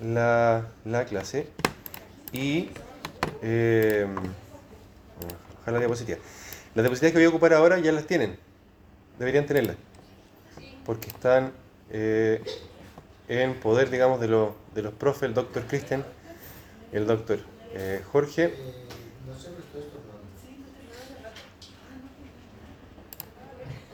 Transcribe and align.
la, 0.00 0.66
la 0.84 1.04
clase 1.04 1.48
y 2.32 2.70
eh, 3.42 4.06
la 5.66 5.78
diapositiva. 5.78 6.18
Las 6.74 6.82
diapositivas 6.84 7.12
que 7.12 7.18
voy 7.18 7.24
a 7.26 7.28
ocupar 7.30 7.54
ahora 7.54 7.78
ya 7.78 7.92
las 7.92 8.06
tienen. 8.06 8.38
Deberían 9.18 9.46
tenerlas. 9.46 9.76
Porque 10.84 11.08
están 11.08 11.52
eh, 11.90 12.42
en 13.28 13.54
poder, 13.54 13.90
digamos, 13.90 14.20
de, 14.20 14.28
lo- 14.28 14.54
de 14.74 14.82
los 14.82 14.92
profes, 14.92 15.24
el 15.24 15.34
doctor 15.34 15.64
Cristian, 15.66 16.04
el 16.92 17.06
doctor 17.06 17.40
eh, 17.74 18.02
Jorge. 18.12 18.54
No 19.26 19.34
sé, 19.38 19.48
pero 19.50 19.62
esto 19.64 19.78
es 19.78 19.84
tornado. 19.92 20.20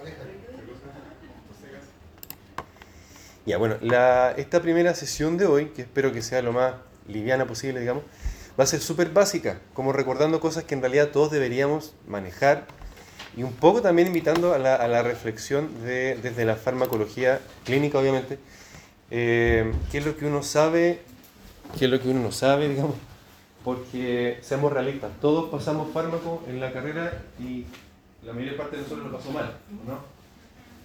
Aléjate. 0.01 0.33
Ya, 3.45 3.59
bueno, 3.59 3.77
la, 3.81 4.33
esta 4.37 4.63
primera 4.63 4.95
sesión 4.95 5.37
de 5.37 5.47
hoy, 5.47 5.67
que 5.67 5.83
espero 5.83 6.13
que 6.13 6.23
sea 6.23 6.43
lo 6.43 6.53
más 6.53 6.75
liviana 7.09 7.45
posible, 7.45 7.81
digamos, 7.81 8.05
va 8.59 8.65
a 8.65 8.67
ser 8.67 8.81
súper 8.81 9.11
básica, 9.11 9.59
como 9.75 9.93
recordando 9.93 10.39
cosas 10.39 10.63
que 10.65 10.75
en 10.75 10.81
realidad 10.81 11.09
todos 11.09 11.33
deberíamos 11.33 11.95
manejar 12.07 12.67
y 13.37 13.43
un 13.43 13.53
poco 13.53 13.83
también 13.83 14.09
invitando 14.09 14.53
a 14.55 14.59
la, 14.59 14.77
a 14.77 14.87
la 14.87 15.03
reflexión 15.03 15.83
de, 15.83 16.19
desde 16.23 16.45
la 16.45 16.55
farmacología 16.55 17.41
clínica, 17.65 17.99
obviamente, 17.99 18.39
eh, 19.11 19.73
qué 19.91 19.99
es 19.99 20.07
lo 20.07 20.17
que 20.17 20.27
uno 20.27 20.43
sabe, 20.45 21.01
qué 21.79 21.87
es 21.87 21.91
lo 21.91 22.01
que 22.01 22.09
uno 22.09 22.21
no 22.21 22.31
sabe, 22.31 22.69
digamos, 22.69 22.95
porque 23.65 24.39
seamos 24.43 24.73
realistas, 24.73 25.11
todos 25.21 25.51
pasamos 25.51 25.93
fármaco 25.93 26.45
en 26.47 26.61
la 26.61 26.73
carrera 26.73 27.23
y 27.41 27.65
la 28.25 28.33
mayor 28.35 28.57
parte 28.57 28.77
de 28.77 28.83
nosotros 28.83 29.11
lo 29.11 29.19
pasó 29.19 29.31
mal, 29.33 29.57
¿no? 29.85 29.99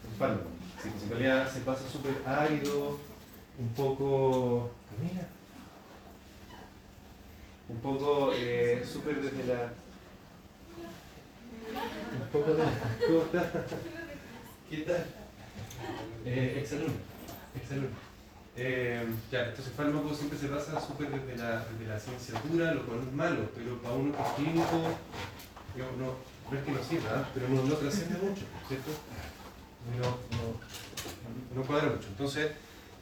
El 0.09 0.17
fármaco. 0.17 0.56
Sí, 0.81 0.89
pues 0.89 1.03
en 1.03 1.09
realidad 1.09 1.51
se 1.51 1.61
pasa 1.61 1.89
súper 1.89 2.21
árido, 2.25 2.99
un 3.57 3.69
poco. 3.69 4.69
Mira. 5.01 5.27
Un 7.69 7.79
poco 7.79 8.31
eh, 8.35 8.85
súper 8.85 9.21
desde 9.21 9.45
la. 9.45 9.73
Un 12.21 12.27
poco 12.31 12.53
de. 12.53 12.63
¿Cómo 13.07 13.21
está? 13.23 13.51
¿Qué 14.69 14.77
tal? 14.77 15.05
Eh, 16.25 16.59
exalumno. 16.61 16.93
Exalumno. 17.55 18.07
Eh, 18.55 19.05
ya, 19.31 19.45
entonces 19.45 19.67
el 19.67 19.73
fármaco 19.73 20.13
siempre 20.15 20.37
se 20.37 20.47
basa 20.47 20.81
súper 20.81 21.09
desde 21.09 21.37
la, 21.37 21.65
desde 21.65 21.87
la 21.87 21.99
ciencia 21.99 22.41
dura, 22.49 22.73
lo 22.73 22.85
cual 22.85 23.01
es 23.01 23.13
malo, 23.13 23.49
pero 23.55 23.77
para 23.81 23.93
uno 23.93 24.15
que 24.15 24.21
es 24.21 24.29
clínico, 24.29 24.81
digamos, 25.75 25.97
no, 25.97 26.15
no 26.49 26.57
es 26.57 26.65
que 26.65 26.71
no 26.71 26.83
sirva, 26.83 27.09
¿ah? 27.17 27.29
pero 27.35 27.49
no, 27.49 27.61
no 27.63 27.75
trasciende 27.75 28.17
mucho, 28.17 28.45
¿cierto? 28.67 28.91
No, 29.95 30.07
no, 30.37 31.61
no 31.61 31.67
cuadra 31.67 31.89
mucho. 31.89 32.07
Entonces, 32.09 32.51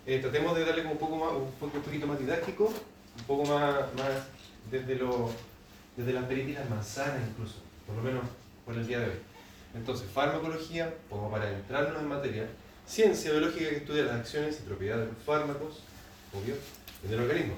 eh, 0.05 0.19
tratemos 0.19 0.55
de 0.55 0.65
darle 0.65 0.83
como 0.83 0.93
un 0.93 0.99
poco 0.99 1.17
más, 1.17 1.33
un, 1.33 1.51
poco, 1.59 1.77
un 1.77 1.83
poquito 1.83 2.07
más 2.07 2.19
didáctico, 2.19 2.65
un 2.65 3.23
poco 3.25 3.45
más, 3.45 3.93
más 3.95 4.27
desde, 4.69 4.95
lo, 4.95 5.31
desde 5.97 6.13
las 6.13 6.25
peritas 6.25 6.69
manzanas 6.69 7.21
incluso, 7.27 7.55
por 7.87 7.95
lo 7.95 8.03
menos 8.03 8.23
por 8.65 8.75
el 8.75 8.85
día 8.85 8.99
de 8.99 9.05
hoy. 9.05 9.17
Entonces, 9.73 10.07
farmacología, 10.11 10.93
como 11.09 11.29
para 11.29 11.49
entrarnos 11.49 12.01
en 12.01 12.07
materia, 12.07 12.47
ciencia 12.85 13.31
biológica 13.31 13.69
que 13.69 13.77
estudia 13.77 14.03
las 14.03 14.15
acciones 14.15 14.59
y 14.59 14.67
propiedades 14.67 15.07
de 15.07 15.13
los 15.13 15.23
fármacos, 15.23 15.81
obvio, 16.33 16.55
del 17.03 17.19
organismo. 17.19 17.55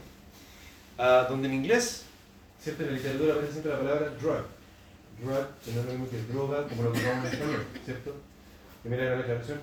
Ah, 0.97 1.27
donde 1.29 1.47
en 1.47 1.55
inglés, 1.55 2.05
siempre 2.59 2.85
en 2.85 2.93
la 2.93 2.97
literatura 2.97 3.33
aparece 3.33 3.53
siempre 3.53 3.71
la 3.73 3.79
palabra 3.79 4.09
drug. 4.19 4.45
Drug, 5.21 5.47
que 5.63 5.71
no 5.73 5.79
es 5.81 5.85
lo 5.85 5.91
mismo 5.91 6.09
que 6.09 6.33
droga, 6.33 6.67
como 6.67 6.83
lo 6.83 6.89
ocupamos 6.89 7.25
en 7.25 7.33
español, 7.33 7.65
¿cierto? 7.85 8.15
Primera 8.87 9.09
gran 9.09 9.19
aclaración. 9.19 9.59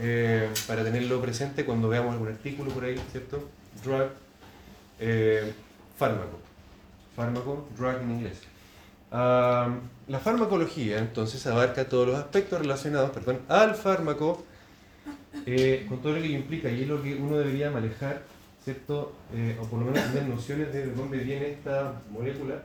Eh, 0.00 0.50
para 0.66 0.82
tenerlo 0.82 1.20
presente 1.20 1.64
cuando 1.64 1.88
veamos 1.88 2.12
algún 2.12 2.26
artículo 2.26 2.72
por 2.72 2.82
ahí, 2.82 3.00
¿cierto? 3.12 3.48
Drug, 3.84 4.08
eh, 4.98 5.52
fármaco. 5.96 6.40
Fármaco, 7.14 7.68
drug 7.76 8.02
en 8.02 8.10
inglés. 8.10 8.40
Ah, 9.12 9.76
la 10.08 10.18
farmacología 10.18 10.98
entonces 10.98 11.46
abarca 11.46 11.88
todos 11.88 12.08
los 12.08 12.16
aspectos 12.16 12.58
relacionados 12.58 13.10
perdón, 13.10 13.40
al 13.48 13.76
fármaco 13.76 14.44
eh, 15.46 15.86
con 15.88 16.02
todo 16.02 16.14
lo 16.14 16.20
que 16.20 16.28
implica 16.28 16.68
y 16.68 16.82
es 16.82 16.88
lo 16.88 17.00
que 17.00 17.14
uno 17.14 17.38
debería 17.38 17.70
manejar, 17.70 18.22
¿cierto? 18.64 19.12
Eh, 19.32 19.56
o 19.60 19.66
por 19.66 19.78
lo 19.78 19.86
menos 19.86 20.12
tener 20.12 20.28
nociones 20.28 20.72
de 20.72 20.92
dónde 20.92 21.18
viene 21.18 21.52
esta 21.52 21.92
molécula, 22.10 22.60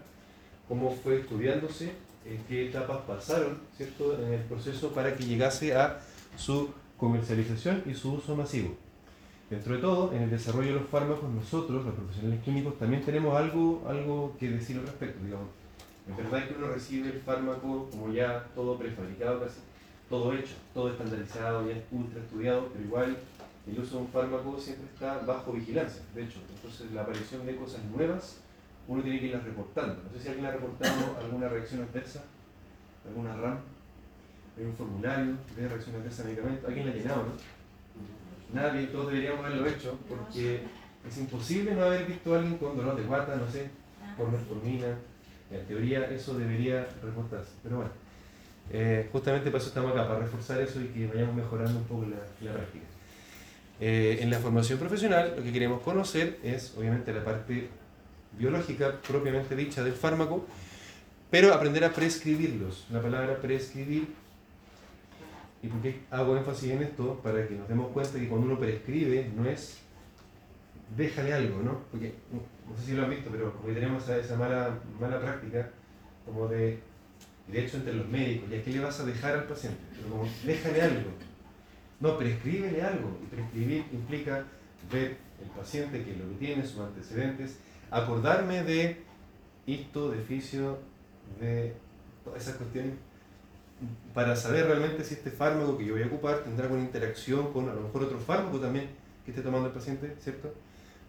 cómo 0.68 0.98
fue 1.04 1.20
estudiándose, 1.20 1.92
en 2.26 2.38
qué 2.48 2.70
etapas 2.70 3.02
pasaron, 3.08 3.60
¿cierto? 3.76 4.18
En 4.20 4.34
el 4.34 4.42
proceso 4.42 4.92
para 4.92 5.16
que 5.16 5.26
llegase 5.26 5.76
a 5.76 6.00
su 6.38 6.70
comercialización 6.98 7.84
y 7.86 7.94
su 7.94 8.14
uso 8.14 8.36
masivo. 8.36 8.76
Dentro 9.50 9.76
de 9.76 9.82
todo, 9.82 10.14
en 10.14 10.24
el 10.24 10.30
desarrollo 10.30 10.74
de 10.74 10.80
los 10.80 10.90
fármacos, 10.90 11.30
nosotros, 11.30 11.86
los 11.86 11.94
profesionales 11.94 12.44
químicos, 12.44 12.80
también 12.80 13.04
tenemos 13.04 13.36
algo, 13.36 13.84
algo 13.88 14.36
que 14.40 14.50
decir 14.50 14.78
al 14.78 14.84
respecto. 14.84 15.24
Digamos. 15.24 15.48
Es 16.10 16.18
verdad 16.18 16.48
que 16.48 16.56
uno 16.56 16.68
recibe 16.68 17.10
el 17.10 17.22
fármaco 17.22 17.88
como 17.92 18.12
ya 18.12 18.46
todo 18.56 18.78
prefabricado 18.78 19.40
casi, 19.42 19.60
todo 20.10 20.34
hecho, 20.34 20.54
todo 20.74 20.92
estandarizado, 20.92 21.68
ya 21.68 21.82
ultra 21.92 22.22
estudiado, 22.22 22.70
pero 22.74 22.86
igual 22.86 23.18
el 23.68 23.80
uso 23.80 23.98
de 23.98 24.02
un 24.02 24.08
fármaco 24.10 24.60
siempre 24.60 24.88
está 24.94 25.20
bajo 25.20 25.54
vigilancia. 25.54 26.02
De 26.14 26.24
hecho, 26.24 26.40
entonces 26.56 26.92
la 26.92 27.02
aparición 27.04 27.46
de 27.46 27.56
cosas 27.56 27.82
nuevas, 27.96 28.38
uno 28.88 29.02
tiene 29.04 29.20
que 29.20 29.26
irlas 29.28 29.44
reportando. 29.44 30.02
No 30.04 30.10
sé 30.12 30.24
si 30.24 30.28
alguien 30.30 30.46
ha 30.46 30.52
reportado 30.52 31.18
alguna 31.20 31.50
reacción 31.50 31.82
adversa, 31.82 32.24
alguna 33.08 33.36
RAM, 33.36 33.60
hay 34.58 34.66
un 34.66 34.74
formulario 34.76 35.38
de 35.56 35.68
reacción 35.68 35.96
adversa 35.96 36.24
a 36.24 36.26
medicamentos, 36.26 36.66
alguien 36.66 36.86
la 36.86 36.92
ha 36.92 36.96
llenado, 36.96 37.24
¿no? 37.24 37.54
Nadie, 38.54 38.88
todos 38.88 39.08
deberíamos 39.08 39.46
haberlo 39.46 39.68
hecho, 39.68 39.98
porque 40.08 40.62
es 41.08 41.18
imposible 41.18 41.74
no 41.74 41.84
haber 41.84 42.06
visto 42.06 42.34
a 42.34 42.38
alguien 42.38 42.58
con 42.58 42.78
dolor 42.78 42.96
de 42.96 43.04
guata, 43.04 43.36
no 43.36 43.50
sé, 43.50 43.70
por 44.16 44.32
metformina. 44.32 44.88
En 45.50 45.66
teoría 45.66 46.06
eso 46.10 46.38
debería 46.38 46.88
reportarse, 47.02 47.52
pero 47.64 47.78
bueno. 47.78 47.92
Eh, 48.72 49.10
justamente 49.12 49.52
para 49.52 49.58
eso 49.60 49.68
estamos 49.68 49.92
acá, 49.92 50.08
para 50.08 50.20
reforzar 50.20 50.62
eso 50.62 50.80
y 50.82 50.86
que 50.86 51.08
vayamos 51.08 51.36
mejorando 51.36 51.80
un 51.80 51.86
poco 51.86 52.06
la, 52.06 52.18
la 52.48 52.56
práctica. 52.56 52.86
Eh, 53.80 54.20
en 54.22 54.30
la 54.30 54.40
formación 54.40 54.80
profesional 54.80 55.34
lo 55.36 55.44
que 55.44 55.52
queremos 55.52 55.82
conocer 55.82 56.40
es 56.44 56.74
obviamente 56.78 57.12
la 57.12 57.24
parte 57.24 57.70
biológica 58.38 59.00
propiamente 59.02 59.56
dicha 59.56 59.84
del 59.84 59.94
fármaco, 59.94 60.46
pero 61.30 61.54
aprender 61.54 61.84
a 61.84 61.92
prescribirlos. 61.92 62.86
La 62.92 63.02
palabra 63.02 63.38
prescribir, 63.38 64.08
¿y 65.62 65.68
por 65.68 65.82
qué 65.82 66.02
hago 66.12 66.38
énfasis 66.38 66.72
en 66.72 66.84
esto? 66.84 67.20
Para 67.24 67.48
que 67.48 67.56
nos 67.56 67.68
demos 67.68 67.92
cuenta 67.92 68.20
que 68.20 68.28
cuando 68.28 68.48
uno 68.48 68.60
prescribe 68.60 69.32
no 69.36 69.46
es 69.46 69.80
déjale 70.96 71.34
algo, 71.34 71.62
¿no? 71.64 71.80
Porque 71.90 72.14
no 72.32 72.78
sé 72.78 72.86
si 72.86 72.94
lo 72.94 73.04
han 73.04 73.10
visto, 73.10 73.30
pero 73.32 73.54
que 73.66 73.74
tenemos 73.74 74.04
esa, 74.04 74.18
esa 74.18 74.36
mala, 74.36 74.78
mala 75.00 75.20
práctica 75.20 75.72
como 76.26 76.48
de 76.48 76.80
de 77.48 77.66
hecho 77.66 77.78
entre 77.78 77.94
los 77.94 78.08
médicos, 78.08 78.50
¿y 78.52 78.56
a 78.56 78.64
qué 78.64 78.72
le 78.72 78.80
vas 78.80 79.00
a 79.00 79.06
dejar 79.06 79.36
al 79.36 79.44
paciente? 79.46 79.80
Pero 79.96 80.10
como, 80.10 80.30
déjale 80.46 80.82
algo. 80.82 81.12
No, 82.00 82.18
prescríbele 82.18 82.82
algo. 82.82 83.20
Y 83.22 83.36
prescribir 83.36 83.86
implica 83.92 84.46
ver 84.92 85.18
el 85.42 85.50
paciente, 85.56 86.04
qué 86.04 86.12
es 86.12 86.18
lo 86.18 86.30
que 86.30 86.36
tiene, 86.36 86.66
sus 86.66 86.80
antecedentes, 86.80 87.60
acordarme 87.94 88.64
de 88.64 89.04
esto, 89.68 90.12
de 90.12 90.20
fisio, 90.20 90.80
de 91.40 91.74
todas 92.24 92.42
esas 92.42 92.56
cuestiones, 92.56 92.96
para 94.14 94.36
saber 94.36 94.66
realmente 94.66 95.04
si 95.04 95.14
este 95.16 95.32
fármaco 95.32 95.78
que 95.78 95.86
yo 95.86 95.94
voy 95.94 96.04
a 96.04 96.08
ocupar 96.08 96.40
tendrá 96.40 96.66
alguna 96.66 96.84
interacción 96.84 97.52
con 97.54 97.70
a 97.70 97.74
lo 97.74 97.82
mejor 97.82 98.04
otro 98.04 98.20
fármaco 98.20 98.60
también 98.60 98.90
que 99.26 99.32
esté 99.32 99.44
tomando 99.44 99.68
el 99.68 99.74
paciente, 99.74 100.16
¿cierto? 100.20 100.54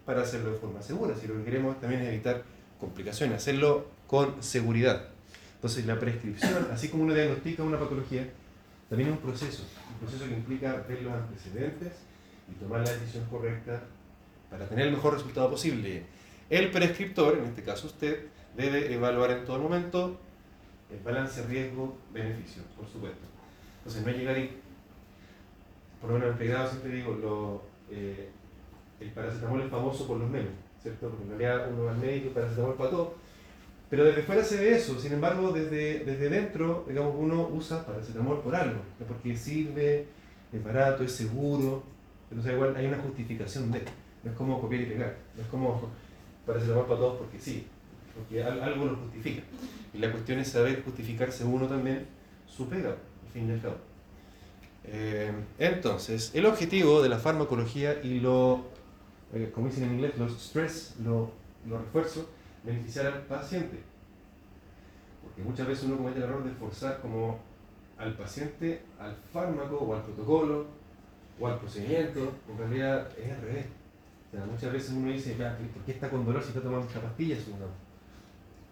Para 0.05 0.21
hacerlo 0.21 0.51
de 0.51 0.57
forma 0.57 0.81
segura. 0.81 1.15
Si 1.15 1.27
lo 1.27 1.35
que 1.37 1.43
queremos 1.43 1.79
también 1.79 2.01
es 2.01 2.09
evitar 2.09 2.43
complicaciones, 2.79 3.37
hacerlo 3.37 3.87
con 4.07 4.41
seguridad. 4.43 5.09
Entonces 5.55 5.85
la 5.85 5.99
prescripción, 5.99 6.67
así 6.71 6.89
como 6.89 7.03
uno 7.03 7.13
diagnostica 7.13 7.63
una 7.63 7.79
patología, 7.79 8.29
también 8.89 9.09
es 9.09 9.15
un 9.15 9.21
proceso, 9.21 9.63
un 9.91 9.99
proceso 10.07 10.29
que 10.29 10.35
implica 10.35 10.85
ver 10.87 11.01
los 11.01 11.13
antecedentes 11.13 11.93
y 12.49 12.53
tomar 12.63 12.81
la 12.81 12.91
decisión 12.91 13.25
correcta 13.25 13.81
para 14.49 14.67
tener 14.67 14.87
el 14.87 14.93
mejor 14.93 15.13
resultado 15.13 15.49
posible. 15.49 16.03
El 16.49 16.71
prescriptor, 16.71 17.37
en 17.37 17.45
este 17.45 17.63
caso 17.63 17.87
usted, 17.87 18.27
debe 18.55 18.93
evaluar 18.93 19.31
en 19.31 19.45
todo 19.45 19.59
momento 19.59 20.17
el 20.91 20.99
balance 20.99 21.43
riesgo-beneficio, 21.47 22.63
por 22.77 22.87
supuesto. 22.87 23.25
Entonces 23.79 24.05
no 24.05 24.11
llegar 24.11 24.37
y, 24.37 24.51
por 25.99 26.11
lo 26.11 26.19
menos 26.19 26.31
en 26.31 26.37
pregrado 26.37 26.69
siempre 26.69 26.91
digo, 26.91 27.13
lo, 27.15 27.63
eh, 27.89 28.29
el 28.99 29.11
paracetamol 29.11 29.61
es 29.61 29.69
famoso 29.69 30.07
por 30.07 30.17
los 30.17 30.29
memes, 30.29 30.51
¿cierto? 30.81 31.09
Porque 31.09 31.23
en 31.23 31.39
realidad 31.39 31.71
uno 31.71 31.85
va 31.85 31.91
al 31.91 31.97
médico, 31.97 32.33
paracetamol 32.33 32.75
para 32.75 32.89
todo, 32.91 33.15
pero 33.89 34.05
desde 34.05 34.23
fuera 34.23 34.43
se 34.43 34.57
ve 34.57 34.75
eso, 34.75 34.99
sin 34.99 35.13
embargo, 35.13 35.51
desde, 35.51 36.03
desde 36.03 36.29
dentro, 36.29 36.85
digamos, 36.87 37.15
uno 37.17 37.47
usa 37.51 37.85
paracetamol 37.85 38.41
por 38.41 38.55
algo, 38.55 38.81
¿no? 38.99 39.05
porque 39.05 39.35
sirve, 39.35 40.05
es 40.51 40.63
barato, 40.63 41.03
es 41.03 41.11
seguro, 41.11 41.83
sea, 42.41 42.53
igual 42.53 42.75
hay 42.75 42.87
una 42.87 42.97
justificación 42.97 43.71
de, 43.71 43.81
no 44.23 44.31
es 44.31 44.37
como 44.37 44.59
copiar 44.59 44.81
y 44.81 44.85
pegar, 44.85 45.15
no 45.35 45.41
es 45.41 45.47
como 45.47 45.89
paracetamol 46.45 46.85
para 46.85 46.99
todos 46.99 47.17
porque 47.19 47.39
sí, 47.39 47.65
porque 48.15 48.43
al- 48.43 48.61
algo 48.61 48.85
lo 48.85 48.95
justifica. 48.97 49.43
Y 49.93 49.97
la 49.99 50.11
cuestión 50.11 50.39
es 50.39 50.49
saber 50.49 50.83
justificarse 50.83 51.43
uno 51.45 51.67
también 51.67 52.05
su 52.47 52.67
pega, 52.67 52.89
al 52.89 53.31
fin 53.33 53.49
y 53.49 53.53
al 53.53 53.61
cabo. 53.61 53.75
Eh, 54.85 55.31
entonces, 55.57 56.31
el 56.35 56.45
objetivo 56.45 57.01
de 57.01 57.09
la 57.09 57.17
farmacología 57.17 58.01
y 58.03 58.19
lo 58.19 58.61
eh, 59.33 59.51
como 59.53 59.67
dicen 59.67 59.85
en 59.85 59.93
inglés, 59.95 60.13
los 60.17 60.31
stress, 60.33 60.95
los 61.03 61.29
lo 61.67 61.79
refuerzos, 61.79 62.25
beneficiar 62.63 63.07
al 63.07 63.21
paciente. 63.23 63.79
Porque 65.23 65.41
muchas 65.41 65.67
veces 65.67 65.85
uno 65.85 65.97
comete 65.97 66.17
el 66.19 66.23
error 66.25 66.43
de 66.43 66.51
forzar 66.51 67.01
como 67.01 67.39
al 67.97 68.13
paciente 68.15 68.81
al 68.99 69.15
fármaco 69.33 69.77
o 69.77 69.95
al 69.95 70.03
protocolo 70.03 70.65
o 71.39 71.47
al 71.47 71.57
procedimiento, 71.59 72.31
en 72.49 72.57
realidad 72.57 73.09
es 73.17 73.31
al 73.31 73.41
revés. 73.41 73.65
Muchas 74.43 74.73
veces 74.73 74.91
uno 74.91 75.11
dice, 75.11 75.35
¿por 75.35 75.83
qué 75.85 75.91
está 75.91 76.09
con 76.09 76.25
dolor 76.25 76.41
si 76.41 76.49
está 76.49 76.61
tomando 76.61 76.87
esta 76.87 77.01
pastilla? 77.01 77.37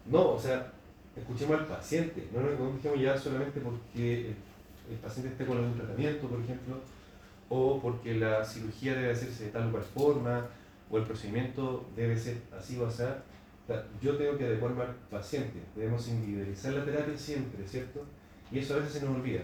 No, 0.10 0.32
o 0.32 0.40
sea, 0.40 0.72
escuchemos 1.16 1.60
al 1.60 1.68
paciente, 1.68 2.28
no 2.34 2.42
nos 2.42 2.76
dejemos 2.76 3.00
ya 3.00 3.18
solamente 3.18 3.62
porque 3.62 4.34
el, 4.90 4.98
paciente 4.98 5.32
esté 5.32 5.46
con 5.46 5.58
algún 5.58 5.78
tratamiento, 5.78 6.28
por 6.28 6.42
ejemplo, 6.42 6.76
o 7.50 7.80
porque 7.80 8.16
la 8.16 8.44
cirugía 8.44 8.96
debe 8.96 9.12
hacerse 9.12 9.46
de 9.46 9.52
tal 9.52 9.70
o 9.70 9.72
cual 9.72 9.84
forma, 9.84 10.48
o 10.90 10.98
el 10.98 11.04
procedimiento 11.04 11.86
debe 11.96 12.18
ser 12.18 12.38
así 12.58 12.78
o 12.78 12.88
así. 12.88 13.04
Yo 14.02 14.18
tengo 14.18 14.38
que 14.38 14.46
adecuarme 14.46 14.84
al 14.84 14.96
paciente, 15.10 15.62
debemos 15.76 16.08
individualizar 16.10 16.74
la 16.74 16.84
terapia 16.84 17.18
siempre, 17.18 17.66
¿cierto? 17.66 18.04
Y 18.52 18.60
eso 18.60 18.74
a 18.74 18.78
veces 18.78 18.94
se 18.94 19.06
nos 19.06 19.16
olvida. 19.16 19.42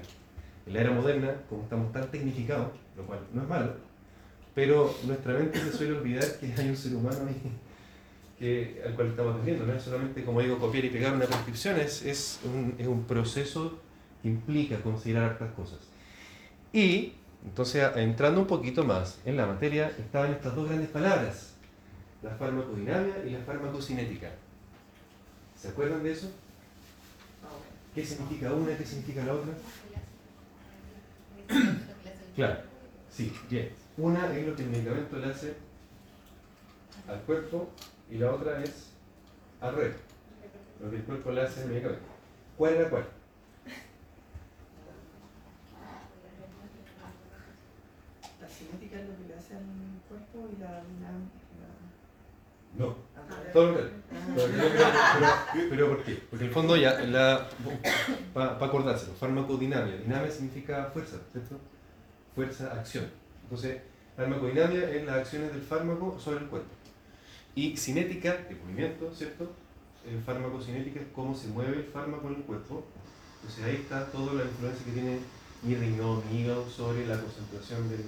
En 0.66 0.74
la 0.74 0.82
era 0.82 0.92
moderna, 0.92 1.34
como 1.48 1.64
estamos 1.64 1.92
tan 1.94 2.12
tecnificados, 2.12 2.72
lo 2.98 3.06
cual 3.06 3.20
no 3.34 3.44
es 3.44 3.48
malo, 3.48 3.74
pero 4.60 4.94
nuestra 5.06 5.36
mente 5.36 5.58
se 5.58 5.72
suele 5.72 5.94
olvidar 5.94 6.38
que 6.38 6.54
hay 6.58 6.68
un 6.68 6.76
ser 6.76 6.94
humano 6.94 7.20
ahí 7.30 7.42
que, 8.38 8.84
al 8.86 8.94
cual 8.94 9.08
estamos 9.08 9.36
atendiendo. 9.36 9.66
No 9.66 9.74
es 9.74 9.82
solamente, 9.82 10.26
como 10.26 10.42
digo, 10.42 10.60
copiar 10.60 10.84
y 10.84 10.90
pegar 10.90 11.14
una 11.14 11.28
prescripción, 11.28 11.80
es, 11.80 12.02
es, 12.02 12.42
un, 12.44 12.76
es 12.78 12.86
un 12.86 13.06
proceso 13.06 13.80
que 14.22 14.28
implica 14.28 14.82
considerar 14.82 15.32
estas 15.32 15.54
cosas. 15.54 15.80
Y, 16.74 17.14
entonces, 17.46 17.90
entrando 17.96 18.42
un 18.42 18.48
poquito 18.48 18.84
más 18.84 19.22
en 19.24 19.38
la 19.38 19.48
materia, 19.48 19.94
estaban 19.98 20.34
estas 20.34 20.54
dos 20.54 20.68
grandes 20.68 20.90
palabras, 20.90 21.54
la 22.22 22.32
farmacodinamia 22.32 23.24
y 23.26 23.30
la 23.30 23.40
farmacocinética. 23.40 24.30
¿Se 25.56 25.70
acuerdan 25.70 26.04
de 26.04 26.12
eso? 26.12 26.30
¿Qué 27.96 28.06
significa 28.06 28.54
una? 28.54 28.76
¿Qué 28.76 28.86
significa 28.86 29.24
la 29.24 29.36
otra? 29.36 29.54
Claro, 32.36 32.60
sí, 33.10 33.32
bien. 33.50 33.70
Una 34.00 34.34
es 34.34 34.48
lo 34.48 34.56
que 34.56 34.64
el 34.64 34.70
medicamento 34.70 35.18
le 35.18 35.28
hace 35.28 35.56
al 37.06 37.20
cuerpo 37.24 37.70
y 38.10 38.18
la 38.18 38.32
otra 38.32 38.64
es 38.64 38.92
al 39.60 39.76
revés. 39.76 39.96
Lo 40.82 40.90
que 40.90 40.96
el 40.96 41.04
cuerpo 41.04 41.32
le 41.32 41.42
hace 41.42 41.64
al 41.64 41.70
medicamento. 41.70 42.06
¿Cuál 42.58 42.76
es 42.76 42.80
la 42.82 42.90
cuál? 42.90 43.06
La 48.42 48.48
cinética 48.48 49.00
es 49.02 49.10
lo 49.10 49.18
que 49.18 49.28
le 49.28 49.36
hace 49.38 49.56
al 49.56 49.64
cuerpo 50.08 50.48
y 50.50 50.62
la 50.62 50.82
dinámica. 50.82 51.40
No, 52.78 52.96
todo 53.52 53.72
lo 53.72 53.78
Pero, 54.36 55.70
pero, 55.70 55.90
¿por 55.90 56.04
qué? 56.04 56.24
Porque 56.30 56.46
en 56.46 56.50
el 56.50 56.54
fondo 56.54 56.78
ya, 56.78 57.50
para 58.34 58.58
pa 58.58 58.66
acordárselo, 58.66 59.14
farmacodinamia. 59.16 59.98
Dinamia 59.98 60.32
significa 60.32 60.90
fuerza, 60.94 61.18
¿cierto? 61.34 61.60
Fuerza, 62.36 62.72
acción. 62.72 63.06
Entonces, 63.44 63.82
farmacodinamia 64.20 64.92
es 64.92 65.06
las 65.06 65.16
acciones 65.16 65.54
del 65.54 65.62
fármaco 65.62 66.20
sobre 66.20 66.40
el 66.40 66.48
cuerpo. 66.48 66.68
Y 67.56 67.78
cinética, 67.78 68.38
el 68.50 68.58
movimiento, 68.58 69.14
¿cierto? 69.16 69.50
El 70.06 70.22
fármaco 70.22 70.62
cinética 70.62 71.00
es 71.00 71.08
cómo 71.16 71.34
se 71.34 71.48
mueve 71.48 71.78
el 71.78 71.86
fármaco 71.86 72.28
en 72.28 72.36
el 72.36 72.42
cuerpo. 72.42 72.84
Entonces 73.38 73.64
ahí 73.64 73.76
está 73.76 74.12
toda 74.12 74.34
la 74.34 74.44
influencia 74.44 74.86
que 74.86 74.92
tiene 74.92 75.20
mi 75.64 75.76
riñón, 75.76 76.22
mi 76.30 76.42
hígado 76.42 76.70
sobre 76.70 77.08
la 77.08 77.18
concentración 77.18 77.90
del, 77.90 78.04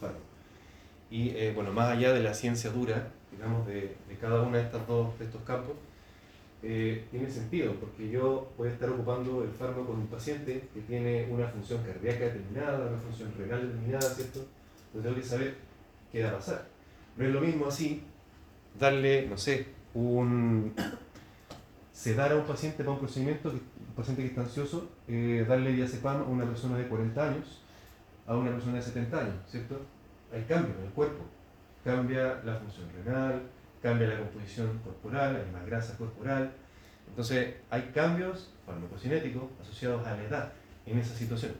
fármaco. 0.00 0.24
Y 1.10 1.30
eh, 1.30 1.52
bueno, 1.54 1.72
más 1.72 1.96
allá 1.96 2.12
de 2.12 2.22
la 2.22 2.34
ciencia 2.34 2.70
dura, 2.70 3.10
digamos, 3.30 3.64
de, 3.68 3.94
de 4.08 4.16
cada 4.20 4.42
uno 4.42 4.56
de, 4.56 4.64
de 4.64 5.24
estos 5.24 5.42
campos, 5.46 5.76
eh, 6.64 7.06
tiene 7.10 7.30
sentido, 7.30 7.74
porque 7.74 8.10
yo 8.10 8.50
voy 8.58 8.68
a 8.68 8.72
estar 8.72 8.88
ocupando 8.90 9.44
el 9.44 9.50
fármaco 9.50 9.86
con 9.86 9.96
un 9.98 10.06
paciente 10.08 10.68
que 10.74 10.80
tiene 10.80 11.28
una 11.30 11.46
función 11.46 11.82
cardíaca 11.84 12.24
determinada, 12.24 12.88
una 12.88 12.98
función 12.98 13.32
renal 13.38 13.62
determinada, 13.62 14.10
¿cierto? 14.10 14.44
Entonces 14.94 15.02
tengo 15.02 15.16
que 15.16 15.22
saber 15.22 15.56
qué 16.10 16.22
va 16.22 16.30
a 16.30 16.36
pasar. 16.36 16.66
No 17.16 17.24
es 17.24 17.32
lo 17.32 17.40
mismo 17.40 17.66
así 17.66 18.02
darle, 18.78 19.26
no 19.28 19.36
sé, 19.36 19.66
un 19.94 20.74
sedar 21.92 22.32
a 22.32 22.36
un 22.36 22.44
paciente 22.44 22.78
para 22.78 22.92
un 22.92 22.98
procedimiento, 22.98 23.50
un 23.50 23.94
paciente 23.94 24.22
que 24.22 24.28
está 24.28 24.42
ansioso, 24.42 24.90
eh, 25.08 25.44
darle 25.48 25.72
diazepam 25.72 26.22
a 26.22 26.24
una 26.24 26.44
persona 26.44 26.78
de 26.78 26.88
40 26.88 27.28
años 27.28 27.62
a 28.26 28.36
una 28.36 28.50
persona 28.52 28.76
de 28.76 28.82
70 28.82 29.18
años, 29.18 29.34
¿cierto? 29.48 29.80
Hay 30.32 30.42
cambios 30.42 30.76
en 30.78 30.84
el 30.84 30.90
cuerpo, 30.92 31.24
cambia 31.84 32.40
la 32.44 32.56
función 32.56 32.88
renal, 33.04 33.42
cambia 33.82 34.08
la 34.08 34.18
composición 34.18 34.78
corporal, 34.78 35.36
hay 35.36 35.52
más 35.52 35.66
grasa 35.66 35.96
corporal, 35.96 36.52
entonces 37.08 37.56
hay 37.70 37.90
cambios 37.94 38.50
farmacocinéticos 38.64 39.44
asociados 39.60 40.06
a 40.06 40.16
la 40.16 40.22
edad 40.22 40.52
en 40.86 40.98
esa 40.98 41.14
situación. 41.14 41.52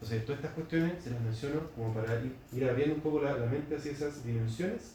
Entonces, 0.00 0.24
todas 0.24 0.38
estas 0.38 0.54
cuestiones 0.54 1.02
se 1.02 1.10
las 1.10 1.20
menciono 1.20 1.60
como 1.74 1.92
para 1.92 2.22
ir, 2.54 2.70
abriendo 2.70 2.94
un 2.94 3.00
poco 3.00 3.20
la, 3.20 3.34
mente 3.34 3.74
hacia 3.74 3.90
esas 3.90 4.24
dimensiones 4.24 4.92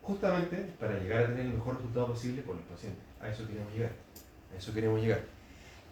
justamente 0.00 0.56
para 0.80 0.98
llegar 0.98 1.24
a 1.24 1.26
tener 1.26 1.44
el 1.44 1.52
mejor 1.52 1.76
resultado 1.76 2.06
posible 2.06 2.42
con 2.42 2.56
los 2.56 2.64
pacientes. 2.64 3.02
A 3.20 3.28
eso 3.28 3.46
queremos 3.46 3.70
llegar. 3.74 3.92
A 4.50 4.56
eso 4.56 4.72
queremos 4.72 5.02
llegar. 5.02 5.20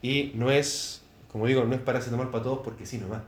Y 0.00 0.33
no 0.35 0.50
es, 0.50 1.03
como 1.31 1.47
digo, 1.47 1.62
no 1.65 1.75
es 1.75 1.83
para 1.83 2.00
tomar 2.00 2.31
para 2.31 2.43
todos 2.43 2.61
porque 2.65 2.87
sí 2.87 2.97
nomás. 2.97 3.23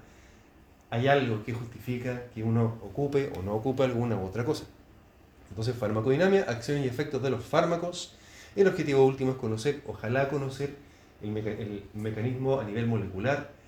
Hay 0.89 1.07
algo 1.07 1.45
que 1.45 1.53
justifica 1.53 2.23
que 2.35 2.43
uno 2.43 2.79
ocupe 2.83 3.31
o 3.39 3.43
no 3.43 3.55
ocupe 3.55 3.83
alguna 3.83 4.17
u 4.17 4.25
otra 4.25 4.47
cosa. 4.47 4.65
Entonces, 5.51 5.77
farmacodinamia, 5.77 6.47
acciones 6.49 6.87
y 6.87 6.89
efectos 6.89 7.23
de 7.23 7.29
los 7.29 7.45
fármacos. 7.45 8.15
El 8.57 8.69
objetivo 8.69 9.05
último 9.05 9.33
es 9.33 9.37
conocer, 9.37 9.83
ojalá 9.87 10.31
conocer 10.31 10.77
el 11.23 11.83
mecanismo 11.93 12.59
a 12.59 12.65
nivel 12.65 12.87
molecular 12.87 13.60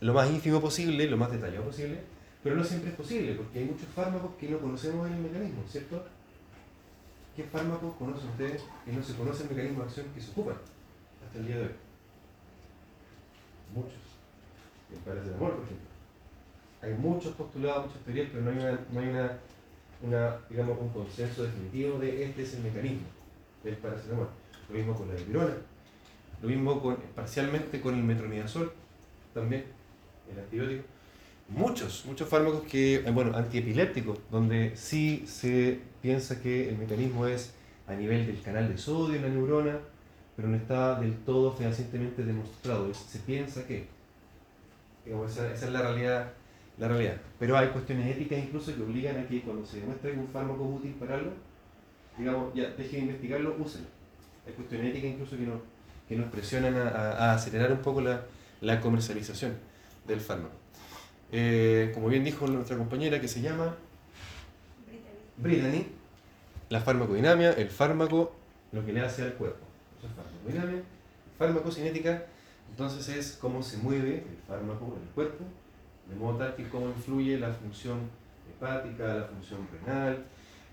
lo 0.00 0.14
más 0.14 0.30
ínfimo 0.30 0.60
posible, 0.60 1.06
lo 1.06 1.16
más 1.16 1.30
detallado 1.30 1.64
posible, 1.64 1.98
pero 2.42 2.56
no 2.56 2.64
siempre 2.64 2.90
es 2.90 2.96
posible 2.96 3.34
porque 3.34 3.58
hay 3.58 3.64
muchos 3.64 3.88
fármacos 3.88 4.30
que 4.38 4.48
no 4.48 4.58
conocemos 4.58 5.10
el 5.10 5.16
mecanismo, 5.16 5.62
¿cierto? 5.68 6.04
¿Qué 7.34 7.42
fármacos 7.44 7.94
conocen 7.96 8.28
ustedes 8.30 8.62
que 8.84 8.92
no 8.92 9.02
se 9.02 9.14
conoce 9.14 9.42
el 9.42 9.50
mecanismo 9.50 9.80
de 9.80 9.86
acción 9.86 10.06
que 10.14 10.20
se 10.20 10.30
ocupan 10.30 10.56
hasta 11.24 11.38
el 11.38 11.46
día 11.46 11.56
de 11.56 11.62
hoy? 11.64 11.70
Muchos. 13.74 14.06
El 14.90 14.98
paracetamol, 14.98 15.50
por 15.52 15.64
ejemplo. 15.64 15.86
Hay 16.82 16.94
muchos 16.94 17.34
postulados, 17.34 17.86
muchas 17.86 18.02
teorías, 18.02 18.28
pero 18.32 18.44
no 18.44 18.50
hay, 18.50 18.56
una, 18.56 18.80
no 18.92 19.00
hay 19.00 19.08
una, 20.02 20.38
digamos, 20.48 20.78
un 20.80 20.88
consenso 20.90 21.42
definitivo 21.42 21.98
de 21.98 22.24
este 22.24 22.42
es 22.42 22.54
el 22.54 22.62
mecanismo 22.62 23.06
del 23.64 23.76
paracetamol. 23.76 24.28
Lo 24.68 24.76
mismo 24.76 24.94
con 24.94 25.08
la 25.08 25.14
dipirona. 25.14 25.54
Lo 26.40 26.48
mismo 26.48 26.80
con, 26.80 26.96
parcialmente 27.14 27.80
con 27.80 27.94
el 27.94 28.04
metronidazol, 28.04 28.72
también, 29.34 29.64
el 30.32 30.38
antibiótico 30.38 30.96
muchos, 31.48 32.04
muchos 32.06 32.28
fármacos 32.28 32.62
que, 32.62 32.96
eh, 32.96 33.10
bueno, 33.10 33.36
antiepilépticos, 33.36 34.18
donde 34.30 34.76
sí 34.76 35.24
se 35.26 35.80
piensa 36.02 36.40
que 36.40 36.68
el 36.68 36.78
mecanismo 36.78 37.26
es 37.26 37.54
a 37.86 37.94
nivel 37.94 38.26
del 38.26 38.40
canal 38.42 38.68
de 38.68 38.78
sodio 38.78 39.16
en 39.16 39.22
la 39.22 39.28
neurona, 39.28 39.78
pero 40.34 40.48
no 40.48 40.56
está 40.56 41.00
del 41.00 41.14
todo 41.18 41.52
fehacientemente 41.52 42.24
demostrado. 42.24 42.92
Se 42.92 43.20
piensa 43.20 43.66
que, 43.66 43.86
digamos, 45.04 45.32
esa, 45.32 45.52
es 45.52 45.62
la 45.70 45.82
realidad, 45.82 46.32
la 46.78 46.88
realidad. 46.88 47.16
Pero 47.38 47.56
hay 47.56 47.68
cuestiones 47.68 48.14
éticas 48.16 48.38
incluso 48.38 48.74
que 48.74 48.82
obligan 48.82 49.18
a 49.18 49.26
que 49.26 49.40
cuando 49.42 49.64
se 49.64 49.80
demuestre 49.80 50.12
que 50.12 50.18
un 50.18 50.28
fármaco 50.28 50.64
es 50.64 50.80
útil 50.80 50.94
para 50.94 51.14
algo, 51.14 51.32
digamos, 52.18 52.54
ya 52.54 52.70
deje 52.70 52.96
de 52.96 53.02
investigarlo, 53.02 53.56
úselo. 53.58 53.86
Hay 54.46 54.52
cuestiones 54.52 54.90
éticas 54.90 55.10
incluso 55.10 55.36
que, 55.36 55.42
no, 55.44 55.60
que 56.08 56.16
nos 56.16 56.30
presionan 56.30 56.74
a, 56.74 56.88
a 56.88 57.34
acelerar 57.34 57.72
un 57.72 57.78
poco 57.78 58.00
la, 58.00 58.22
la 58.60 58.80
comercialización 58.80 59.54
del 60.06 60.20
fármaco. 60.20 60.54
Eh, 61.32 61.90
como 61.94 62.08
bien 62.08 62.24
dijo 62.24 62.46
nuestra 62.46 62.76
compañera, 62.76 63.20
que 63.20 63.28
se 63.28 63.40
llama 63.40 63.74
Brittany, 65.36 65.86
la 66.68 66.80
farmacodinamia, 66.80 67.52
el 67.52 67.68
fármaco, 67.68 68.32
lo 68.72 68.84
que 68.84 68.92
le 68.92 69.00
hace 69.00 69.22
al 69.22 69.34
cuerpo. 69.34 69.64
Eso 69.98 70.08
es 70.08 70.12
farmacodinamia, 70.14 70.82
farmacocinética, 71.38 72.26
entonces 72.70 73.08
es 73.08 73.38
cómo 73.40 73.62
se 73.62 73.78
mueve 73.78 74.18
el 74.18 74.36
fármaco 74.46 74.96
en 74.96 75.02
el 75.02 75.14
cuerpo, 75.14 75.44
de 76.08 76.16
modo 76.16 76.38
tal 76.38 76.54
que 76.54 76.68
cómo 76.68 76.86
influye 76.88 77.38
la 77.38 77.52
función 77.52 77.98
hepática, 78.48 79.14
la 79.14 79.24
función 79.24 79.66
renal, 79.72 80.24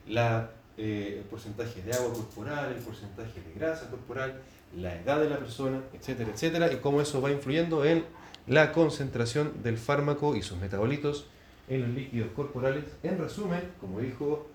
la, 0.07 0.51
eh, 0.77 1.17
el 1.19 1.25
porcentaje 1.25 1.81
de 1.81 1.93
agua 1.93 2.13
corporal, 2.13 2.73
el 2.73 2.81
porcentaje 2.83 3.41
de 3.41 3.53
grasa 3.53 3.89
corporal, 3.89 4.41
la 4.75 4.95
edad 4.95 5.19
de 5.19 5.29
la 5.29 5.37
persona, 5.37 5.81
etcétera, 5.93 6.31
etcétera, 6.31 6.71
y 6.71 6.77
cómo 6.77 7.01
eso 7.01 7.21
va 7.21 7.31
influyendo 7.31 7.85
en 7.85 8.03
la 8.47 8.71
concentración 8.71 9.63
del 9.63 9.77
fármaco 9.77 10.35
y 10.35 10.41
sus 10.41 10.57
metabolitos 10.59 11.27
en 11.67 11.81
los 11.81 11.89
líquidos 11.89 12.31
corporales. 12.35 12.85
En 13.03 13.17
resumen, 13.17 13.61
como 13.79 13.99
dijo 13.99 14.47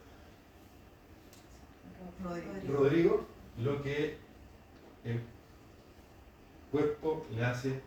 Rodrigo, 2.68 3.26
lo 3.62 3.82
que 3.82 4.16
el 5.04 5.20
cuerpo 6.70 7.26
le 7.34 7.44
hace 7.44 7.80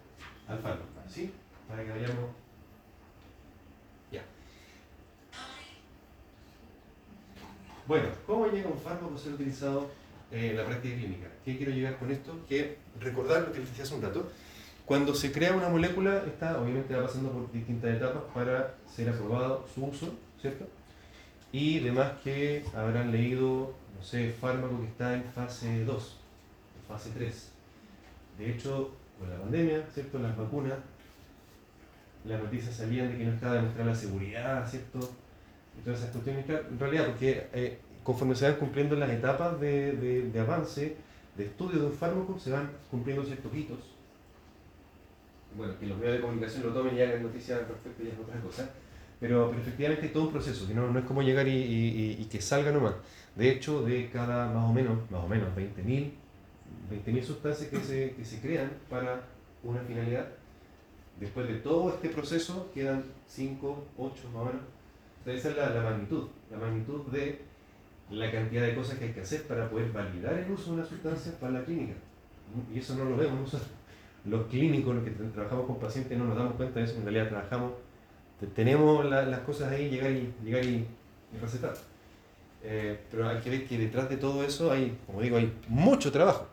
al 0.48 0.60
fármaco. 0.60 0.88
¿Sí? 1.08 1.32
Para 1.68 1.84
que 1.84 1.92
vayamos. 1.92 2.30
Ya. 4.12 4.24
Bueno, 7.88 8.08
¿cómo 8.26 8.48
llega 8.48 8.70
un 8.70 8.80
fármaco 8.80 9.16
a 9.16 9.18
ser 9.18 9.34
utilizado 9.34 9.90
en 10.32 10.58
la 10.58 10.66
práctica 10.66 10.96
clínica? 10.96 11.28
¿Qué 11.44 11.58
quiero 11.58 11.72
llegar 11.74 11.98
con 12.00 12.12
esto? 12.12 12.34
Que 12.48 12.78
recordar 13.00 13.42
lo 13.42 13.52
que 13.52 13.60
les 13.60 13.70
decía 13.70 13.84
hace 13.84 13.96
un 13.96 14.02
rato. 14.02 14.32
Cuando 14.86 15.14
se 15.14 15.32
crea 15.32 15.54
una 15.54 15.70
molécula, 15.70 16.24
está 16.26 16.60
obviamente 16.60 16.96
va 16.96 17.04
pasando 17.04 17.32
por 17.32 17.52
distintas 17.52 17.96
etapas 17.96 18.24
para 18.34 18.76
ser 18.94 19.10
aprobado 19.10 19.66
su 19.74 19.86
uso, 19.86 20.14
¿cierto? 20.42 20.68
Y 21.52 21.80
demás 21.80 22.14
que 22.24 22.64
habrán 22.76 23.12
leído, 23.12 23.74
no 23.98 24.04
sé, 24.04 24.32
fármaco 24.32 24.80
que 24.82 24.88
está 24.88 25.14
en 25.14 25.24
fase 25.24 25.86
2, 25.86 26.18
fase 26.88 27.10
3. 27.14 27.52
De 28.38 28.52
hecho, 28.52 28.92
con 29.20 29.30
la 29.30 29.38
pandemia, 29.38 29.86
¿cierto? 29.94 30.20
Las 30.20 30.36
vacunas, 30.36 30.78
las 32.26 32.42
noticias 32.42 32.76
salían 32.76 33.12
de 33.12 33.18
que 33.18 33.26
no 33.26 33.34
estaba 33.34 33.56
demostrada 33.56 33.92
la 33.92 33.96
seguridad, 33.96 34.70
¿cierto? 34.70 35.00
Todas 35.84 36.00
esas 36.00 36.12
cuestiones, 36.12 36.46
en 36.50 36.80
realidad, 36.80 37.08
porque 37.08 37.48
eh, 37.54 37.80
conforme 38.04 38.36
se 38.36 38.50
van 38.50 38.60
cumpliendo 38.60 38.96
las 38.96 39.10
etapas 39.10 39.60
de, 39.60 39.94
de, 39.94 40.30
de, 40.30 40.40
avance, 40.40 40.96
de 41.38 41.46
estudio 41.46 41.80
de 41.80 41.86
un 41.88 41.94
fármaco, 41.94 42.38
se 42.40 42.52
van 42.52 42.70
cumpliendo 42.90 43.24
ciertos 43.24 43.54
hitos. 43.56 43.80
Bueno, 45.56 45.78
que 45.80 45.86
los 45.86 45.98
medios 45.98 46.16
de 46.16 46.22
comunicación 46.22 46.64
lo 46.64 46.74
tomen 46.74 46.96
y 46.96 47.02
hagan 47.02 47.24
noticias 47.24 47.68
respecto 47.68 48.04
ya 48.04 48.10
es 48.10 48.20
otra 48.20 48.40
cosa. 48.40 48.70
Pero, 49.20 49.50
pero 49.50 49.62
efectivamente 49.62 50.08
hay 50.08 50.14
todo 50.14 50.24
un 50.24 50.32
proceso, 50.32 50.68
que 50.68 50.74
no, 50.74 50.90
no 50.90 51.00
es 51.00 51.06
como 51.06 51.22
llegar 51.22 51.48
y, 51.48 51.52
y, 51.52 52.18
y, 52.20 52.26
que 52.26 52.42
salga 52.42 52.72
nomás. 52.72 52.96
De 53.36 53.52
hecho, 53.52 53.84
de 53.84 54.10
cada 54.10 54.52
más 54.52 54.70
o 54.70 54.74
menos, 54.74 55.12
más 55.12 55.24
o 55.24 55.28
menos 55.28 55.50
20.000 55.56 56.12
20.000 56.92 57.24
sustancias 57.24 57.70
que 57.70 57.80
se, 57.80 58.12
que 58.14 58.26
se 58.26 58.42
crean 58.42 58.72
para 58.90 59.22
una 59.64 59.82
finalidad, 59.82 60.28
después 61.20 61.48
de 61.48 61.56
todo 61.56 61.90
este 61.90 62.10
proceso 62.10 62.70
quedan 62.74 63.04
5, 63.28 63.86
8 63.98 64.24
más 64.34 64.36
o 64.36 64.46
menos. 64.46 64.62
Entonces 65.20 65.46
esa 65.46 65.50
es 65.50 65.58
la, 65.58 65.82
la, 65.82 65.90
magnitud, 65.90 66.28
la 66.50 66.58
magnitud 66.58 67.06
de 67.12 67.42
la 68.10 68.32
cantidad 68.32 68.64
de 68.64 68.76
cosas 68.76 68.98
que 68.98 69.06
hay 69.06 69.12
que 69.14 69.22
hacer 69.22 69.44
para 69.44 69.70
poder 69.70 69.92
validar 69.92 70.34
el 70.34 70.52
uso 70.52 70.72
de 70.72 70.82
una 70.82 70.86
sustancia 70.86 71.34
para 71.40 71.54
la 71.54 71.64
clínica. 71.64 71.94
Y 72.74 72.80
eso 72.80 72.96
no 72.96 73.06
lo 73.06 73.16
vemos 73.16 73.40
nosotros. 73.40 73.70
Los 74.26 74.48
clínicos, 74.48 74.96
los 74.96 75.04
que 75.04 75.12
trabajamos 75.12 75.66
con 75.66 75.80
pacientes, 75.80 76.18
no 76.18 76.26
nos 76.26 76.38
damos 76.38 76.54
cuenta 76.56 76.80
de 76.80 76.86
eso, 76.86 76.96
en 76.96 77.04
realidad 77.04 77.30
trabajamos, 77.30 77.74
tenemos 78.56 79.06
la, 79.06 79.24
las 79.24 79.40
cosas 79.40 79.72
ahí, 79.72 79.90
llegar 79.90 80.12
y, 80.12 80.34
llegar 80.44 80.64
y, 80.64 80.86
y 81.34 81.40
recetar. 81.42 81.74
Eh, 82.64 83.00
pero 83.10 83.28
hay 83.28 83.40
que 83.40 83.50
ver 83.50 83.68
que 83.68 83.78
detrás 83.78 84.10
de 84.10 84.18
todo 84.18 84.44
eso 84.44 84.72
hay, 84.72 84.98
como 85.08 85.22
digo, 85.22 85.38
hay 85.38 85.52
mucho 85.68 86.12
trabajo. 86.12 86.48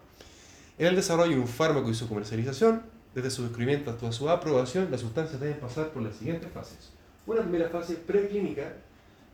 En 0.79 0.87
el 0.87 0.97
desarrollo 0.97 1.33
de 1.33 1.41
un 1.41 1.49
fármaco 1.49 1.91
y 1.91 1.95
su 1.95 2.09
comercialización, 2.09 2.83
desde 3.15 3.31
su 3.31 3.43
descubrimiento 3.43 3.91
hasta 3.91 4.13
su 4.13 4.29
aprobación, 4.31 4.91
las 4.91 5.01
sustancias 5.01 5.41
deben 5.41 5.59
pasar 5.59 5.91
por 5.91 6.03
las 6.03 6.17
siguientes 6.17 6.51
fases. 6.53 6.93
Una 7.27 7.43
primera 7.43 7.69
fase 7.69 7.97
preclínica, 7.97 8.73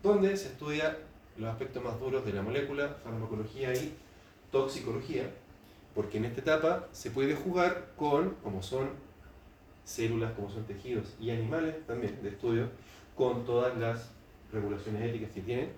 donde 0.02 0.36
se 0.36 0.48
estudia 0.48 0.96
los 1.38 1.50
aspectos 1.50 1.82
más 1.82 1.98
duros 2.00 2.24
de 2.24 2.32
la 2.32 2.42
molécula, 2.42 2.96
farmacología 3.04 3.72
y 3.74 3.92
toxicología, 4.50 5.30
porque 5.94 6.18
en 6.18 6.24
esta 6.24 6.40
etapa 6.40 6.88
se 6.92 7.10
puede 7.10 7.34
jugar 7.34 7.92
con, 7.96 8.34
como 8.42 8.62
son 8.62 8.90
células, 9.84 10.32
como 10.32 10.50
son 10.50 10.64
tejidos 10.64 11.14
y 11.20 11.30
animales 11.30 11.76
también 11.86 12.20
de 12.22 12.30
estudio, 12.30 12.68
con 13.16 13.44
todas 13.44 13.76
las 13.78 14.10
regulaciones 14.52 15.02
éticas 15.02 15.30
que 15.30 15.40
tienen. 15.42 15.68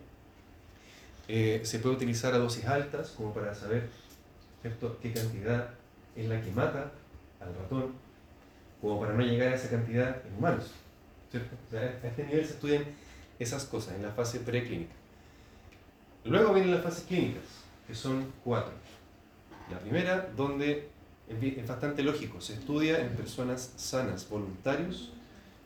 Eh, 1.28 1.60
se 1.64 1.80
puede 1.80 1.96
utilizar 1.96 2.32
a 2.34 2.38
dosis 2.38 2.64
altas, 2.66 3.10
como 3.10 3.34
para 3.34 3.54
saber 3.54 3.88
¿cierto? 4.62 4.98
qué 5.02 5.12
cantidad 5.12 5.70
es 6.14 6.28
la 6.28 6.40
que 6.40 6.50
mata 6.52 6.92
al 7.40 7.54
ratón, 7.54 7.92
como 8.80 9.00
para 9.00 9.12
no 9.12 9.22
llegar 9.22 9.48
a 9.48 9.54
esa 9.56 9.68
cantidad 9.68 10.24
en 10.24 10.34
humanos. 10.36 10.72
a 11.72 12.06
este 12.06 12.24
nivel 12.24 12.44
se 12.46 12.54
estudian 12.54 12.84
esas 13.38 13.64
cosas 13.64 13.96
en 13.96 14.02
la 14.02 14.12
fase 14.12 14.40
preclínica. 14.40 14.94
Luego 16.24 16.54
vienen 16.54 16.72
las 16.72 16.82
fases 16.82 17.04
clínicas, 17.04 17.44
que 17.86 17.94
son 17.94 18.32
cuatro. 18.42 18.72
La 19.70 19.78
primera, 19.80 20.30
donde 20.36 20.88
es 21.28 21.68
bastante 21.68 22.02
lógico, 22.02 22.40
se 22.40 22.54
estudia 22.54 23.00
en 23.00 23.08
personas 23.10 23.72
sanas, 23.76 24.28
voluntarios, 24.28 25.12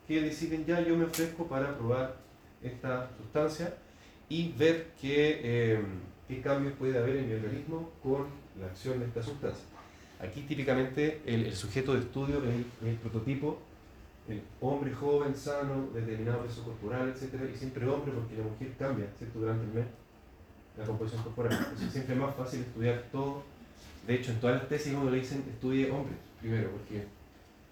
que 0.08 0.22
deciden 0.22 0.64
ya 0.66 0.80
yo 0.80 0.96
me 0.96 1.04
ofrezco 1.04 1.46
para 1.46 1.76
probar 1.76 2.16
esta 2.62 3.10
sustancia 3.18 3.74
y 4.28 4.52
ver 4.52 4.88
qué, 5.00 5.82
qué 6.26 6.40
cambios 6.40 6.74
puede 6.74 6.98
haber 6.98 7.16
en 7.16 7.28
mi 7.28 7.34
organismo 7.34 7.90
con 8.02 8.26
la 8.58 8.66
acción 8.66 8.98
de 9.00 9.06
esta 9.06 9.22
sustancia. 9.22 9.64
Aquí 10.20 10.42
típicamente 10.42 11.22
el, 11.24 11.46
el 11.46 11.56
sujeto 11.56 11.94
de 11.94 12.00
estudio 12.00 12.42
es 12.44 12.66
el, 12.86 12.96
prototipo, 12.96 13.58
el 14.28 14.42
hombre 14.60 14.92
joven, 14.92 15.34
sano, 15.34 15.88
determinado 15.94 16.44
peso 16.44 16.62
corporal, 16.62 17.08
etc. 17.08 17.40
Y 17.52 17.56
siempre 17.56 17.88
hombre 17.88 18.12
porque 18.12 18.36
la 18.36 18.44
mujer 18.44 18.74
cambia 18.78 19.06
¿cierto? 19.16 19.40
durante 19.40 19.64
el 19.64 19.72
mes 19.72 19.86
la 20.76 20.84
composición 20.84 21.22
corporal. 21.22 21.58
Entonces 21.58 21.92
siempre 21.92 22.14
más 22.14 22.34
fácil 22.34 22.60
estudiar 22.60 23.04
todo. 23.10 23.42
De 24.06 24.14
hecho, 24.14 24.32
en 24.32 24.40
todas 24.40 24.56
las 24.56 24.68
tesis 24.68 24.94
uno 24.94 25.10
le 25.10 25.18
dicen 25.18 25.44
estudie 25.48 25.90
hombres 25.90 26.16
primero, 26.40 26.70
porque 26.70 27.04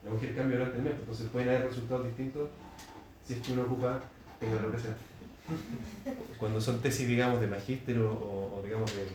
la 0.04 0.10
mujer 0.10 0.34
cambia 0.36 0.58
durante 0.58 0.78
el 0.78 0.84
mes, 0.84 0.94
entonces 0.98 1.28
pueden 1.30 1.48
haber 1.48 1.68
resultados 1.68 2.06
distintos 2.06 2.48
si 3.26 3.34
es 3.34 3.40
que 3.40 3.52
uno 3.52 3.62
ocupa 3.62 4.00
en 4.40 4.62
lo 4.62 4.72
que 4.72 4.78
sea. 4.78 4.96
Cuando 6.38 6.60
son 6.60 6.80
tesis, 6.80 7.08
digamos, 7.08 7.40
de 7.40 7.46
magíster 7.46 7.98
o, 7.98 8.62
digamos 8.64 8.94
de 8.94 9.06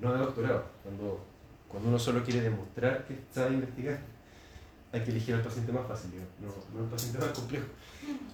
no 0.00 0.12
de 0.12 0.18
doctorado, 0.18 0.64
cuando, 0.82 1.24
cuando 1.68 1.88
uno 1.90 1.98
solo 1.98 2.24
quiere 2.24 2.40
demostrar 2.40 3.06
que 3.06 3.14
está 3.14 3.48
investigando, 3.48 4.00
hay 4.92 5.00
que 5.02 5.10
elegir 5.10 5.34
al 5.34 5.42
paciente 5.42 5.72
más 5.72 5.86
fácil, 5.86 6.10
digamos, 6.10 6.32
no, 6.40 6.78
no 6.78 6.84
el 6.84 6.90
paciente 6.90 7.18
más 7.18 7.28
complejo. 7.28 7.66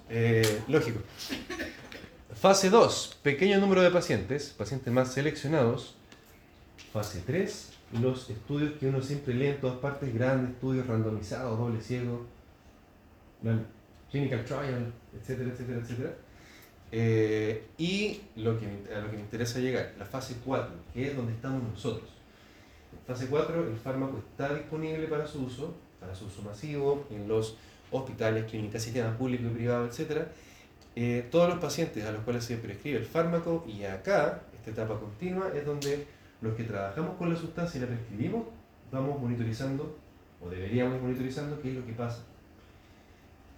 Eh, 0.09 0.63
lógico. 0.69 1.01
Fase 2.35 2.71
2, 2.71 3.19
pequeño 3.23 3.59
número 3.59 3.83
de 3.83 3.91
pacientes, 3.91 4.55
pacientes 4.57 4.93
más 4.93 5.13
seleccionados. 5.13 5.95
Fase 6.93 7.23
3, 7.27 7.73
los 7.93 8.31
estudios 8.31 8.73
que 8.79 8.87
uno 8.87 9.03
siempre 9.03 9.35
lee 9.35 9.49
en 9.49 9.61
todas 9.61 9.79
partes, 9.79 10.15
grandes 10.15 10.55
estudios 10.55 10.87
randomizados, 10.87 11.59
doble 11.59 11.81
ciego, 11.81 12.27
clinical 14.11 14.45
trial, 14.45 14.93
etcétera, 15.19 15.51
etcétera, 15.51 15.81
etcétera. 15.81 16.15
Eh, 16.93 17.67
y 17.79 18.21
lo 18.37 18.59
que, 18.59 18.67
a 18.95 19.01
lo 19.01 19.11
que 19.11 19.17
me 19.17 19.23
interesa 19.23 19.59
llegar, 19.59 19.95
la 19.99 20.05
fase 20.05 20.37
4, 20.45 20.71
que 20.93 21.09
es 21.09 21.17
donde 21.17 21.33
estamos 21.33 21.63
nosotros. 21.63 22.11
En 22.93 23.07
fase 23.07 23.29
4, 23.29 23.69
el 23.69 23.77
fármaco 23.77 24.19
está 24.19 24.55
disponible 24.55 25.07
para 25.07 25.27
su 25.27 25.45
uso, 25.45 25.75
para 26.01 26.15
su 26.15 26.27
uso 26.27 26.43
masivo, 26.43 27.07
en 27.11 27.29
los 27.29 27.57
hospitales, 27.91 28.45
clínicas, 28.45 28.83
sistemas 28.83 29.17
públicos 29.17 29.47
y 29.51 29.55
privados, 29.55 29.99
etc. 29.99 30.23
Eh, 30.97 31.29
todos 31.31 31.49
los 31.49 31.59
pacientes 31.59 32.05
a 32.05 32.13
los 32.13 32.23
cuales 32.23 32.45
se 32.45 32.57
prescribe 32.57 32.99
el 32.99 33.07
fármaco 33.07 33.65
y 33.67 33.85
acá, 33.85 34.43
esta 34.57 34.71
etapa 34.71 34.99
continua, 34.99 35.51
es 35.55 35.65
donde 35.65 36.07
los 36.41 36.55
que 36.55 36.65
trabajamos 36.65 37.17
con 37.17 37.31
la 37.31 37.37
sustancia 37.37 37.79
y 37.79 37.81
la 37.83 37.89
prescribimos, 37.89 38.45
vamos 38.91 39.21
monitorizando, 39.21 39.99
o 40.41 40.49
deberíamos 40.49 40.97
ir 40.97 41.03
monitorizando, 41.03 41.61
qué 41.61 41.71
es 41.71 41.77
lo 41.77 41.87
que 41.87 41.93
pasa 41.93 42.23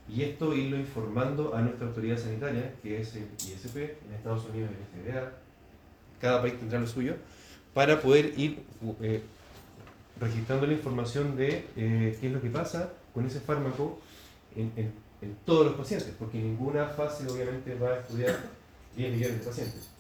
y 0.08 0.22
esto 0.22 0.54
irlo 0.54 0.76
informando 0.76 1.54
a 1.54 1.62
nuestra 1.62 1.86
autoridad 1.86 2.18
sanitaria, 2.18 2.74
que 2.82 3.00
es 3.00 3.14
el 3.16 3.28
ISP, 3.38 3.76
en 3.76 4.14
Estados 4.14 4.44
Unidos 4.46 4.70
el 4.70 5.12
FDA, 5.12 5.32
cada 6.20 6.40
país 6.42 6.58
tendrá 6.58 6.80
lo 6.80 6.86
suyo, 6.86 7.16
para 7.72 8.00
poder 8.00 8.38
ir 8.38 8.62
eh, 9.00 9.22
registrando 10.20 10.66
la 10.66 10.72
información 10.74 11.36
de 11.36 11.66
eh, 11.76 12.18
qué 12.20 12.26
es 12.26 12.32
lo 12.32 12.40
que 12.40 12.50
pasa 12.50 12.92
con 13.14 13.26
ese 13.26 13.40
fármaco 13.40 14.00
en, 14.56 14.72
en, 14.76 14.92
todos 15.46 15.66
los 15.66 15.76
pacientes, 15.76 16.12
porque 16.18 16.38
ninguna 16.38 16.86
fase 16.88 17.24
obviamente 17.30 17.76
va 17.76 17.90
a 17.90 17.98
estudiar 18.00 18.36
10 18.96 19.12
millones 19.12 19.38
de 19.38 19.46
pacientes. 19.46 19.90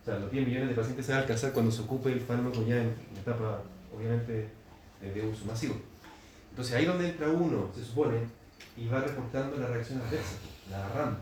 O 0.00 0.04
sea, 0.04 0.18
los 0.18 0.30
10 0.30 0.46
millones 0.46 0.68
de 0.70 0.74
pacientes 0.74 1.06
se 1.06 1.12
van 1.12 1.18
a 1.18 1.22
alcanzar 1.22 1.52
cuando 1.52 1.70
se 1.70 1.82
ocupe 1.82 2.10
el 2.10 2.20
fármaco 2.20 2.64
ya 2.66 2.76
en, 2.76 2.94
en 3.10 3.16
etapa, 3.20 3.62
obviamente, 3.94 4.48
de, 5.00 5.26
uso 5.26 5.44
masivo. 5.44 5.76
Entonces 6.50 6.74
ahí 6.74 6.84
donde 6.86 7.10
entra 7.10 7.28
uno, 7.28 7.70
se 7.74 7.84
supone, 7.84 8.18
y 8.76 8.88
va 8.88 9.00
reportando 9.00 9.56
la 9.56 9.66
reacción 9.66 10.00
adversa, 10.00 10.36
la 10.70 10.86
agarrando. 10.86 11.20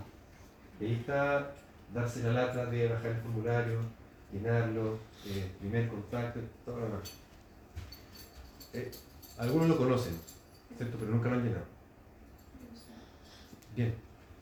Y 0.81 0.85
ahí 0.85 0.95
está 0.95 1.55
darse 1.93 2.23
la 2.23 2.33
lata 2.33 2.67
de 2.67 2.89
bajar 2.89 3.07
el 3.07 3.21
formulario, 3.21 3.81
llenarlo, 4.33 4.99
eh, 5.27 5.51
primer 5.59 5.89
contacto, 5.89 6.41
todo 6.65 6.79
lo 6.79 6.85
demás. 6.85 7.13
Eh, 8.75 8.91
algunos 9.39 9.69
lo 9.69 9.77
conocen, 9.79 10.19
¿cierto? 10.77 10.97
Pero 10.99 11.13
nunca 11.13 11.29
lo 11.29 11.37
han 11.37 11.45
llenado. 11.45 11.65
Bien, 13.75 13.95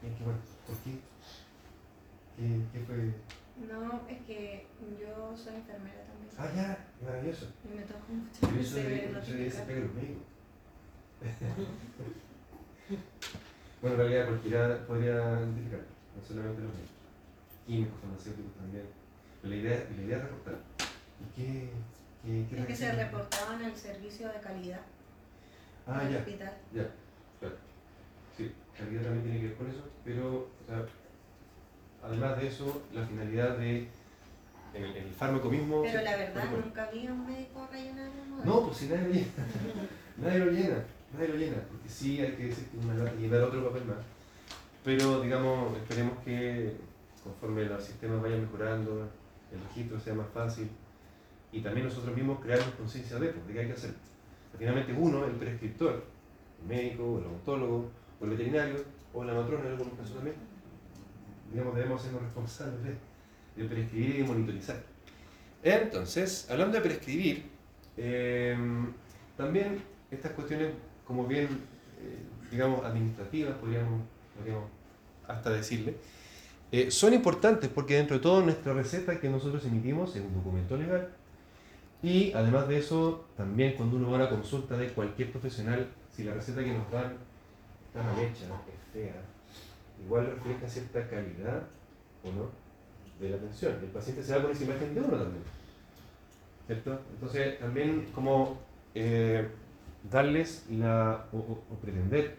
bien, 0.03 0.15
qué 0.15 0.25
bueno. 0.25 0.39
¿Por? 0.67 0.77
¿Qué, 0.77 2.61
qué 2.73 2.81
fue? 2.85 3.13
No, 3.57 4.03
es 4.09 4.21
que 4.27 4.67
yo 5.01 5.35
soy 5.37 5.55
enfermera 5.57 6.05
también. 6.05 6.31
Ah, 6.39 6.51
ya, 6.55 6.87
maravilloso. 7.05 7.47
Y 7.65 7.69
me 7.77 7.83
toca 7.83 8.05
mucho. 8.09 8.41
Yo 8.55 8.63
soy, 8.63 9.11
soy 9.25 9.47
ese 9.47 9.65
bueno, 13.81 13.95
en 13.97 14.01
realidad 14.01 14.27
cualquiera 14.29 14.87
podría 14.87 15.15
identificar, 15.15 15.81
no 16.15 16.23
solamente 16.27 16.63
los 16.63 16.71
médicos. 16.73 16.95
Químicos, 17.67 17.99
farmacéuticos 18.01 18.55
también. 18.55 18.85
Pero 19.43 19.55
la 19.55 19.61
idea, 19.61 19.87
la 19.97 20.03
idea 20.03 20.17
es 20.19 20.23
reportar. 20.25 20.55
¿Y 21.21 21.25
qué, 21.35 21.71
qué, 22.23 22.47
qué 22.51 22.61
Es 22.61 22.67
que 22.67 22.77
se 22.77 22.93
reportaba 22.93 23.55
en 23.57 23.63
el 23.65 23.77
servicio 23.77 24.29
de 24.29 24.41
calidad 24.41 24.81
Ah, 25.87 26.09
ya, 26.11 26.19
hospital. 26.19 26.53
ya, 26.75 26.87
claro. 27.41 27.57
Sí, 28.37 28.53
calidad 28.77 29.03
también 29.03 29.25
tiene 29.25 29.41
que 29.41 29.47
ver 29.49 29.57
con 29.57 29.71
eso, 29.71 29.89
pero 30.05 30.39
o 30.39 30.49
sea, 30.67 30.85
además 32.03 32.39
de 32.39 32.47
eso, 32.49 32.83
la 32.93 33.05
finalidad 33.05 33.57
de 33.59 33.89
en 34.75 34.85
el, 34.85 34.97
en 34.97 35.05
el 35.05 35.13
fármaco 35.13 35.51
mismo. 35.51 35.83
Pero 35.83 36.03
la 36.03 36.17
verdad, 36.17 36.45
nunca 36.51 36.91
vi 36.93 37.07
a 37.07 37.13
un 37.13 37.27
médico 37.27 37.69
rellenar 37.71 38.11
modelo. 38.29 38.45
No, 38.45 38.67
pues 38.67 38.77
si 38.77 38.89
nadie 38.89 39.03
lo 39.03 39.13
llena. 39.15 39.27
nadie 40.19 40.39
lo 40.39 40.51
llena. 40.51 40.85
Nadie 41.15 41.29
lo 41.29 41.37
llena. 41.37 41.57
Porque 41.69 41.89
sí 41.89 42.21
hay 42.21 42.33
que 42.33 42.47
decir 42.49 42.67
que 42.67 43.21
llenar 43.21 43.43
otro 43.43 43.69
papel 43.69 43.85
más. 43.87 43.99
Pero, 44.85 45.21
digamos, 45.21 45.77
esperemos 45.79 46.19
que 46.25 46.77
conforme 47.23 47.65
los 47.65 47.83
sistemas 47.83 48.23
vayan 48.23 48.43
mejorando, 48.43 49.09
el 49.53 49.61
registro 49.69 49.99
sea 49.99 50.15
más 50.15 50.29
fácil 50.33 50.69
y 51.53 51.61
también 51.61 51.87
nosotros 51.87 52.15
mismos 52.15 52.41
crearnos 52.41 52.75
conciencia 52.75 53.19
de, 53.19 53.29
pues, 53.29 53.47
de 53.47 53.53
qué 53.53 53.61
hay 53.61 53.67
que 53.67 53.73
hacer. 53.73 53.95
Finalmente 54.59 54.93
uno, 54.93 55.25
el 55.25 55.33
prescriptor, 55.33 56.05
el 56.63 56.69
médico, 56.69 57.19
el 57.19 57.27
odontólogo, 57.27 57.91
o 58.21 58.25
el 58.25 58.31
veterinario, 58.31 58.77
o 59.13 59.25
la 59.25 59.35
matrona 59.35 59.65
en 59.67 59.73
algunos 59.73 59.95
casos 59.95 60.15
también, 60.15 60.37
digamos, 61.51 61.75
debemos 61.75 62.03
sernos 62.03 62.23
responsables 62.23 62.77
de, 63.57 63.65
prescribir 63.65 64.21
y 64.21 64.23
monitorizar. 64.23 64.83
Entonces, 65.63 66.47
hablando 66.51 66.77
de 66.77 66.83
prescribir, 66.83 67.47
eh, 67.97 68.57
también 69.37 69.83
estas 70.11 70.33
cuestiones, 70.33 70.73
como 71.07 71.27
bien, 71.27 71.47
eh, 71.47 72.19
digamos, 72.51 72.85
administrativas, 72.85 73.57
podríamos, 73.57 74.03
podríamos 74.37 74.69
hasta 75.27 75.51
decirle, 75.51 75.97
eh, 76.71 76.91
son 76.91 77.15
importantes 77.15 77.71
porque 77.71 77.95
dentro 77.95 78.17
de 78.17 78.23
todo 78.23 78.43
nuestra 78.43 78.75
receta 78.75 79.19
que 79.21 79.29
nosotros 79.29 79.65
emitimos 79.65 80.15
es 80.17 80.23
un 80.23 80.35
documento 80.35 80.77
legal 80.77 81.09
y 82.03 82.33
además 82.33 82.69
de 82.69 82.79
eso, 82.79 83.25
también 83.37 83.75
cuando 83.75 83.97
uno 83.97 84.11
va 84.11 84.19
a 84.19 84.21
una 84.21 84.29
consulta 84.29 84.77
de 84.77 84.89
cualquier 84.89 85.31
profesional, 85.31 85.89
si 86.15 86.25
la 86.25 86.35
receta 86.35 86.63
que 86.63 86.73
nos 86.73 86.91
dan 86.91 87.17
está 87.87 88.03
mal 88.03 88.19
hecha, 88.19 88.45
es 88.45 88.93
fea, 88.93 89.15
igual 90.05 90.27
refleja 90.27 90.69
cierta 90.69 91.09
calidad 91.09 91.63
o 92.25 92.31
no 92.33 92.51
de 93.21 93.31
la 93.31 93.37
atención. 93.37 93.75
El 93.83 93.89
paciente 93.91 94.23
se 94.23 94.37
va 94.37 94.43
con 94.43 94.51
esa 94.53 94.65
imagen 94.65 94.95
de 94.95 95.01
uno 95.01 95.17
también. 95.17 95.43
¿Cierto? 96.67 97.01
Entonces, 97.15 97.59
también 97.61 98.07
como 98.15 98.59
eh, 98.95 99.49
darles 100.11 100.65
la, 100.71 101.27
o, 101.33 101.37
o- 101.39 101.65
o 101.71 101.75
pretender 101.81 102.37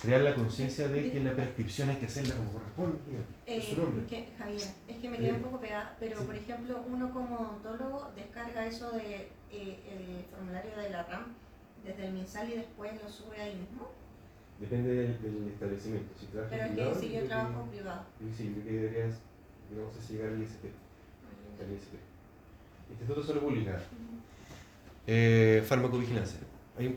crear 0.00 0.22
la 0.22 0.34
conciencia 0.34 0.88
de 0.88 1.12
que 1.12 1.20
la 1.20 1.32
prescripción 1.32 1.90
hay 1.90 1.96
que 1.96 2.06
hacerla 2.06 2.34
como 2.36 2.52
corresponde. 2.52 2.98
es 3.46 3.64
su 3.64 3.72
Eh, 3.72 3.76
nombre. 3.78 4.06
que, 4.06 4.28
Javier, 4.38 4.68
es 4.88 4.96
que 4.96 5.10
me 5.10 5.16
quedé 5.18 5.28
Sí. 5.30 5.36
un 5.36 5.42
poco 5.42 5.60
pegada, 5.60 5.96
pero 6.00 6.18
Sí. 6.20 6.24
por 6.26 6.34
ejemplo, 6.34 6.82
uno 6.88 7.12
como 7.12 7.36
odontólogo 7.36 8.10
descarga 8.16 8.66
eso 8.66 8.90
de 8.92 9.28
eh, 9.52 9.78
el 9.90 10.24
formulario 10.34 10.74
de 10.76 10.90
la 10.90 11.02
RAM 11.04 11.26
desde 11.84 12.06
el 12.06 12.12
MinSal 12.14 12.50
y 12.50 12.56
después 12.56 12.92
lo 13.02 13.08
sube 13.08 13.40
ahí 13.40 13.54
mismo. 13.54 13.90
Depende 14.62 14.94
del, 14.94 15.22
del 15.22 15.48
establecimiento. 15.52 16.14
Si 16.18 16.26
trabajas 16.26 16.52
Pero 16.52 16.64
es 16.64 16.70
privado, 16.72 16.92
que 16.94 17.00
si 17.06 17.12
yo 17.14 17.22
trabajo 17.24 17.64
que- 17.64 17.76
privado. 17.76 18.02
Sí, 18.36 18.54
yo 18.56 18.64
que 18.64 18.70
deberías, 18.72 19.14
digamos, 19.70 19.96
así 19.98 20.12
llegar 20.14 20.28
al 20.32 20.42
ISP. 20.42 20.64
al 21.60 21.72
ISP. 21.72 21.94
Instituto 22.90 23.20
de 23.20 23.26
Salud 23.26 23.40
Pública. 23.42 23.78
Eh, 25.06 25.64
farmacovigilancia. 25.66 26.38
Hay- 26.78 26.96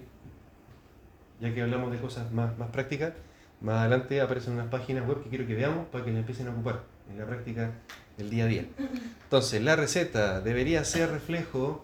ya 1.42 1.54
que 1.54 1.62
hablamos 1.62 1.92
de 1.92 1.98
cosas 1.98 2.32
más, 2.32 2.58
más 2.58 2.70
prácticas, 2.70 3.14
más 3.62 3.78
adelante 3.80 4.22
aparecen 4.22 4.54
unas 4.54 4.68
páginas 4.68 5.08
web 5.08 5.24
que 5.24 5.30
quiero 5.30 5.48
que 5.48 5.56
veamos 5.56 5.88
para 5.88 6.06
que 6.06 6.12
la 6.12 6.20
empiecen 6.20 6.48
a 6.48 6.52
ocupar 6.52 6.84
en 7.10 7.18
la 7.18 7.26
práctica 7.26 7.72
del 8.18 8.30
día 8.30 8.44
a 8.46 8.48
día. 8.48 8.66
Entonces, 9.24 9.62
la 9.64 9.76
receta 9.76 10.40
debería 10.42 10.84
ser 10.86 11.10
reflejo, 11.10 11.84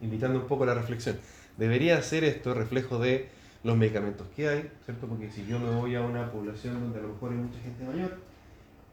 invitando 0.00 0.40
un 0.40 0.46
poco 0.46 0.64
a 0.64 0.66
la 0.68 0.74
reflexión, 0.74 1.18
debería 1.58 2.00
ser 2.02 2.24
esto 2.24 2.54
reflejo 2.54 2.98
de 2.98 3.28
los 3.64 3.76
medicamentos 3.76 4.26
que 4.34 4.48
hay, 4.48 4.70
¿cierto? 4.84 5.06
Porque 5.06 5.30
si 5.30 5.46
yo 5.46 5.58
me 5.58 5.70
voy 5.70 5.94
a 5.94 6.02
una 6.02 6.30
población 6.30 6.80
donde 6.80 6.98
a 6.98 7.02
lo 7.02 7.08
mejor 7.08 7.32
hay 7.32 7.38
mucha 7.38 7.58
gente 7.60 7.84
mayor 7.84 8.18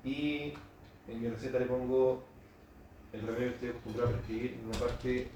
y 0.03 0.53
en 1.07 1.21
mi 1.21 1.29
receta 1.29 1.59
le 1.59 1.65
pongo 1.65 2.23
el 3.13 3.21
remedio 3.21 3.49
que 3.49 3.53
estoy 3.53 3.69
acostumbrado 3.69 4.09
a 4.09 4.13
prescribir 4.13 4.57
en 4.59 4.67
una 4.67 4.77
parte 4.79 5.27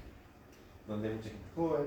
donde 0.86 1.08
hay 1.08 1.14
mucha 1.14 1.28
gente 1.28 1.44
joven, 1.54 1.82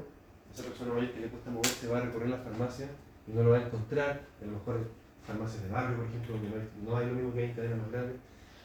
esa 0.53 0.63
persona 0.63 0.93
mayor 0.93 1.12
que 1.12 1.19
le 1.19 1.27
cuesta 1.27 1.51
moverse 1.51 1.88
va 1.88 1.97
a 1.97 2.01
recorrer 2.01 2.29
la 2.29 2.38
farmacia 2.38 2.88
y 3.27 3.32
no 3.32 3.43
lo 3.43 3.49
va 3.51 3.58
a 3.58 3.65
encontrar, 3.65 4.21
a 4.41 4.45
lo 4.45 4.51
mejor 4.51 4.89
farmacias 5.27 5.63
de 5.63 5.69
barrio, 5.69 5.97
por 5.97 6.06
ejemplo, 6.06 6.36
donde 6.36 6.49
no 6.49 6.56
hay, 6.56 6.69
no 6.86 6.97
hay 6.97 7.06
lo 7.08 7.13
mismo 7.13 7.34
que 7.34 7.39
hay 7.39 7.45
en 7.49 7.56
cadenas 7.56 7.77
más 7.79 7.91
grandes, 7.91 8.15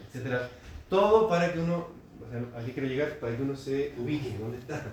etcétera. 0.06 0.48
Todo 0.88 1.28
para 1.28 1.52
que 1.52 1.60
uno, 1.60 1.88
o 2.20 2.30
sea, 2.30 2.60
aquí 2.60 2.72
quiero 2.72 2.88
llegar, 2.88 3.18
para 3.18 3.36
que 3.36 3.42
uno 3.42 3.56
se 3.56 3.94
ubique, 3.98 4.36
¿dónde 4.38 4.58
está? 4.58 4.84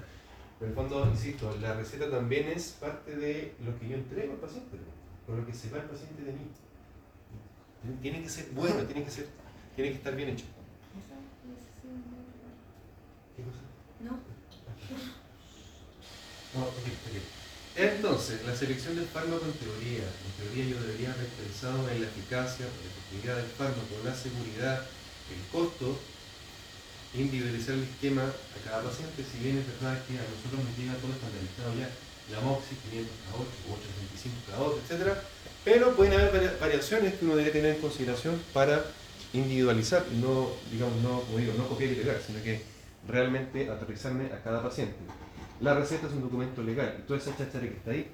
Pero 0.59 0.71
en 0.71 0.77
el 0.77 0.89
fondo, 0.89 1.05
insisto, 1.09 1.55
la 1.61 1.73
receta 1.73 2.09
también 2.09 2.47
es 2.47 2.77
parte 2.79 3.15
de 3.15 3.55
lo 3.65 3.77
que 3.77 3.89
yo 3.89 3.95
entrego 3.95 4.33
al 4.33 4.39
paciente, 4.39 4.77
con 5.25 5.37
lo 5.37 5.45
que 5.45 5.53
sepa 5.53 5.77
el 5.77 5.83
paciente 5.83 6.23
de 6.23 6.31
mí. 6.31 6.47
Tiene 8.01 8.23
que 8.23 8.29
ser 8.29 8.49
bueno, 8.51 8.83
tiene 8.83 9.03
que 9.03 9.11
ser, 9.11 9.27
tiene 9.75 9.91
que 9.91 9.97
estar 9.97 10.15
bien 10.15 10.29
hecho. 10.29 10.45
¿Qué 13.35 13.43
cosa? 13.43 13.59
No, 13.99 14.11
No, 16.53 16.67
ok, 16.67 16.77
ok. 16.77 17.35
Entonces, 17.77 18.45
la 18.45 18.55
selección 18.55 18.95
del 18.95 19.05
fármaco 19.05 19.45
en 19.45 19.53
teoría. 19.53 20.03
En 20.07 20.31
teoría 20.39 20.65
yo 20.65 20.81
debería 20.81 21.11
haber 21.11 21.27
pensado 21.27 21.89
en 21.89 22.01
la 22.01 22.07
eficacia, 22.07 22.65
la 22.65 22.89
efectividad 22.89 23.35
del 23.35 23.51
fármaco, 23.51 23.99
la 24.05 24.15
seguridad, 24.15 24.85
el 25.29 25.51
costo, 25.51 25.99
individualizar 27.21 27.75
el 27.75 27.83
esquema 27.83 28.23
a 28.23 28.57
cada 28.69 28.83
paciente, 28.83 29.23
si 29.23 29.43
bien 29.43 29.57
es 29.57 29.67
verdad 29.67 29.97
que 30.07 30.13
a 30.17 30.23
nosotros 30.25 30.59
nos 30.63 30.77
llega 30.77 30.93
todo 30.99 31.11
estandarizado 31.13 31.71
ya, 31.79 31.89
la 32.33 32.39
MOXI 32.41 32.75
500 32.89 33.11
cada 33.25 33.35
8 33.37 33.49
o 33.69 33.73
825 33.73 34.35
cada 34.49 34.61
8, 34.61 34.81
etc. 34.89 35.17
Pero 35.63 35.95
pueden 35.95 36.13
haber 36.13 36.31
varia- 36.31 36.57
variaciones 36.59 37.13
que 37.15 37.25
uno 37.25 37.35
debe 37.35 37.51
tener 37.51 37.75
en 37.75 37.81
consideración 37.81 38.41
para 38.53 38.83
individualizar 39.33 40.05
no, 40.21 40.49
digamos, 40.71 40.95
no, 41.01 41.23
digo, 41.37 41.53
no 41.57 41.67
copiar 41.67 41.91
y 41.91 41.95
pegar, 41.95 42.21
sino 42.25 42.41
que 42.43 42.61
realmente 43.07 43.69
aterrizarme 43.69 44.25
a 44.33 44.41
cada 44.41 44.63
paciente. 44.63 44.95
La 45.61 45.73
receta 45.73 46.07
es 46.07 46.13
un 46.13 46.21
documento 46.21 46.63
legal 46.63 46.95
y 46.99 47.01
toda 47.07 47.19
esa 47.19 47.35
cháchara 47.37 47.61
que 47.67 47.75
está 47.77 47.91
ahí 47.91 48.07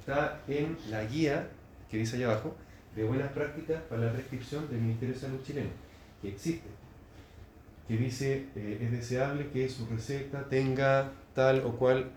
está 0.00 0.40
en 0.48 0.76
la 0.90 1.04
guía 1.04 1.48
que 1.90 1.98
dice 1.98 2.16
allá 2.16 2.26
abajo 2.32 2.56
de 2.94 3.04
buenas 3.04 3.30
prácticas 3.32 3.82
para 3.88 4.02
la 4.06 4.12
prescripción 4.12 4.68
del 4.70 4.80
Ministerio 4.80 5.14
de 5.14 5.20
Salud 5.20 5.38
chileno, 5.46 5.68
que 6.22 6.28
existe, 6.28 6.66
que 7.86 7.96
dice 7.96 8.46
eh, 8.56 8.78
es 8.80 8.90
deseable 8.90 9.50
que 9.50 9.68
su 9.68 9.86
receta 9.86 10.48
tenga 10.48 11.12
tal 11.34 11.60
o 11.64 11.76
cual, 11.76 12.10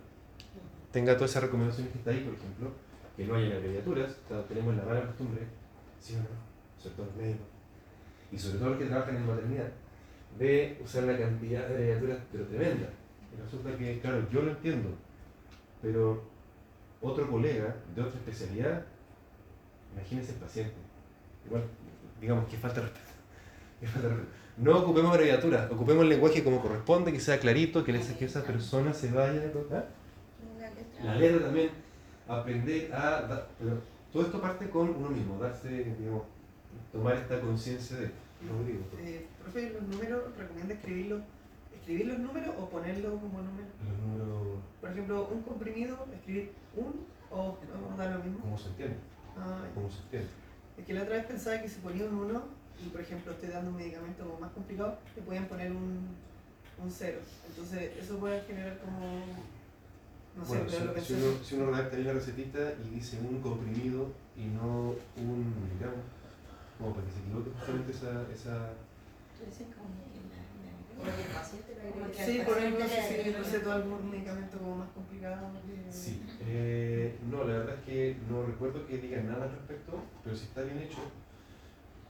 tenga 0.91 1.15
todas 1.15 1.31
esas 1.31 1.43
recomendaciones 1.43 1.91
que 1.91 1.99
está 1.99 2.11
ahí, 2.11 2.21
por 2.21 2.33
ejemplo, 2.33 2.71
que 3.15 3.25
no 3.25 3.35
haya 3.35 3.55
abreviaturas, 3.55 4.17
tenemos 4.47 4.75
la 4.75 4.83
mala 4.83 5.05
costumbre, 5.05 5.41
¿sí 5.99 6.15
o 6.15 6.19
no? 6.19 6.29
Sobre 6.77 6.95
todo 6.95 7.05
los 7.07 7.15
médicos, 7.15 7.47
y 8.31 8.37
sobre 8.37 8.59
todo 8.59 8.69
los 8.69 8.79
que 8.79 8.85
trabajan 8.85 9.17
en 9.17 9.27
maternidad, 9.27 9.71
de 10.37 10.79
usar 10.83 11.03
la 11.03 11.17
cantidad 11.17 11.67
de 11.67 11.73
abreviaturas, 11.73 12.19
pero 12.31 12.45
tremenda. 12.45 12.89
Y 13.31 13.41
resulta 13.41 13.77
que, 13.77 13.99
claro, 13.99 14.27
yo 14.31 14.41
lo 14.41 14.51
entiendo, 14.51 14.89
pero 15.81 16.23
otro 17.01 17.29
colega 17.29 17.75
de 17.95 18.01
otra 18.01 18.19
especialidad, 18.19 18.85
imagínense 19.93 20.33
el 20.33 20.39
paciente. 20.39 20.75
Igual, 21.45 21.63
digamos 22.19 22.47
que 22.49 22.57
falta. 22.57 22.81
Que 23.79 23.87
falta 23.87 24.09
respeto. 24.09 24.29
No 24.59 24.77
ocupemos 24.79 25.11
abreviaturas, 25.13 25.71
ocupemos 25.71 26.03
el 26.03 26.09
lenguaje 26.09 26.43
como 26.43 26.61
corresponde, 26.61 27.13
que 27.13 27.19
sea 27.19 27.39
clarito, 27.39 27.83
que, 27.83 27.93
les- 27.93 28.11
que 28.13 28.25
esa 28.25 28.43
persona 28.43 28.93
se 28.93 29.09
vaya 29.11 29.41
a 29.47 29.51
contar. 29.51 29.87
la 31.03 31.15
letra. 31.15 31.45
También, 31.45 31.69
aprender 32.27 32.93
a 32.93 33.21
dar, 33.21 33.47
pero 33.57 33.77
todo 34.11 34.23
esto 34.23 34.41
parte 34.41 34.69
con 34.69 34.89
uno 34.89 35.09
mismo, 35.09 35.39
darse, 35.39 35.69
digamos, 35.97 36.23
tomar 36.91 37.15
esta 37.15 37.39
conciencia 37.39 37.95
de, 37.97 38.11
Rodrigo, 38.49 38.79
Eh, 38.99 39.27
profe, 39.41 39.69
los 39.71 39.81
números, 39.83 40.23
¿recomienda 40.37 40.73
escribirlos, 40.73 41.21
escribir 41.73 42.07
los 42.07 42.19
números 42.19 42.55
o 42.59 42.69
ponerlos 42.69 43.11
como 43.13 43.41
números? 43.41 43.71
los 43.85 43.97
números, 43.97 44.59
Por 44.81 44.89
ejemplo, 44.91 45.29
un 45.31 45.41
comprimido, 45.43 46.05
escribir 46.13 46.51
un 46.75 47.05
o 47.31 47.57
no 47.91 47.97
da 47.97 48.11
lo 48.11 48.23
mismo. 48.23 48.39
¿cómo 48.41 48.57
se 48.57 48.69
entiende? 48.69 48.95
Ah, 49.37 49.61
ya. 49.63 49.73
¿Cómo 49.75 49.89
se 49.89 50.01
entiende? 50.03 50.27
es 50.77 50.85
que 50.85 50.93
la 50.93 51.03
otra 51.03 51.15
vez 51.15 51.25
pensaba 51.25 51.61
que 51.61 51.67
si 51.69 51.79
ponía 51.79 52.05
un 52.05 52.15
1 52.15 52.43
y 52.85 52.89
por 52.89 53.01
ejemplo 53.01 53.31
estoy 53.33 53.49
dando 53.49 53.71
un 53.71 53.77
medicamento 53.77 54.23
como 54.25 54.39
más 54.39 54.51
complicado, 54.51 54.97
le 55.15 55.21
podían 55.21 55.45
poner 55.45 55.71
un, 55.71 56.07
un 56.83 56.89
0. 56.91 57.19
Entonces 57.49 57.91
eso 58.01 58.17
puede 58.19 58.41
generar 58.43 58.77
como, 58.79 59.23
no 60.37 60.45
sé, 60.45 60.49
bueno, 60.49 60.65
pero 60.69 60.85
lo 60.93 60.99
si, 61.01 61.05
si 61.05 61.13
uno, 61.13 61.43
si 61.43 61.55
uno 61.55 61.65
redacta 61.71 61.97
ahí 61.97 62.03
la 62.03 62.13
recetita 62.13 62.59
y 62.85 62.89
dice 62.95 63.17
un 63.19 63.41
comprimido 63.41 64.07
y 64.37 64.45
no 64.45 64.95
un 65.17 65.53
miligramo, 65.63 66.01
como 66.77 66.93
para 66.95 67.05
que 67.07 67.13
se 67.13 67.19
equivoque 67.19 67.49
justamente 67.57 67.91
esa, 67.91 68.23
esa. 68.33 68.69
Sí, 72.25 72.41
por 72.45 72.57
ejemplo, 72.57 72.79
le 72.79 72.89
si 72.89 72.95
agregue- 72.99 73.37
receto 73.37 73.71
algún 73.71 74.11
medicamento 74.11 74.57
como 74.57 74.75
más 74.77 74.89
complicado. 74.89 75.47
que- 75.65 75.91
Sí, 75.91 76.21
eh, 76.41 77.17
no, 77.31 77.43
la 77.45 77.53
verdad 77.59 77.75
es 77.79 77.85
que 77.85 78.17
no 78.29 78.43
recuerdo 78.45 78.85
que 78.85 78.97
diga 78.97 79.21
nada 79.21 79.45
al 79.45 79.51
respecto, 79.51 79.93
pero 80.23 80.35
si 80.35 80.43
está 80.45 80.61
bien 80.63 80.79
hecho 80.79 80.99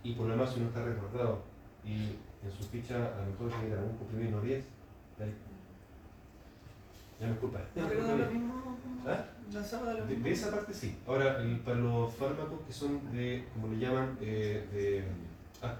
y 0.03 0.13
por 0.13 0.25
lo 0.27 0.33
demás 0.33 0.51
si 0.53 0.59
uno 0.59 0.69
está 0.69 0.83
recordado 0.83 1.41
y 1.85 2.15
en 2.43 2.51
su 2.57 2.63
ficha 2.69 2.95
a 2.95 3.21
lo 3.25 3.31
mejor 3.31 3.59
tiene 3.59 3.75
algún 3.75 4.31
no 4.31 4.41
10, 4.41 4.63
ya, 7.19 7.27
me 7.27 7.35
culpa. 7.35 7.59
No, 7.75 7.87
pero 7.87 8.07
da 8.07 8.15
lo 8.15 8.31
mismo. 8.31 8.77
¿Ah? 9.05 9.25
Lo 9.51 10.05
De, 10.05 10.31
esa 10.31 10.51
parte 10.51 10.73
sí. 10.73 10.97
Ahora, 11.07 11.41
el- 11.41 11.59
para 11.59 11.77
los 11.77 12.13
fármacos 12.13 12.61
que 12.65 12.71
son 12.73 13.11
de, 13.11 13.45
como 13.53 13.67
le 13.73 13.79
llaman, 13.79 14.17
eh, 14.21 14.65
de, 14.71 15.03
ah, 15.61 15.75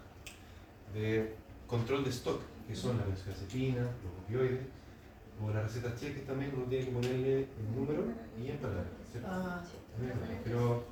de 0.94 1.36
control 1.68 2.04
de 2.04 2.10
stock, 2.10 2.42
que 2.68 2.76
son 2.76 2.98
la 2.98 3.06
benzodiazepina, 3.06 3.82
los 3.82 4.14
opioides, 4.26 4.66
o 5.42 5.50
las 5.52 5.64
recetas 5.64 6.00
cheques 6.00 6.26
también 6.28 6.52
uno 6.56 6.66
tiene 6.66 6.86
que 6.86 6.92
ponerle 6.92 7.40
el 7.40 7.76
número 7.76 8.04
y 8.38 8.50
en 8.50 8.58
palabras, 8.58 8.86
¿cierto? 9.10 9.30
Ah, 9.32 9.62
Pero, 10.44 10.84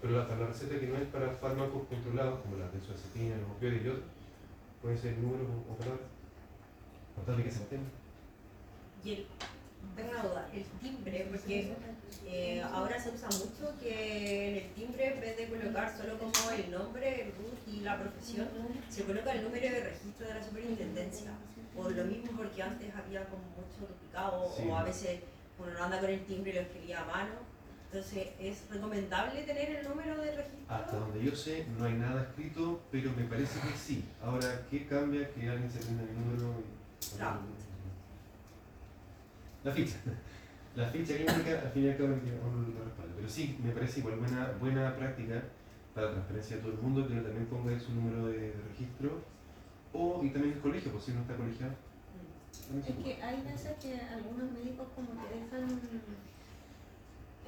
pero 0.00 0.18
la, 0.18 0.28
la 0.36 0.46
receta 0.46 0.78
que 0.78 0.86
no 0.86 0.96
es 0.96 1.06
para 1.08 1.30
fármacos 1.32 1.86
controlados, 1.88 2.40
como 2.40 2.56
la 2.56 2.68
benzodiazepina, 2.70 3.36
los 3.38 3.50
opioides 3.50 3.84
y 3.84 3.88
otros, 3.88 4.04
puede 4.82 4.96
ser 4.98 5.18
números 5.18 5.46
o, 5.48 5.72
o 5.72 5.76
palabras. 5.76 6.06
Importante 7.16 7.44
que 7.44 7.50
se 7.50 7.62
entienda. 7.62 7.90
Y 9.04 9.12
el, 9.12 9.26
tengo 9.96 10.10
una 10.10 10.22
duda, 10.22 10.48
el 10.52 10.64
timbre, 10.80 11.26
porque 11.30 11.72
eh, 12.26 12.62
ahora 12.62 13.00
se 13.00 13.10
usa 13.10 13.28
mucho 13.28 13.74
que 13.80 14.48
en 14.48 14.54
el 14.64 14.70
timbre, 14.74 15.14
en 15.14 15.20
vez 15.20 15.36
de 15.36 15.48
colocar 15.48 15.96
solo 15.96 16.18
como 16.18 16.50
el 16.50 16.70
nombre, 16.70 17.22
el 17.22 17.32
RUT 17.32 17.68
y 17.74 17.80
la 17.80 17.98
profesión, 17.98 18.48
se 18.88 19.04
coloca 19.04 19.32
el 19.32 19.42
número 19.44 19.68
de 19.68 19.80
registro 19.84 20.26
de 20.28 20.34
la 20.34 20.42
superintendencia. 20.44 21.32
Por 21.74 21.92
lo 21.92 22.04
mismo, 22.04 22.32
porque 22.36 22.62
antes 22.62 22.92
había 22.94 23.24
como 23.26 23.42
mucho 23.56 23.86
duplicado, 23.88 24.52
Sí. 24.56 24.64
o 24.68 24.76
a 24.76 24.82
veces 24.84 25.20
uno 25.58 25.72
no 25.72 25.84
anda 25.84 26.00
con 26.00 26.10
el 26.10 26.24
timbre 26.24 26.50
y 26.50 26.54
lo 26.54 26.60
escribía 26.60 27.02
a 27.02 27.04
mano. 27.04 27.34
Entonces, 27.90 28.28
¿es 28.38 28.64
recomendable 28.70 29.42
tener 29.44 29.76
el 29.76 29.88
número 29.88 30.20
de 30.20 30.36
registro? 30.36 30.74
Hasta 30.74 30.98
donde 30.98 31.24
yo 31.24 31.34
sé, 31.34 31.66
no 31.78 31.86
hay 31.86 31.94
nada 31.94 32.22
escrito, 32.22 32.82
pero 32.92 33.10
me 33.12 33.24
parece 33.24 33.58
que 33.60 33.74
sí. 33.74 34.04
Ahora, 34.22 34.66
¿qué 34.70 34.86
cambia 34.86 35.30
que 35.32 35.48
alguien 35.48 35.70
se 35.70 35.78
prenda 35.78 36.02
el 36.02 36.14
número? 36.14 36.54
y-. 36.60 37.18
La 39.64 39.72
ficha. 39.72 39.96
La 40.76 40.86
ficha 40.86 41.16
clínica, 41.16 41.62
al 41.64 41.70
fin 41.72 41.84
y 41.84 41.88
al 41.88 41.96
cabo, 41.96 42.14
que 42.20 42.30
uno 42.30 42.68
lo 42.68 42.84
respalda. 42.84 43.14
Pero 43.16 43.28
sí, 43.28 43.58
me 43.64 43.72
parece 43.72 44.00
igual 44.00 44.16
buena, 44.16 44.52
buena 44.60 44.94
práctica 44.94 45.42
para 45.94 46.08
la 46.08 46.12
transparencia 46.12 46.56
de 46.56 46.62
todo 46.62 46.72
el 46.72 46.78
mundo 46.78 47.06
que 47.06 47.14
uno 47.14 47.22
también 47.22 47.46
ponga 47.46 47.80
su 47.80 47.92
número 47.94 48.26
de, 48.26 48.38
de 48.38 48.62
registro. 48.68 49.22
O, 49.94 50.22
y 50.22 50.28
también 50.30 50.54
el 50.54 50.60
colegio, 50.60 50.92
pues 50.92 51.04
si 51.04 51.12
uno 51.12 51.22
está 51.22 51.34
colegiado. 51.36 51.72
se 52.52 52.78
Es 52.78 52.96
que 53.02 53.22
hay 53.22 53.42
veces 53.42 53.76
que 53.80 53.98
algunos 53.98 54.52
médicos 54.52 54.86
como 54.94 55.08
que 55.08 55.40
dejan, 55.40 55.80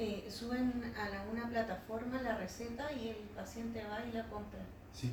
eh, 0.03 0.25
suben 0.31 0.83
a 0.97 1.09
la- 1.11 1.27
una 1.31 1.47
plataforma 1.51 2.23
la 2.23 2.39
receta 2.39 2.91
y 2.93 3.09
el 3.11 3.17
paciente 3.37 3.85
va 3.85 4.03
y 4.07 4.13
la 4.13 4.25
compra. 4.29 4.61
Sí, 4.95 5.13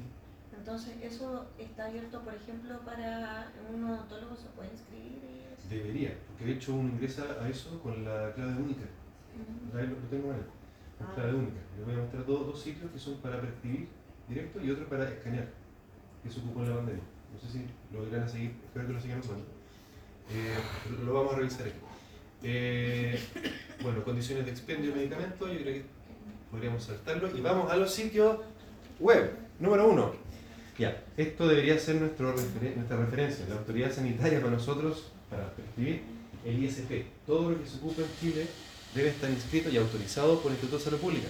Entonces 0.57 0.95
eso 1.03 1.45
está 1.59 1.85
abierto, 1.87 2.21
por 2.21 2.33
ejemplo, 2.33 2.79
para 2.85 3.51
un 3.71 3.83
odontólogo 3.83 4.35
se 4.35 4.47
puede 4.55 4.71
inscribir 4.71 5.17
debería, 5.69 6.17
porque 6.27 6.45
de 6.45 6.53
hecho 6.53 6.73
uno 6.73 6.89
ingresa 6.93 7.23
a 7.41 7.49
eso 7.49 7.81
con 7.83 8.05
la 8.05 8.31
clave 8.33 8.53
única. 8.53 8.85
Ujú. 9.35 9.77
Ahí 9.77 9.87
lo, 9.87 9.95
lo 9.99 10.07
tengo 10.09 10.31
ahí, 10.31 10.41
con 10.97 11.07
Ah. 11.07 11.15
clave 11.15 11.33
única. 11.35 11.59
Les 11.75 11.85
voy 11.85 11.95
a 11.95 11.97
mostrar 11.97 12.25
dos, 12.25 12.47
dos 12.47 12.61
sitios 12.61 12.89
que 12.89 12.97
son 12.99 13.15
para 13.17 13.41
prescribir 13.41 13.89
directo 14.29 14.61
y 14.63 14.71
otro 14.71 14.87
para 14.87 15.09
escanear, 15.09 15.49
que 16.23 16.31
se 16.31 16.39
ocupó 16.39 16.61
en 16.63 16.69
la 16.69 16.75
pandemia. 16.77 17.03
No 17.33 17.39
sé 17.39 17.47
si 17.51 17.65
lo 17.93 18.07
irán 18.07 18.23
a 18.23 18.27
seguir, 18.29 18.51
espero 18.65 18.87
que 18.87 18.93
lo 18.93 19.01
sigan 19.01 19.19
usando. 19.19 19.45
Eh, 20.31 20.55
lo, 20.91 21.03
lo 21.03 21.13
vamos 21.13 21.33
a 21.33 21.37
revisar 21.37 21.67
aquí. 21.67 21.79
Eh, 22.43 23.19
bueno, 23.81 24.03
condiciones 24.03 24.45
de 24.45 24.51
expendio 24.51 24.91
de 24.91 24.97
medicamentos, 24.97 25.49
yo 25.51 25.59
creo 25.59 25.73
que 25.73 25.85
podríamos 26.51 26.83
saltarlo. 26.83 27.35
Y 27.35 27.41
vamos 27.41 27.71
a 27.71 27.75
los 27.75 27.93
sitios 27.93 28.37
web. 28.99 29.31
Número 29.59 29.87
uno. 29.87 30.13
Ya, 30.77 31.03
esto 31.17 31.47
debería 31.47 31.79
ser 31.79 31.95
nuestra 31.95 32.31
referencia, 32.31 33.45
la 33.49 33.55
autoridad 33.55 33.91
sanitaria 33.91 34.39
para 34.39 34.51
nosotros, 34.51 35.05
para 35.29 35.51
prescribir 35.53 36.03
el 36.45 36.63
ISP. 36.63 37.05
Todo 37.25 37.49
lo 37.49 37.59
que 37.59 37.67
se 37.67 37.77
ocupa 37.77 38.03
en 38.03 38.09
Chile 38.19 38.47
debe 38.93 39.09
estar 39.09 39.29
inscrito 39.29 39.69
y 39.69 39.77
autorizado 39.77 40.39
por 40.39 40.51
el 40.51 40.57
Instituto 40.57 40.77
de 40.77 40.83
Salud 40.83 40.99
Pública. 40.99 41.27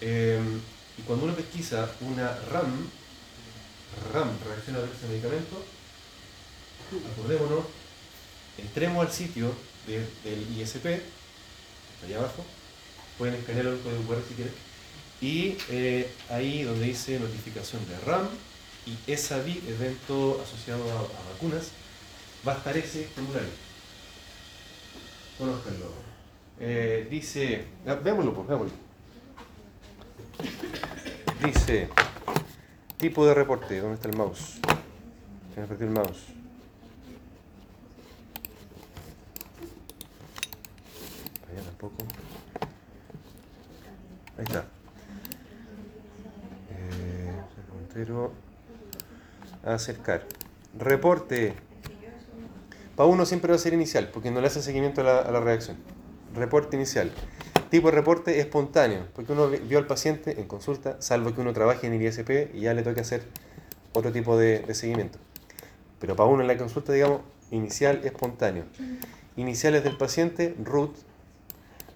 Eh, 0.00 0.40
y 0.98 1.02
cuando 1.02 1.26
uno 1.26 1.34
pesquisa 1.34 1.88
una 2.00 2.34
RAM, 2.50 2.88
RAM, 4.12 4.28
reacción 4.44 4.76
adversa 4.76 5.06
a 5.06 5.08
medicamentos, 5.08 5.58
acordémonos, 7.12 7.64
entremos 8.58 9.06
al 9.06 9.12
sitio 9.12 9.52
de- 9.86 10.06
del 10.24 10.58
ISP, 10.58 10.86
está 10.86 12.06
allá 12.06 12.18
abajo, 12.18 12.44
pueden 13.18 13.34
escanear 13.34 13.66
el 13.66 13.78
código 13.80 14.02
QR 14.04 14.22
si 14.28 14.34
quieren, 14.34 14.54
y 15.20 15.56
eh, 15.70 16.10
ahí 16.30 16.62
donde 16.64 16.86
dice 16.86 17.18
notificación 17.20 17.86
de 17.88 17.98
RAM 18.00 18.26
y 18.86 18.96
ESAVI, 19.10 19.62
evento 19.68 20.40
asociado 20.42 20.82
a, 20.90 21.02
vacunas, 21.32 21.68
va 22.46 22.54
a 22.54 22.56
estar 22.56 22.76
ese 22.76 23.04
formulario. 23.14 23.48
Conózcanlo. 25.38 25.92
Eh, 26.60 27.06
dice, 27.10 27.64
ah, 27.86 27.94
veámoslo, 27.94 28.34
pues, 28.34 28.48
veámoslo. 28.48 28.74
Dice, 31.44 31.88
tipo 32.98 33.26
de 33.26 33.34
reporte, 33.34 33.78
¿dónde 33.80 33.94
está 33.96 34.08
el 34.08 34.16
mouse? 34.16 34.58
Se 35.54 35.60
me 35.60 35.66
perdió 35.66 35.86
el 35.86 35.92
mouse. 35.92 36.18
Ahí 44.38 44.44
está. 44.44 44.64
Eh. 46.70 47.32
Acercar. 49.64 50.26
Reporte. 50.78 51.54
Para 52.94 53.08
uno 53.08 53.26
siempre 53.26 53.50
va 53.50 53.56
a 53.56 53.58
ser 53.58 53.72
inicial, 53.72 54.10
porque 54.12 54.30
no 54.30 54.40
le 54.40 54.46
hace 54.46 54.62
seguimiento 54.62 55.00
a 55.00 55.04
la, 55.04 55.18
a 55.20 55.30
la 55.32 55.40
reacción. 55.40 55.76
Reporte 56.34 56.76
inicial. 56.76 57.10
Tipo 57.70 57.88
de 57.88 57.96
reporte 57.96 58.38
espontáneo, 58.38 59.06
porque 59.14 59.32
uno 59.32 59.48
vio 59.48 59.78
al 59.78 59.86
paciente 59.86 60.40
en 60.40 60.46
consulta, 60.46 61.00
salvo 61.00 61.34
que 61.34 61.40
uno 61.40 61.52
trabaje 61.52 61.86
en 61.86 61.94
el 61.94 62.02
ISP 62.02 62.54
y 62.54 62.60
ya 62.60 62.74
le 62.74 62.82
toque 62.82 63.00
hacer 63.00 63.22
otro 63.94 64.12
tipo 64.12 64.36
de, 64.36 64.60
de 64.60 64.74
seguimiento. 64.74 65.18
Pero 65.98 66.14
para 66.14 66.28
uno 66.28 66.42
en 66.42 66.48
la 66.48 66.56
consulta, 66.58 66.92
digamos, 66.92 67.22
inicial 67.50 68.00
espontáneo. 68.04 68.64
Iniciales 69.36 69.84
del 69.84 69.96
paciente, 69.96 70.54
root, 70.62 70.94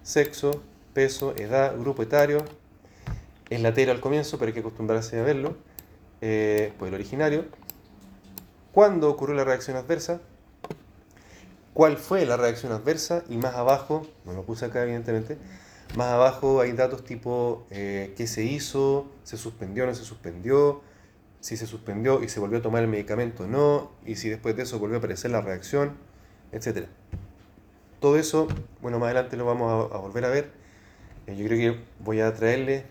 sexo, 0.07 0.63
peso, 0.93 1.35
edad, 1.35 1.77
grupo 1.77 2.01
etario. 2.01 2.45
Es 3.49 3.61
latero 3.61 3.91
al 3.91 3.99
comienzo, 3.99 4.37
pero 4.37 4.47
hay 4.47 4.53
que 4.53 4.61
acostumbrarse 4.61 5.19
a 5.19 5.23
verlo. 5.23 5.57
Eh, 6.21 6.71
pues 6.79 6.89
el 6.89 6.95
originario. 6.95 7.45
¿Cuándo 8.71 9.09
ocurrió 9.09 9.35
la 9.35 9.43
reacción 9.43 9.75
adversa? 9.75 10.21
¿Cuál 11.73 11.97
fue 11.97 12.25
la 12.25 12.37
reacción 12.37 12.71
adversa? 12.71 13.23
Y 13.27 13.35
más 13.35 13.55
abajo, 13.55 14.07
no 14.23 14.31
lo 14.31 14.43
puse 14.43 14.65
acá 14.65 14.81
evidentemente, 14.81 15.37
más 15.95 16.07
abajo 16.07 16.61
hay 16.61 16.71
datos 16.71 17.03
tipo 17.03 17.67
eh, 17.69 18.13
qué 18.17 18.27
se 18.27 18.43
hizo, 18.43 19.11
se 19.23 19.37
suspendió 19.37 19.83
o 19.83 19.87
no 19.87 19.93
se 19.93 20.03
suspendió, 20.03 20.81
si 21.39 21.55
se 21.55 21.67
suspendió 21.67 22.23
y 22.23 22.29
se 22.29 22.39
volvió 22.39 22.59
a 22.59 22.61
tomar 22.61 22.81
el 22.81 22.87
medicamento 22.87 23.43
o 23.43 23.47
no, 23.47 23.91
y 24.05 24.15
si 24.15 24.29
después 24.29 24.55
de 24.55 24.63
eso 24.63 24.79
volvió 24.79 24.95
a 24.95 24.99
aparecer 24.99 25.31
la 25.31 25.41
reacción, 25.41 25.97
etc. 26.51 26.87
Todo 27.99 28.17
eso, 28.17 28.47
bueno, 28.81 28.99
más 28.99 29.07
adelante 29.07 29.37
lo 29.37 29.45
vamos 29.45 29.91
a, 29.91 29.95
a 29.95 29.99
volver 29.99 30.25
a 30.25 30.29
ver. 30.29 30.51
Eh, 31.25 31.35
yo 31.35 31.45
creo 31.47 31.57
que 31.73 31.79
voy 31.99 32.21
a 32.21 32.33
traerle 32.33 32.85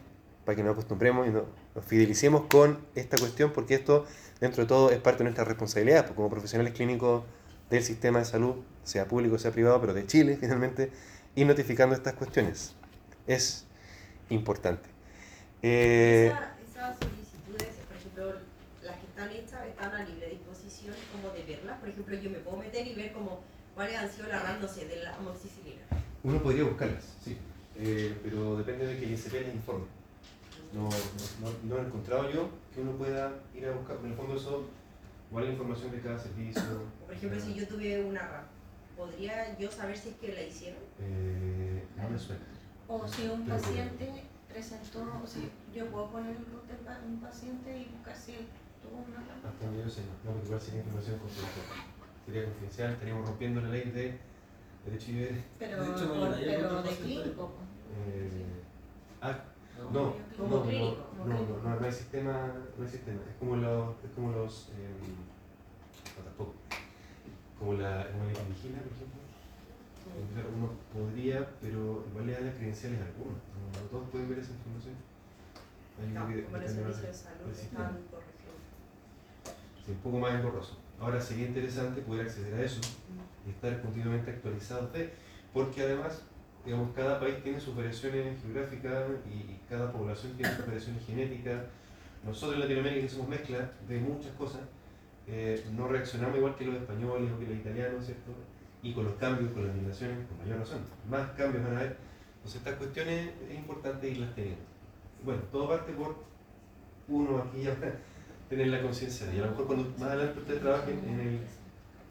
para 0.44 0.56
que 0.56 0.62
nos 0.62 0.72
acostumbremos 0.72 1.26
y 1.26 1.30
nos, 1.30 1.44
nos 1.74 1.84
fidelicemos 1.84 2.42
con 2.50 2.78
esta 2.94 3.16
cuestión, 3.16 3.52
porque 3.52 3.74
esto, 3.74 4.04
dentro 4.40 4.62
de 4.62 4.68
todo, 4.68 4.90
es 4.90 4.98
parte 4.98 5.18
de 5.18 5.24
nuestra 5.24 5.44
responsabilidad, 5.44 6.04
pues, 6.06 6.16
como 6.16 6.28
profesionales 6.30 6.74
clínicos 6.74 7.24
del 7.70 7.82
sistema 7.82 8.18
de 8.20 8.24
salud, 8.24 8.56
sea 8.84 9.06
público, 9.06 9.38
sea 9.38 9.50
privado, 9.52 9.80
pero 9.80 9.94
de 9.94 10.06
Chile, 10.06 10.36
finalmente, 10.40 10.90
y 11.34 11.44
notificando 11.44 11.94
estas 11.94 12.14
cuestiones. 12.14 12.74
Es 13.26 13.66
importante. 14.30 14.88
Eh, 15.62 16.26
Esa- 16.32 16.54
esas 16.68 16.96
solicitudes, 16.98 17.74
por 17.88 17.96
ejemplo, 17.96 18.40
las 18.84 18.96
que 18.96 19.06
están 19.06 19.30
hechas 19.30 19.66
están 19.66 19.92
a 19.92 20.04
libre 20.04 20.28
disposición 20.30 20.94
como 21.12 21.32
de 21.34 21.44
verlas. 21.44 21.78
Por 21.80 21.88
ejemplo, 21.88 22.16
yo 22.16 22.30
me 22.30 22.38
puedo 22.38 22.56
meter 22.58 22.86
y 22.86 22.94
ver 22.94 23.12
como 23.12 23.40
cuáles 23.76 23.96
han 23.98 24.10
sido 24.10 24.26
las 24.28 24.42
RAM, 24.42 24.60
de 24.60 24.96
la 25.04 25.14
amoxicilina. 25.16 25.82
Uno 26.24 26.42
podría 26.42 26.64
buscarlas, 26.64 27.04
sí, 27.22 27.36
eh, 27.76 28.18
pero 28.24 28.56
depende 28.56 28.86
de 28.86 28.98
que 28.98 29.04
el 29.04 29.12
ISP 29.12 29.32
les 29.34 29.54
informe. 29.54 29.84
No, 30.72 30.88
no, 30.88 31.50
no- 31.50 31.58
no 31.76 31.76
he 31.82 31.86
encontrado 31.86 32.30
yo 32.30 32.48
que 32.74 32.80
uno 32.80 32.92
pueda 32.92 33.32
ir 33.54 33.66
a 33.66 33.72
buscar, 33.72 33.98
en 34.02 34.06
el 34.10 34.16
fondo 34.16 34.34
eso, 34.36 34.64
igual 35.30 35.44
la 35.44 35.50
información 35.52 35.90
de 35.92 36.00
cada 36.00 36.18
servicio. 36.18 36.62
Por 37.06 37.14
ejemplo, 37.14 37.38
si 37.40 37.54
yo 37.54 37.68
tuve 37.68 38.02
una 38.02 38.26
RAM, 38.26 38.44
¿podría 38.96 39.56
yo 39.58 39.70
saber 39.70 39.96
si 39.96 40.08
es 40.08 40.14
que 40.16 40.32
la 40.32 40.42
hicieron? 40.42 40.80
Eh, 40.98 41.84
no 41.98 42.08
me 42.08 42.18
suena. 42.18 42.42
O 42.88 43.06
si 43.06 43.28
un 43.28 43.44
Pero- 43.44 43.58
paciente 43.60 44.22
presentó, 44.48 45.00
o 45.22 45.26
si 45.26 45.50
yo 45.74 45.86
puedo 45.90 46.10
poner 46.10 46.30
el 46.30 46.46
root 46.46 46.64
de 46.66 46.74
pa- 46.82 47.00
un 47.06 47.20
paciente 47.20 47.76
y 47.78 47.84
buscar 47.94 48.16
si 48.16 48.32
él 48.32 48.46
tuvo 48.82 49.04
una 49.06 49.16
rama. 49.20 49.48
Hasta 49.52 49.66
donde 49.66 49.82
yo 49.84 49.90
sé, 49.90 50.00
no, 50.00 50.12
no, 50.24 50.30
porque 50.32 50.46
igual 50.46 50.60
sería 50.62 50.80
información 50.80 51.18
confidencial. 51.18 51.95
Sería 52.26 52.44
confidencial, 52.44 52.92
estaríamos 52.92 53.26
rompiendo 53.28 53.60
la 53.60 53.68
ley 53.68 53.82
de 53.90 54.18
derecho 54.84 55.10
y 55.10 55.14
deber. 55.14 55.44
Pero, 55.58 55.82
De 55.84 55.90
hecho, 55.92 56.24
hay 56.34 56.44
pero 56.44 56.82
de 56.82 56.90
clínico. 56.96 57.46
po. 57.46 57.52
Eh, 58.08 58.30
ah, 59.22 59.38
No. 59.78 59.90
no, 59.90 60.14
no, 60.38 60.48
no, 60.48 60.62
clínico, 60.64 61.06
no, 61.18 61.24
no, 61.24 61.36
clínico. 61.36 61.60
no, 61.62 61.76
no 61.80 61.86
hay 61.86 61.92
sistema, 61.92 62.52
no 62.76 62.84
hay 62.84 62.90
sistema. 62.90 63.20
Es 63.30 63.36
como 63.38 63.56
los, 63.56 63.90
es 64.04 64.10
como 64.14 64.32
los, 64.32 64.68
eh, 64.70 64.96
no 66.18 66.24
tampoco, 66.24 66.54
como 67.58 67.74
la, 67.74 68.10
como 68.10 68.24
la 68.24 68.30
indígena, 68.42 68.78
por 68.82 68.92
ejemplo. 68.92 69.20
Claro, 70.34 70.48
Uno 70.56 70.70
podría, 70.94 71.48
pero 71.60 72.04
igual 72.10 72.26
le 72.26 72.32
da 72.32 72.40
las 72.40 72.54
credenciales 72.54 73.00
a 73.00 73.04
algunos. 73.06 73.34
No, 73.54 73.80
no 73.82 73.86
todos 73.90 74.08
pueden 74.10 74.28
ver 74.28 74.38
esa 74.38 74.52
información. 74.52 74.94
Ahí 76.00 76.08
No, 76.12 76.28
que 76.28 76.44
como 76.44 76.56
los 76.58 76.70
servicios 76.70 77.02
de 77.02 77.14
salud. 77.14 77.52
Sí, 79.84 79.92
un 79.92 79.98
poco 79.98 80.18
más 80.18 80.34
engorroso. 80.34 80.78
Ahora 81.00 81.20
sería 81.20 81.46
interesante 81.46 82.00
poder 82.00 82.26
acceder 82.26 82.54
a 82.54 82.62
eso 82.62 82.80
y 83.46 83.50
estar 83.50 83.80
continuamente 83.82 84.30
actualizados 84.30 84.92
de, 84.92 85.12
porque 85.52 85.82
además, 85.82 86.22
digamos, 86.64 86.94
cada 86.94 87.20
país 87.20 87.42
tiene 87.42 87.60
sus 87.60 87.76
variaciones 87.76 88.40
geográficas 88.42 89.04
y 89.30 89.58
cada 89.68 89.92
población 89.92 90.32
tiene 90.36 90.54
sus 90.54 90.66
variaciones 90.66 91.04
genéticas. 91.06 91.64
Nosotros 92.24 92.54
en 92.54 92.60
Latinoamérica 92.60 93.06
que 93.06 93.22
mezcla 93.22 93.70
de 93.86 94.00
muchas 94.00 94.32
cosas, 94.32 94.62
eh, 95.28 95.64
no 95.72 95.88
reaccionamos 95.88 96.36
igual 96.36 96.56
que 96.56 96.64
los 96.64 96.76
españoles 96.76 97.30
o 97.32 97.38
que 97.38 97.46
los 97.46 97.56
italianos, 97.56 98.04
¿cierto? 98.04 98.32
Y 98.82 98.92
con 98.92 99.04
los 99.04 99.14
cambios, 99.14 99.52
con 99.52 99.66
las 99.66 99.74
migraciones, 99.76 100.26
con 100.26 100.38
mayor 100.38 100.60
razón. 100.60 100.80
Más 101.10 101.30
cambios 101.32 101.64
van 101.64 101.76
a 101.76 101.80
haber. 101.80 101.96
Entonces 102.36 102.60
estas 102.60 102.74
cuestiones 102.76 103.30
es 103.50 103.56
importante 103.56 104.08
irlas 104.08 104.34
teniendo. 104.34 104.62
Bueno, 105.24 105.42
todo 105.50 105.68
parte 105.68 105.92
por 105.92 106.16
uno 107.08 107.38
aquí 107.38 107.62
ya 107.62 107.76
tener 108.48 108.68
la 108.68 108.82
conciencia 108.82 109.26
y 109.34 109.38
a 109.38 109.44
lo 109.44 109.50
mejor 109.50 109.66
cuando 109.66 109.90
más 109.98 110.10
adelante 110.10 110.40
ustedes 110.40 110.60
trabajen 110.60 110.98
en 111.06 111.20
el 111.20 111.40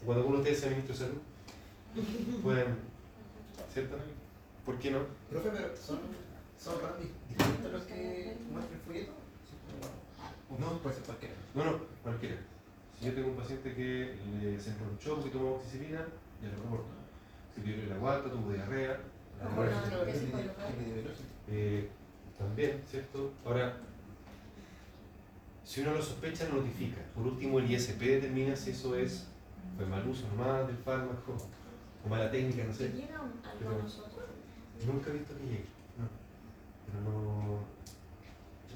cuando 0.05 0.21
alguno 0.21 0.37
de 0.37 0.41
ustedes 0.43 0.59
sea 0.59 0.69
ministro 0.69 0.93
de 0.93 0.99
salud 0.99 1.21
puedan 2.43 2.75
¿cierto? 3.73 3.95
¿por 4.65 4.77
qué 4.79 4.91
no? 4.91 4.99
Profe, 5.29 5.49
pero 5.49 5.69
son, 5.75 5.99
son 6.59 6.75
distintos 6.99 7.71
los 7.71 7.83
que 7.83 8.35
muestra 8.51 8.75
el 8.75 8.81
folleto. 8.81 9.11
No, 10.59 10.77
puede 10.79 10.95
ser 10.95 11.05
cualquiera. 11.05 11.33
no, 11.55 11.65
no, 11.65 11.79
cualquiera 12.03 12.37
si 12.99 13.05
yo 13.05 13.13
tengo 13.13 13.29
un 13.29 13.35
paciente 13.35 13.73
que 13.73 14.15
le, 14.41 14.59
se 14.59 14.69
enronchó 14.71 15.15
porque 15.15 15.29
tomó 15.31 15.55
oxicilina 15.55 16.05
ya 16.41 16.49
lo 16.49 16.63
reporto 16.63 16.85
si 17.55 17.61
tiene 17.61 17.87
la 17.87 17.97
guata, 17.97 18.29
tuvo 18.29 18.51
diarrea 18.51 18.99
la 19.39 19.49
psicólogo. 19.49 20.09
epidemiológico. 20.11 21.23
eh, 21.49 21.89
también, 22.37 22.81
¿cierto? 22.89 23.31
ahora 23.45 23.77
si 25.65 25.81
uno 25.81 25.93
lo 25.95 26.01
sospecha, 26.01 26.47
lo 26.47 26.55
notifica. 26.61 27.01
Por 27.15 27.25
último, 27.27 27.59
el 27.59 27.69
ISP 27.71 27.99
determina 27.99 28.55
si 28.55 28.69
eso 28.71 28.95
es 28.95 29.27
fue 29.75 29.85
mal 29.85 30.07
uso 30.07 30.27
nomás 30.29 30.67
del 30.67 30.77
fármaco 30.77 31.35
o 32.05 32.07
mala 32.07 32.31
técnica, 32.31 32.63
no 32.63 32.71
sé. 32.73 32.89
¿Llega 32.93 33.19
algo 33.19 33.33
Pero- 33.59 33.71
a 33.79 33.83
nosotros? 33.83 34.25
Nunca 34.85 35.09
he 35.09 35.13
visto 35.13 35.35
que 35.37 35.43
llegue. 35.43 35.65
No. 35.97 36.07
Pero 36.85 37.01
no. 37.01 37.59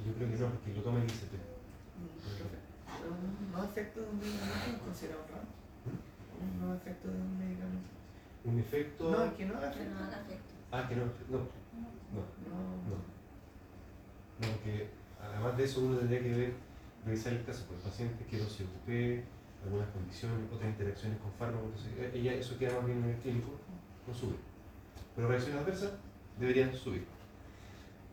Yo 0.06 0.14
creo 0.16 0.30
que 0.32 0.38
no, 0.38 0.48
porque 0.50 0.74
lo 0.74 0.82
toma 0.82 1.00
el 1.00 1.06
ISP. 1.06 1.34
Un 3.10 3.52
no 3.52 3.64
efecto 3.64 4.02
de 4.02 4.10
un 4.10 4.20
medicamento 4.20 4.76
es 4.76 4.82
considerado 4.82 5.22
raro. 5.32 5.48
Un 6.42 6.60
no 6.68 6.76
efecto 6.76 7.08
de 7.10 7.16
un 7.20 7.38
medicamento. 7.40 7.90
Un 8.46 8.60
efecto. 8.60 9.12
No, 9.12 9.24
es 9.26 9.34
que 9.34 9.46
no 9.46 9.58
haga 9.58 9.70
efecto. 9.72 10.54
Ah, 10.72 10.86
que 10.88 10.96
no. 10.96 11.04
No. 11.06 11.38
No. 11.38 12.22
No. 12.50 12.58
No. 12.90 12.98
No, 14.40 14.64
que 14.64 14.90
además 15.22 15.58
de 15.58 15.64
eso 15.66 15.82
uno 15.82 15.98
tendría 15.98 16.22
que 16.22 16.34
ver, 16.34 16.54
revisar 17.06 17.34
el 17.34 17.44
caso 17.46 17.66
por 17.66 17.76
el 17.76 17.82
paciente, 17.82 18.26
qué 18.30 18.38
dosis 18.38 18.68
ocupé, 18.68 19.24
algunas 19.64 19.90
condiciones, 19.90 20.52
otras 20.54 20.70
interacciones 20.70 21.20
con 21.20 21.32
fármacos. 21.34 21.86
Eh, 21.98 22.12
ella, 22.14 22.34
eso 22.34 22.58
queda 22.58 22.76
más 22.76 22.86
bien 22.86 23.04
en 23.04 23.10
el 23.10 23.16
clínico, 23.18 23.52
no 24.08 24.14
sube. 24.14 24.36
Pero 25.16 25.28
reacciones 25.28 25.62
adversas 25.62 25.92
deberían 26.40 26.74
subir. 26.74 27.06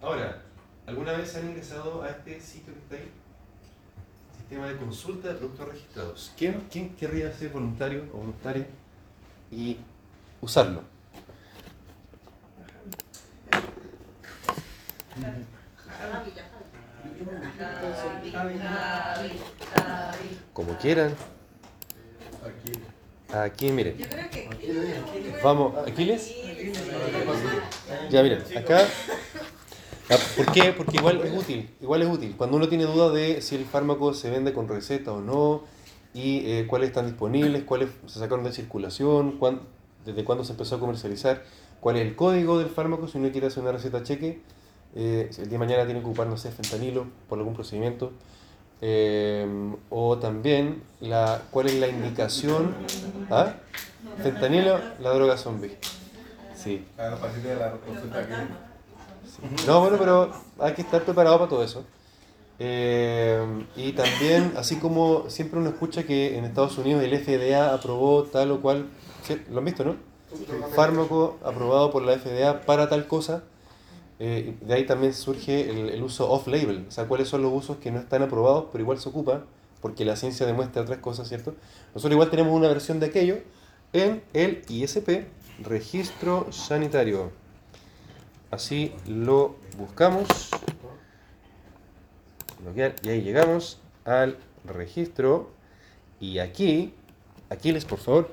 Ahora, 0.01 0.43
¿alguna 0.87 1.13
vez 1.13 1.35
han 1.37 1.49
ingresado 1.49 2.03
a 2.03 2.11
este 2.11 2.41
sitio 2.41 2.73
que 2.73 2.81
está 2.81 2.97
ahí? 2.97 3.11
Sistema 4.37 4.69
de 4.69 4.77
consulta 4.77 5.29
de 5.29 5.35
productos 5.35 5.69
registrados. 5.69 6.33
¿Quién, 6.37 6.67
quién 6.71 6.95
querría 6.97 7.33
ser 7.33 7.51
voluntario 7.51 8.05
o 8.13 8.19
voluntaria 8.19 8.67
y 9.51 9.79
usarlo? 10.41 10.83
Como 20.53 20.77
quieran. 20.79 21.15
Aquí, 23.33 23.71
miren. 23.71 23.97
Creo 23.97 24.31
que 24.31 25.41
Vamos, 25.43 25.75
¿Aquiles? 25.87 26.35
Ya, 28.11 28.23
miren, 28.23 28.43
acá. 28.57 28.87
Ah, 30.09 30.17
¿Por 30.37 30.53
qué? 30.53 30.73
Porque 30.73 30.99
igual 30.99 31.21
es 31.23 31.37
útil, 31.37 31.69
igual 31.81 32.03
es 32.03 32.09
útil. 32.09 32.35
Cuando 32.37 32.57
uno 32.57 32.69
tiene 32.69 32.85
duda 32.85 33.11
de 33.11 33.43
si 33.43 33.57
el 33.57 33.65
fármaco 33.65 34.15
se 34.15 34.31
vende 34.31 34.53
con 34.53 34.69
receta 34.69 35.13
o 35.13 35.21
no, 35.21 35.65
y 36.15 36.51
eh, 36.51 36.67
cuáles 36.67 36.89
están 36.89 37.07
disponibles, 37.07 37.65
cuáles 37.65 37.91
se 38.07 38.21
sacaron 38.21 38.45
de 38.45 38.53
circulación, 38.53 39.39
desde 40.05 40.25
cuándo 40.25 40.45
se 40.45 40.53
empezó 40.53 40.77
a 40.77 40.81
comercializar, 40.81 41.43
cuál 41.81 41.97
es 41.97 42.03
el 42.07 42.17
código 42.17 42.59
del 42.59 42.69
fármaco, 42.69 43.09
si 43.09 43.19
uno 43.19 43.31
quiere 43.33 43.49
hacer 43.49 43.63
una 43.63 43.73
receta 43.73 44.03
cheque, 44.03 44.41
eh, 44.97 45.29
si 45.31 45.43
el 45.43 45.49
día 45.49 45.59
de 45.59 45.65
mañana 45.67 45.85
tiene 45.85 46.01
que 46.01 46.07
ocupar, 46.07 46.27
no 46.27 46.39
sé, 46.39 46.51
fentanilo 46.51 47.07
por 47.29 47.39
algún 47.39 47.55
procedimiento, 47.55 48.13
eh, 48.81 49.47
o 49.91 50.19
también 50.19 50.83
la, 51.01 51.43
cuál 51.51 51.67
es 51.67 51.75
la 51.75 51.89
indicación. 51.89 52.75
¿Ah? 53.31 53.55
Fentanilo, 54.23 54.79
la 55.01 55.11
droga 55.11 55.37
zombie. 55.37 55.77
Sí. 56.57 56.87
A 56.97 57.09
los 57.11 57.21
pacientes 57.21 57.51
de 57.51 57.57
la 57.57 57.73
consulta 57.73 58.27
que. 58.27 59.67
No, 59.67 59.81
bueno, 59.81 59.99
pero 59.99 60.33
hay 60.59 60.73
que 60.73 60.83
estar 60.83 61.03
preparado 61.03 61.39
para 61.39 61.51
todo 61.51 61.63
eso. 61.63 61.85
Eh, 62.59 63.67
y 63.77 63.93
también, 63.93 64.55
así 64.57 64.77
como 64.77 65.29
siempre 65.29 65.61
uno 65.61 65.69
escucha 65.69 66.05
que 66.05 66.39
en 66.39 66.47
Estados 66.47 66.79
Unidos 66.79 67.03
el 67.03 67.19
FDA 67.19 67.75
aprobó 67.75 68.23
tal 68.25 68.51
o 68.53 68.63
cual, 68.63 68.87
¿sí? 69.23 69.43
¿lo 69.51 69.59
han 69.59 69.65
visto, 69.67 69.85
no? 69.85 69.97
Fármaco 70.75 71.39
aprobado 71.45 71.91
por 71.91 72.03
la 72.03 72.19
FDA 72.19 72.63
para 72.63 72.89
tal 72.89 73.07
cosa. 73.07 73.43
Eh, 74.19 74.57
de 74.61 74.75
ahí 74.75 74.87
también 74.87 75.13
surge 75.13 75.71
el, 75.71 75.91
el 75.91 76.03
uso 76.03 76.31
off-label, 76.31 76.87
o 76.89 76.91
sea, 76.91 77.07
cuáles 77.07 77.29
son 77.29 77.43
los 77.43 77.53
usos 77.53 77.77
que 77.79 77.91
no 77.91 77.99
están 77.99 78.23
aprobados, 78.23 78.67
pero 78.73 78.83
igual 78.83 78.99
se 78.99 79.09
ocupa, 79.09 79.45
porque 79.81 80.05
la 80.05 80.17
ciencia 80.17 80.47
demuestra 80.47 80.83
otras 80.83 80.99
cosas, 80.99 81.29
¿cierto? 81.29 81.55
Nosotros 81.95 82.13
igual 82.13 82.31
tenemos 82.31 82.53
una 82.53 82.69
versión 82.69 82.99
de 83.01 83.07
aquello 83.07 83.39
en 83.93 84.23
el 84.33 84.63
ISP, 84.69 85.27
Registro 85.63 86.51
Sanitario. 86.53 87.31
Así 88.51 88.93
lo 89.07 89.57
buscamos. 89.77 90.51
bloquear, 92.63 92.95
Y 93.03 93.09
ahí 93.09 93.23
llegamos 93.23 93.79
al 94.05 94.39
registro. 94.65 95.51
Y 96.21 96.39
aquí, 96.39 96.95
Aquiles, 97.51 97.85
por 97.85 97.99
favor. 97.99 98.31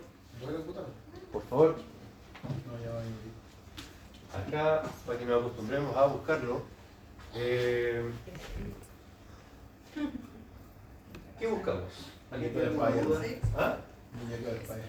Por 1.32 1.44
favor. 1.44 1.76
Acá, 4.34 4.84
para 5.06 5.20
que 5.20 5.26
nos 5.26 5.42
acostumbremos 5.42 5.96
a 5.96 6.06
buscarlo. 6.08 6.64
eh, 7.36 8.12
¿Qué 11.40 11.48
buscamos? 11.48 11.92
¿Alguien 12.32 12.52
tiene 12.52 12.68
alguna 12.68 12.90
duda? 12.90 13.22
¿Ah? 13.58 13.78
Muñeco 14.14 14.48
del 14.50 14.62
país. 14.62 14.84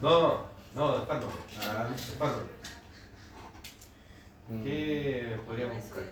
No, 0.00 0.44
no, 0.74 0.98
de 0.98 1.06
fármaco. 1.06 1.32
Ah, 1.60 1.88
De. 4.48 4.62
¿Qué 4.62 5.38
podríamos 5.46 5.76
buscar? 5.76 6.04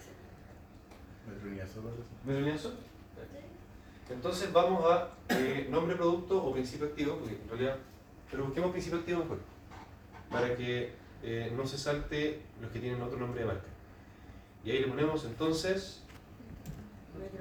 Metronidazol. 1.29 1.85
¿Metronidazol? 2.25 2.75
Entonces 4.09 4.53
vamos 4.53 4.85
a 4.91 5.11
eh, 5.29 5.69
nombre 5.71 5.95
producto 5.95 6.43
o 6.43 6.53
principio 6.53 6.87
activo, 6.89 7.19
porque 7.19 7.35
en 7.37 7.49
realidad, 7.49 7.77
pero 8.29 8.45
busquemos 8.47 8.73
principio 8.73 8.99
activo 8.99 9.21
mejor, 9.21 9.39
para 10.31 10.57
que 10.57 10.95
eh, 11.23 11.53
no 11.57 11.67
se 11.67 11.79
salte 11.79 12.43
los 12.61 12.71
que 12.71 12.81
tienen 12.81 13.01
otro 13.03 13.19
nombre 13.19 13.41
de 13.41 13.47
marca. 13.47 13.67
Y 14.65 14.71
ahí 14.71 14.79
le 14.81 14.89
ponemos 14.89 15.25
entonces 15.25 16.03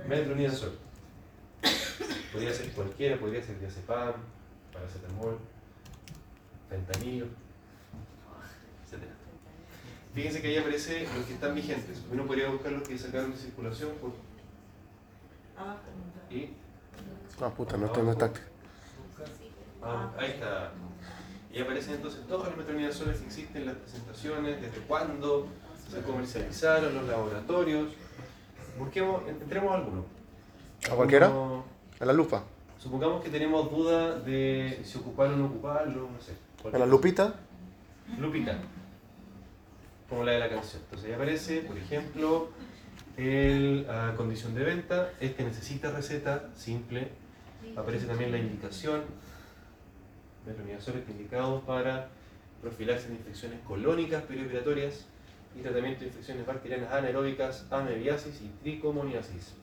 metronidazol. 0.08 0.78
Podría 2.32 2.54
ser 2.54 2.72
cualquiera, 2.72 3.18
podría 3.20 3.42
ser 3.44 3.60
diazepam, 3.60 4.13
paracetamol, 4.72 5.39
fentanilo, 6.70 7.26
etc. 7.26 9.04
Fíjense 10.13 10.42
que 10.42 10.48
ahí 10.50 10.58
aparece 10.58 11.08
los 11.15 11.26
que 11.26 11.34
están 11.34 11.56
vigentes. 11.56 12.02
Uno 12.12 12.26
podría 12.26 12.50
buscar 12.50 12.72
los 12.72 12.88
que 12.88 12.98
sacaron 12.98 13.32
de 13.32 13.38
circulación 13.38 13.92
por 14.02 14.12
y 16.30 16.54
Ah, 17.42 17.50
puta, 17.50 17.78
no 17.78 17.86
está, 17.88 18.04
no 18.04 18.12
está. 18.12 18.32
ah, 19.82 20.12
ahí 20.18 20.32
está. 20.32 20.72
Y 21.51 21.62
aparecen 21.62 21.95
entonces 21.95 22.21
todos 22.27 22.47
los 22.47 22.57
metronidazoles 22.57 23.17
que 23.17 23.25
existen, 23.25 23.65
las 23.65 23.75
presentaciones, 23.75 24.62
desde 24.62 24.79
cuándo 24.88 25.47
se 25.89 26.01
comercializaron, 26.01 26.93
los 26.93 27.07
laboratorios. 27.07 27.89
Busquemos, 28.77 29.23
entremos 29.27 29.71
a 29.71 29.75
alguno. 29.75 30.05
¿A 30.91 30.95
cualquiera? 30.95 31.31
¿A 31.99 32.05
la 32.05 32.13
lupa? 32.13 32.43
Supongamos 32.77 33.23
que 33.23 33.29
tenemos 33.29 33.69
duda 33.69 34.19
de 34.19 34.79
si 34.83 34.97
ocuparlo 34.97 35.35
o 35.35 35.38
no 35.38 35.45
ocuparlo, 35.47 36.09
no 36.09 36.21
sé. 36.21 36.33
¿A 36.73 36.77
la 36.77 36.85
lupita? 36.85 37.35
Lupita. 38.17 38.57
Como 40.07 40.23
la 40.23 40.33
de 40.33 40.39
la 40.39 40.49
canción. 40.49 40.81
Entonces 40.83 41.09
ahí 41.09 41.13
aparece, 41.13 41.62
por 41.62 41.77
ejemplo, 41.77 42.49
el 43.17 43.85
ah, 43.89 44.13
condición 44.15 44.55
de 44.55 44.63
venta. 44.63 45.12
Este 45.19 45.43
necesita 45.43 45.91
receta 45.91 46.49
simple. 46.55 47.09
Aparece 47.75 48.05
también 48.05 48.31
la 48.31 48.38
indicación. 48.38 49.01
Metronidazoles 50.49 51.07
indicados 51.09 51.63
para 51.63 52.09
profilaxis 52.62 53.09
de 53.09 53.15
infecciones 53.15 53.59
colónicas 53.67 54.23
perioperatorias 54.23 55.05
y 55.55 55.62
tratamiento 55.62 56.01
de 56.01 56.07
infecciones 56.07 56.45
bacterianas 56.45 56.91
anaeróbicas, 56.91 57.65
amebiasis 57.71 58.41
y 58.41 58.47
tricomoniasis. 58.63 59.53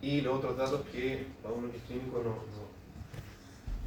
Y 0.00 0.20
los 0.20 0.38
otros 0.38 0.56
datos 0.56 0.82
que 0.92 1.26
para 1.42 1.54
uno 1.54 1.70
que 1.70 1.76
es 1.78 1.82
clínico 1.84 2.22
no, 2.24 2.30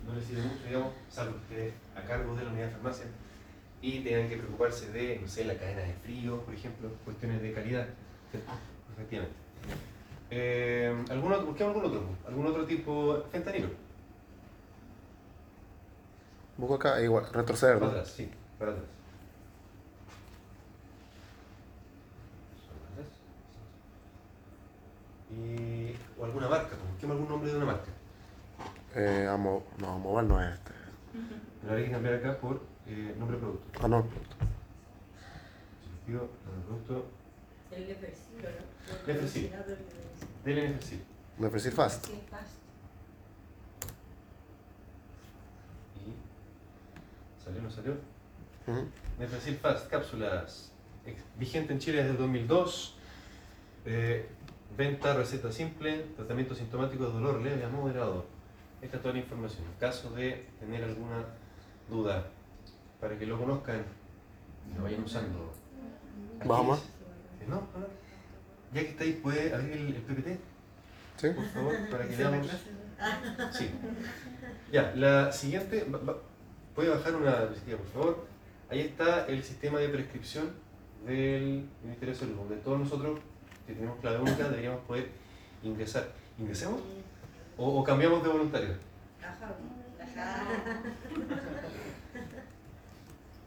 no- 0.06 0.16
les 0.16 0.26
sirve 0.26 0.42
mucho, 0.44 0.64
digamos, 0.68 0.94
salvo 1.10 1.38
esté 1.38 1.74
a 1.96 2.02
cargo 2.06 2.36
de 2.36 2.44
la 2.44 2.52
unidad 2.52 2.66
de 2.66 2.72
farmacia 2.74 3.06
y 3.82 4.00
tengan 4.02 4.28
que 4.30 4.36
preocuparse 4.38 4.92
de, 4.92 5.20
no 5.22 5.28
sé, 5.28 5.46
la 5.46 5.56
cadena 5.56 5.82
de 5.82 5.94
frío, 6.04 6.42
por 6.42 6.54
ejemplo, 6.54 6.90
cuestiones 7.06 7.42
de 7.42 7.54
calidad. 7.54 7.88
Efectivamente. 8.94 9.36
Eh, 10.30 10.94
¿algún 11.10 11.32
algún 11.34 11.56
otro, 11.86 12.04
algún 12.28 12.46
otro 12.48 12.66
tipo, 12.66 13.24
fentanilo. 13.32 13.70
Busco 16.58 16.76
acá, 16.76 17.02
igual, 17.02 17.26
retroceder, 17.34 17.80
Para 17.80 17.86
¿no? 17.92 17.98
atrás, 17.98 18.14
sí, 18.16 18.30
para 18.60 18.72
atrás. 18.72 18.86
Y, 25.32 25.96
o 26.20 26.26
alguna 26.26 26.48
marca, 26.48 26.70
pues, 26.76 26.92
busquemos 26.92 27.16
algún 27.16 27.30
nombre 27.30 27.52
de 27.52 27.58
una 27.58 27.66
marca. 27.66 27.90
Eh, 28.96 29.28
amo, 29.30 29.64
no, 29.80 29.94
Amoval 29.94 30.28
no 30.28 30.42
es 30.42 30.54
este. 30.54 30.72
Me 31.64 31.68
lo 31.68 31.74
haré 31.74 31.86
que 31.86 31.92
cambiar 31.92 32.14
acá 32.16 32.38
por 32.38 32.62
eh, 32.88 33.16
nombre 33.18 33.38
de 33.38 33.42
producto. 33.44 33.80
Ah, 33.84 33.88
no. 33.88 34.06
Pido 36.06 36.20
nombre 36.20 36.60
de 36.60 36.66
producto 36.68 37.06
El 37.72 37.88
Lefersil, 37.88 38.36
¿no? 38.38 39.08
Lefersil. 39.08 39.52
del 41.64 41.72
fast. 41.72 42.08
Y 45.96 46.14
salió, 47.44 47.62
no 47.62 47.70
salió. 47.70 47.96
Nefacil 49.20 49.58
Fast, 49.58 49.90
cápsulas. 49.90 50.72
Vigente 51.38 51.74
en 51.74 51.80
Chile 51.80 51.98
desde 51.98 52.12
el 52.12 52.18
2002. 52.18 52.96
Eh, 53.86 54.26
venta, 54.78 55.14
receta 55.14 55.52
simple, 55.52 56.06
tratamiento 56.16 56.56
sintomático 56.56 57.06
de 57.06 57.12
dolor 57.14 57.42
leve 57.42 57.64
a 57.64 57.70
moderado. 57.70 58.26
Esta 58.82 58.98
es 58.98 59.02
toda 59.04 59.14
la 59.14 59.20
información. 59.22 59.64
En 59.66 59.80
caso 59.80 60.10
de 60.12 60.46
tener 60.60 60.84
alguna 60.84 61.26
duda, 61.90 62.26
para 63.00 63.18
que 63.18 63.26
lo 63.26 63.38
conozcan 63.38 63.84
lo 64.78 64.84
vayan 64.84 65.04
usando. 65.04 65.54
Vamos. 66.46 66.80
eh, 67.42 67.46
No. 67.50 67.68
Ya 68.74 68.82
que 68.82 68.90
está 68.90 69.04
ahí, 69.04 69.14
¿puede 69.22 69.54
abrir 69.54 69.74
el, 69.74 69.88
el 69.96 70.02
PPT? 70.02 70.28
¿Sí? 71.18 71.30
Por 71.30 71.46
favor, 71.46 71.76
para 71.92 72.08
que 72.08 72.16
veamos. 72.16 72.48
Sí. 73.52 73.70
Ya, 74.72 74.94
la 74.96 75.32
siguiente, 75.32 75.84
va- 75.84 76.00
va- 76.00 76.18
puede 76.76 76.90
bajar 76.90 77.16
una 77.16 77.38
diapositiva, 77.38 77.78
por 77.78 77.88
favor. 77.88 78.28
Ahí 78.70 78.82
está 78.82 79.26
el 79.28 79.44
sistema 79.44 79.80
de 79.80 79.90
prescripción 79.90 80.52
del 81.06 81.68
Ministerio 81.84 82.14
de 82.14 82.20
Salud, 82.20 82.36
donde 82.36 82.56
todos 82.58 82.80
nosotros 82.80 83.20
que 83.68 83.74
tenemos 83.74 84.00
clave 84.00 84.20
única 84.20 84.50
deberíamos 84.50 84.82
poder 84.82 85.10
ingresar. 85.64 86.10
¿Ingresemos? 86.40 86.82
¿O, 87.58 87.80
o 87.80 87.84
cambiamos 87.84 88.24
de 88.24 88.30
voluntario? 88.30 88.70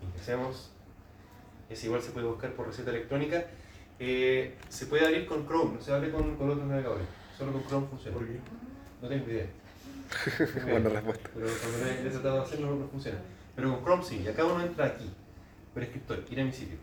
Ingresemos. 0.02 0.70
Es 1.68 1.82
igual, 1.84 2.00
se 2.00 2.10
puede 2.12 2.26
buscar 2.26 2.52
por 2.52 2.66
receta 2.66 2.90
electrónica. 2.90 3.44
Eh, 3.98 4.56
se 4.68 4.86
puede 4.86 5.06
abrir 5.06 5.26
con 5.26 5.46
Chrome, 5.46 5.74
no 5.74 5.80
se 5.80 5.92
abre 5.92 6.10
con, 6.10 6.36
con 6.36 6.50
otros 6.50 6.66
navegadores. 6.66 7.06
Solo 7.36 7.52
con 7.52 7.64
Chrome 7.64 7.86
funciona. 7.88 8.16
¿Por 8.16 8.26
qué? 8.26 8.38
No 9.02 9.08
tengo 9.08 9.30
idea. 9.30 9.46
Buena 10.71 10.88
respuesta. 10.88 11.31
Pero 11.35 11.47
cuando 11.61 11.87
he 11.87 12.11
tratado 12.11 12.37
de 12.37 12.42
hacerlo 12.42 12.75
no 12.77 12.88
funciona. 12.88 13.19
Pero 13.55 13.71
con 13.75 13.85
Chrome 13.85 14.05
sí, 14.05 14.23
y 14.25 14.29
acá 14.29 14.45
uno 14.45 14.62
entra 14.62 14.87
aquí, 14.87 15.11
prescriptor, 15.75 16.25
ir 16.31 16.40
a 16.40 16.45
mi 16.45 16.53
sitio. 16.53 16.77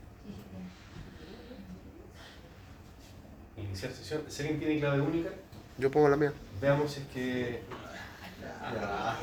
Iniciar 3.58 3.92
sesión. 3.92 4.22
Si 4.28 4.42
alguien 4.42 4.60
tiene 4.60 4.80
clave 4.80 5.02
única, 5.02 5.30
Yo 5.78 5.92
pongo 5.92 6.10
la 6.10 6.18
mía. 6.18 6.34
veamos 6.62 6.92
si 6.92 7.02
es 7.02 7.08
que. 7.08 7.62
Ya. 8.74 9.18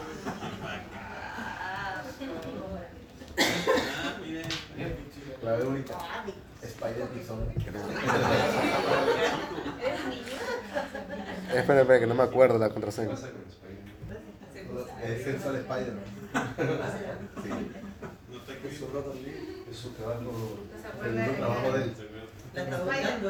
Clave 5.40 5.64
única. 5.64 5.94
Spider. 6.62 7.08
Espera, 11.54 11.80
espera, 11.80 11.98
que 12.00 12.06
no 12.06 12.14
me 12.14 12.22
acuerdo 12.22 12.58
la 12.58 12.68
¿Qué 12.68 12.74
contraseña. 12.74 13.10
pasa 13.10 13.30
con 13.30 13.40
Spider? 13.48 13.79
Es 15.04 15.24
sensual 15.24 15.56
Spider. 15.56 15.94
Sí. 17.42 17.50
Es 18.68 18.78
su 18.78 18.86
rato 18.86 19.14
Es 19.70 19.76
su 19.76 19.90
trabajo. 19.90 20.58
El 21.04 21.36
trabajo 21.36 21.72
de 21.72 21.82
él. 21.82 21.94
La 22.54 22.62
está 22.62 22.78
buscando. 22.84 23.28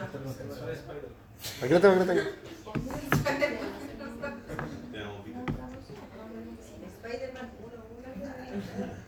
Aquí 1.62 1.72
lo 1.72 1.81
tengo, 1.81 1.94
aquí 1.94 2.00
lo 2.00 2.07
tengo. 2.07 2.22
Spider-Man 7.11 7.50
1, 7.59 7.74
1. 7.98 9.00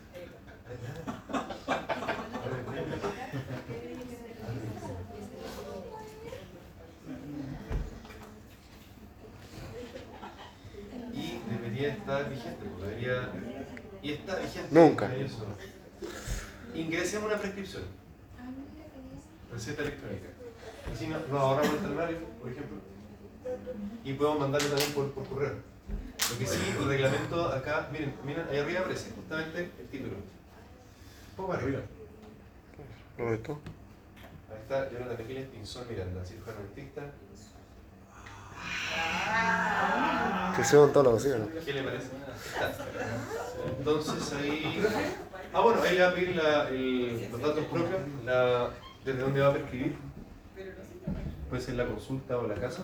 Y 11.15 11.41
debería 11.51 11.89
estar 11.95 12.29
Y 14.03 14.13
está 14.13 14.37
vigente. 14.37 14.69
Nunca. 14.71 15.11
Ingresemos 16.75 17.31
una 17.31 17.39
prescripción. 17.41 17.83
Receta 19.53 19.83
electrónica. 19.83 20.29
Así 20.93 21.07
nos, 21.07 21.29
nos 21.29 21.41
ahorramos 21.41 21.75
el 21.75 21.81
talonario, 21.81 22.19
por 22.41 22.51
ejemplo. 22.51 22.79
Y 24.05 24.13
podemos 24.15 24.41
mandarlo 24.41 24.69
también 24.69 24.93
por, 24.93 25.13
por 25.13 25.29
correo. 25.29 25.55
Lo 26.31 26.39
que 26.39 26.47
sí, 26.47 26.75
el 26.79 26.89
reglamento 26.89 27.49
acá, 27.49 27.89
miren, 27.93 28.15
miren, 28.25 28.47
ahí 28.51 28.59
arriba 28.59 28.81
aparece 28.81 29.11
justamente 29.11 29.71
el 29.79 29.87
título. 29.89 30.15
Un 30.17 31.37
poco 31.37 31.53
arriba. 31.53 31.81
Roberto. 33.19 33.61
Ahí 34.51 34.59
está 34.63 34.91
Jonathan 34.91 35.25
Aquiles 35.25 35.49
Pinzón 35.49 35.89
Miranda, 35.89 36.25
cirujano 36.25 36.61
dentista. 36.61 37.03
Que 40.57 40.65
sea 40.65 40.81
odontólogo, 40.81 41.19
¿sí 41.19 41.29
o 41.29 41.39
no? 41.39 41.47
¿Qué 41.65 41.73
le 41.73 41.83
parece? 41.83 42.09
Entonces 43.79 44.33
ahí. 44.35 44.83
Ah, 45.53 45.61
bueno, 45.61 45.83
ahí 45.83 45.95
le 45.97 46.03
va 46.03 46.09
a 46.09 46.15
pedir 46.15 46.37
la- 46.37 46.69
el- 46.69 47.29
los 47.31 47.41
datos 47.41 47.65
propios, 47.67 48.01
la, 48.25 48.71
desde 49.05 49.21
dónde 49.21 49.41
va 49.41 49.49
a 49.49 49.53
prescribir. 49.53 49.97
Puede 51.49 51.63
ser 51.63 51.75
la 51.75 51.87
consulta 51.87 52.39
o 52.39 52.47
la 52.47 52.55
casa. 52.55 52.83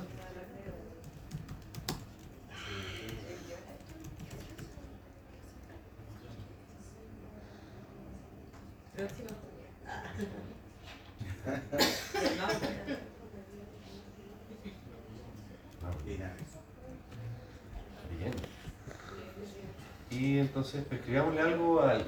Y 20.11 20.39
entonces 20.39 20.85
prescribámosle 20.85 21.41
algo 21.41 21.83
al 21.83 22.01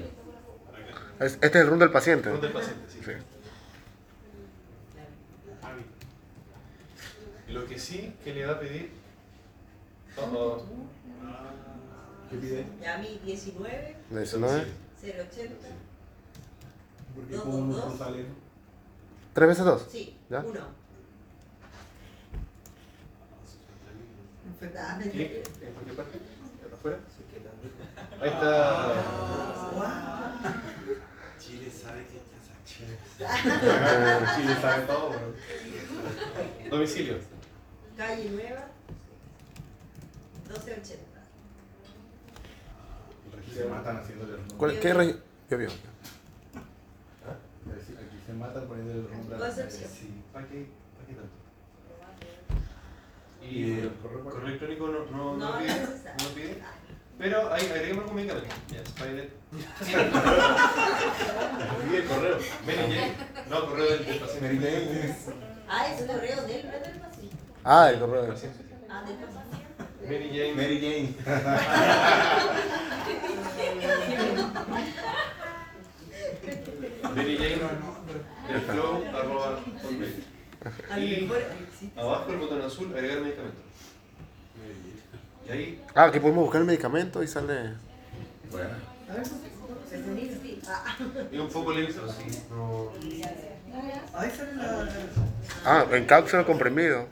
Es- 1.19 1.33
Este 1.33 1.47
es 1.47 1.55
el 1.55 1.67
room 1.67 1.79
del 1.79 1.91
paciente. 1.91 2.29
al 2.29 2.41
del 2.41 2.51
paciente. 2.51 2.85
Sí. 2.89 2.99
Sí. 3.05 3.11
Lo 7.53 7.65
que 7.65 7.77
sí 7.77 8.13
que 8.23 8.33
le 8.33 8.45
va 8.45 8.53
a 8.53 8.59
pedir. 8.59 8.91
Oh, 10.17 10.21
oh, 10.23 10.65
¿Qué 12.29 12.37
pide? 12.37 12.65
Ya 12.81 12.97
mi 12.97 13.19
19, 13.25 13.95
19. 14.09 14.65
080. 15.01 15.67
¿Por 17.15 17.25
qué 17.25 17.33
Dos, 17.35 17.43
pongo 17.43 17.57
un 17.57 17.71
dos, 17.71 17.81
dos. 17.83 17.91
Rosalén? 17.99 18.27
¿Tres 19.33 19.47
veces 19.49 19.65
dos? 19.65 19.85
Sí, 19.91 20.15
¿Ya? 20.29 20.39
1. 20.39 20.59
Enfermo. 24.61 25.11
¿Clic? 25.11 25.31
¿En 25.61 25.73
cualquier 25.73 25.95
parte? 25.95 26.19
¿Afuera? 26.81 26.97
Ahí 28.21 28.29
está. 28.29 28.95
Chile 31.39 31.69
sabe 31.69 32.05
que 32.07 32.15
ya 32.17 32.23
Chile. 32.65 32.97
Chile 34.35 34.55
sabe 34.59 34.81
todo, 34.87 35.09
bro. 35.09 35.33
Domicilio. 36.71 37.19
Calle 37.95 38.29
Nueva, 38.31 38.65
1280. 40.47 41.03
Aquí 43.37 43.51
se 43.53 43.65
matan 43.65 43.97
haciéndole 43.97 44.33
el 44.33 44.39
¿Cuál, 44.57 44.71
nombre. 44.71 44.79
¿Qué 44.79 44.93
regi- 44.95 45.19
Yo 45.51 45.57
vi. 45.59 45.65
Aquí 45.65 45.75
se 48.25 48.33
matan 48.33 48.65
poniéndole 48.67 48.99
el 49.01 49.11
nombre. 49.11 49.35
a 49.35 49.39
la 49.39 49.45
Concepción. 49.45 49.83
serie. 49.91 49.95
Sí, 49.99 50.23
¿para 50.33 50.47
qué, 50.47 50.65
para 50.95 51.05
qué 51.07 51.13
tanto? 51.13 51.35
Y 53.41 53.79
el 53.79 53.91
correo 54.01 54.45
electrónico 54.47 54.87
no, 54.87 55.05
no, 55.05 55.37
no, 55.37 55.57
pide, 55.59 55.73
no 55.73 56.29
pide. 56.35 56.61
Pero 57.17 57.53
ahí 57.53 57.65
agreguemos 57.67 58.03
algo 58.03 58.13
muy 58.13 58.27
caro. 58.27 58.41
Ya, 58.69 58.81
Spider. 58.81 59.29
El 61.93 62.05
correo. 62.05 62.37
Ven 62.65 63.13
No, 63.49 63.65
correo 63.67 63.85
del, 63.89 64.05
del 64.05 64.19
paciente. 64.19 65.15
Ah, 65.67 65.87
es 65.87 66.01
el 66.01 66.07
correo 66.07 66.41
del, 66.41 66.47
del 66.47 66.61
paciente. 66.99 67.35
Ah, 67.63 67.89
el 67.91 67.99
correo 67.99 68.21
del 68.23 68.31
ah, 68.31 68.33
paciente. 68.33 68.63
Ah, 68.89 69.03
del 69.05 69.15
paciente. 69.17 69.57
Mary 70.07 70.29
Jane. 70.33 70.53
Mary 70.55 70.79
Jane. 70.81 71.13
Mary 77.15 77.37
Jane. 77.37 77.61
El 78.49 78.61
flow 78.61 79.03
arroba. 79.15 79.59
A 80.63 80.97
lo 80.97 81.03
Y 81.03 81.21
mejor 81.21 81.41
abajo 81.97 82.31
el 82.31 82.37
botón 82.37 82.61
azul, 82.61 82.93
agregar 82.93 83.21
medicamento. 83.21 83.57
Y 85.47 85.51
ahí, 85.51 85.83
Ah, 85.95 86.05
aquí 86.05 86.19
podemos 86.19 86.43
buscar 86.43 86.61
el 86.61 86.67
medicamento 86.67 87.23
y 87.23 87.27
sale. 87.27 87.73
Bueno. 88.51 88.69
A 89.09 89.13
ver, 89.13 89.23
es 91.31 91.39
un 91.39 91.49
poco 91.49 91.73
lento, 91.73 92.07
sí. 92.13 92.43
No, 92.51 92.91
ahí 94.13 94.31
sale 94.31 94.55
la. 94.55 94.89
Ah, 95.65 95.85
en 95.91 96.05
cápsula 96.05 96.45
comprimido. 96.45 97.07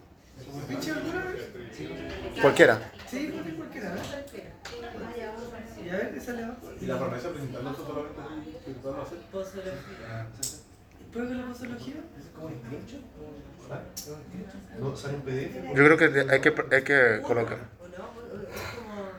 Cualquiera. 2.41 2.91
Sí, 3.09 3.33
cualquiera, 3.57 3.93
ver. 3.95 4.03
Y 5.83 5.89
a 5.89 5.93
ver 5.97 6.13
qué 6.13 6.21
sale 6.21 6.43
abajo. 6.43 6.71
¿Y 6.79 6.85
la 6.85 6.97
farmacia 6.97 7.29
presentando 7.31 7.71
esto 7.71 7.87
solamente 7.87 8.21
que 8.65 10.05
hacer? 10.05 10.58
Posología. 11.11 11.11
¿Prueba 11.11 11.35
la 11.35 11.47
posología? 11.47 11.95
¿Es 12.17 12.25
como 12.35 12.47
un 12.47 12.53
screenshot? 12.59 13.01
no 14.79 14.95
sale 14.95 15.15
un 15.15 15.21
PDF. 15.21 15.55
Yo 15.75 15.83
creo 15.85 15.97
que 15.97 16.05
hay 16.31 16.41
que, 16.41 16.53
hay 16.75 16.83
que 16.83 17.21
colocar. 17.23 17.57
¿O 17.79 17.87
no? 17.87 17.93
Es 18.51 18.61
como... 18.75 19.09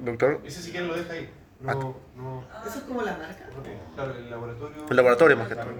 Doctor, 0.00 0.40
Ese 0.44 0.62
si 0.62 0.70
quieren 0.70 0.88
lo 0.88 0.96
deja 0.96 1.12
ahí. 1.12 1.30
Ah. 1.66 1.74
No, 1.74 1.96
no. 2.16 2.44
Eso 2.66 2.78
es 2.78 2.84
como 2.84 3.02
la 3.02 3.16
marca. 3.16 3.48
no, 3.54 3.94
Claro, 3.94 4.14
el 4.16 4.30
laboratorio. 4.30 4.86
el 4.88 4.96
laboratorio 4.96 5.36
más 5.36 5.48
que 5.48 5.54
La 5.56 5.64
todo. 5.64 5.74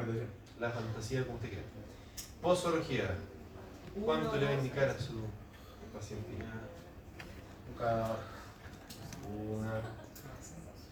La 0.61 0.71
fantasía 0.71 1.23
como 1.25 1.37
usted 1.37 1.49
quiera. 1.51 1.65
Posología. 2.43 3.15
¿Cuánto 4.05 4.37
le 4.37 4.45
va 4.45 4.51
a 4.51 4.55
indicar 4.55 4.89
a 4.91 4.99
su 4.99 5.23
paciente? 5.93 6.31
Cada 7.79 8.17
Una 9.39 9.81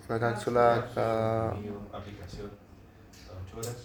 Una 0.09 0.21
cápsula 0.21 0.89
cada. 0.95 1.51
aplicación 1.93 2.51
a 2.51 2.66
8 3.57 3.69
horas. 3.69 3.77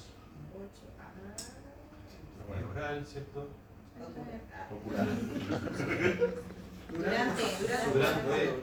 Vía 2.48 2.68
oral, 2.70 3.06
¿cierto? 3.06 3.48
popular. 4.70 5.08
Durante, 6.90 7.44
durante. 7.62 7.94
Durante 7.94 8.54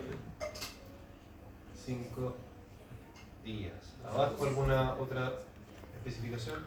5 1.87 2.37
días. 3.45 3.73
¿Abajo 4.05 4.45
alguna 4.45 4.95
otra 4.97 5.33
especificación? 5.97 6.67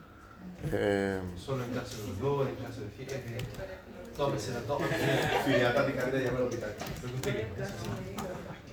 Eh, 0.71 1.21
Solo 1.37 1.63
en 1.63 1.71
caso 1.71 2.01
de 2.01 2.13
dolor, 2.19 2.47
en 2.47 2.55
caso 2.55 2.81
de 2.81 2.89
fiebre. 2.89 3.37
Tómesela, 4.17 4.61
tómesela. 4.61 5.43
Si 5.45 5.51
ya 5.51 5.69
está 5.69 5.85
picante, 5.85 6.23
llama 6.23 6.37
al 6.39 6.43
hospital. 6.45 6.75
Lo 7.03 7.09
que 7.09 7.15
usted 7.15 7.31
quiera. 7.31 7.65
eso 7.65 7.73
sí. 7.75 8.15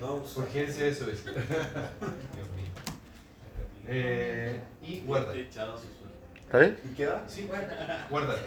No, 0.01 0.41
Urgencia 0.41 0.87
eso 0.87 1.09
es. 1.11 1.23
Eh, 3.91 4.59
y 4.83 4.99
guarda. 5.01 5.33
¿Está 5.35 6.57
bien? 6.59 6.77
¿Y 6.83 6.95
queda? 6.95 7.23
Sí, 7.27 7.47
guardar. 7.47 8.07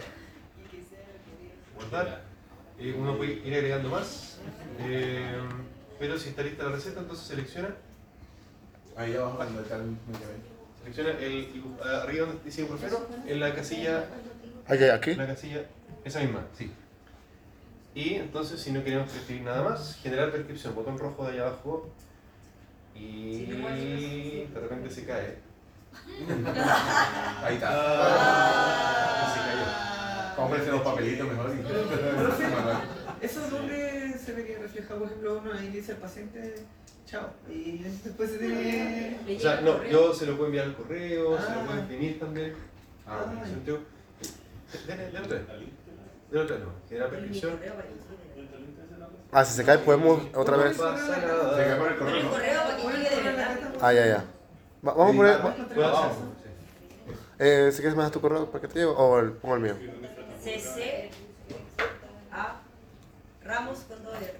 Guardar. 1.75 2.21
Eh, 2.79 2.95
uno 2.97 3.17
puede 3.17 3.33
ir 3.33 3.53
agregando 3.53 3.89
más. 3.89 4.37
eh, 4.79 5.35
pero 5.99 6.17
si 6.17 6.29
está 6.29 6.41
lista 6.43 6.63
la 6.63 6.71
receta, 6.71 6.99
entonces 7.01 7.27
selecciona. 7.27 7.75
Ahí 8.95 9.15
abajo 9.15 9.37
cuando 9.37 9.61
está 9.61 9.75
el 9.75 9.83
medicamento. 9.83 10.47
Selecciona 10.81 11.09
el, 11.11 11.23
el- 11.33 11.63
arriba 11.97 12.27
donde 12.27 12.43
dice 12.43 12.61
ibuprofeno, 12.61 12.99
en 13.25 13.39
la 13.39 13.53
casilla, 13.55 14.05
Aquí, 14.67 14.83
aquí. 14.85 15.15
la 15.15 15.27
casilla, 15.27 15.63
esa 16.03 16.19
misma, 16.19 16.45
sí. 16.57 16.71
Y 17.95 18.15
entonces, 18.15 18.59
si 18.59 18.71
no 18.71 18.83
queremos 18.83 19.09
prescribir 19.11 19.43
nada 19.43 19.63
más, 19.63 19.95
generar 20.01 20.31
prescripción, 20.31 20.73
botón 20.75 20.97
rojo 20.97 21.25
de 21.25 21.33
allá 21.33 21.47
abajo. 21.47 21.89
Y 22.95 24.45
de 24.53 24.59
repente 24.59 24.89
se 24.89 25.05
cae. 25.05 25.37
Ahí 27.43 27.55
está. 27.55 27.69
Ah, 27.71 29.33
se 29.33 29.39
cayó. 29.39 30.35
Cómprese 30.35 30.71
los 30.71 30.81
papelitos 30.81 31.27
mejor. 31.27 31.51
y-. 33.21 33.25
¿Eso 33.25 33.47
dónde 33.49 34.17
se 34.17 34.33
ve 34.33 34.45
que 34.45 34.57
refleja, 34.57 34.95
por 34.95 35.07
ejemplo, 35.07 35.39
uno 35.41 35.53
ahí 35.53 35.67
dice 35.69 35.93
al 35.93 35.97
paciente, 35.99 36.55
chao? 37.05 37.29
Y 37.49 37.77
después 38.03 38.31
se 38.31 38.37
tiene. 38.37 39.19
Le 39.25 39.37
O 39.37 39.39
sea, 39.39 39.61
no, 39.61 39.83
yo 39.85 40.13
se 40.13 40.25
lo 40.25 40.33
puedo 40.33 40.47
enviar 40.47 40.65
al 40.65 40.75
correo, 40.75 41.37
se 41.39 41.53
lo 41.53 41.59
Ah. 41.61 41.63
puedo 41.65 41.79
imprimir 41.79 42.19
también. 42.19 42.53
Ah, 43.07 43.23
Ah, 43.25 43.43
Dale, 44.87 45.07
otra 45.19 45.37
vez. 45.37 45.47
Dale 46.31 46.43
otra 46.43 46.55
vez, 46.55 46.65
no. 46.65 46.71
Mi 46.89 47.09
prescripción. 47.09 47.51
correo 47.57 47.73
para 47.75 47.87
que 47.87 47.93
llegue. 47.93 48.03
Ah, 49.33 49.43
si 49.45 49.53
se 49.55 49.63
cae, 49.65 49.79
podemos 49.79 50.21
otra 50.35 50.57
vez. 50.57 50.77
Se 50.77 50.83
cae 50.83 51.75
por 51.77 51.91
el 51.91 51.97
correo, 51.97 52.19
el. 52.19 53.77
Ah, 53.81 53.93
ya, 53.93 54.05
ya. 54.05 54.23
Va- 54.85 54.93
vamos 54.93 55.13
a 55.13 55.17
poner. 55.17 55.55
Sí. 55.73 55.79
Eh, 57.39 57.69
si 57.71 57.77
quieres, 57.79 57.95
me 57.95 58.03
das 58.03 58.11
tu 58.11 58.21
correo 58.21 58.45
para 58.49 58.61
que 58.61 58.67
te 58.67 58.79
lleve 58.79 58.91
o 58.95 59.19
el, 59.19 59.31
pongo 59.33 59.55
el 59.55 59.61
mío. 59.61 59.75
CC 60.43 61.09
a 62.31 62.59
Ramos 63.43 63.79
con 63.87 64.03
doble 64.03 64.17
R. 64.25 64.33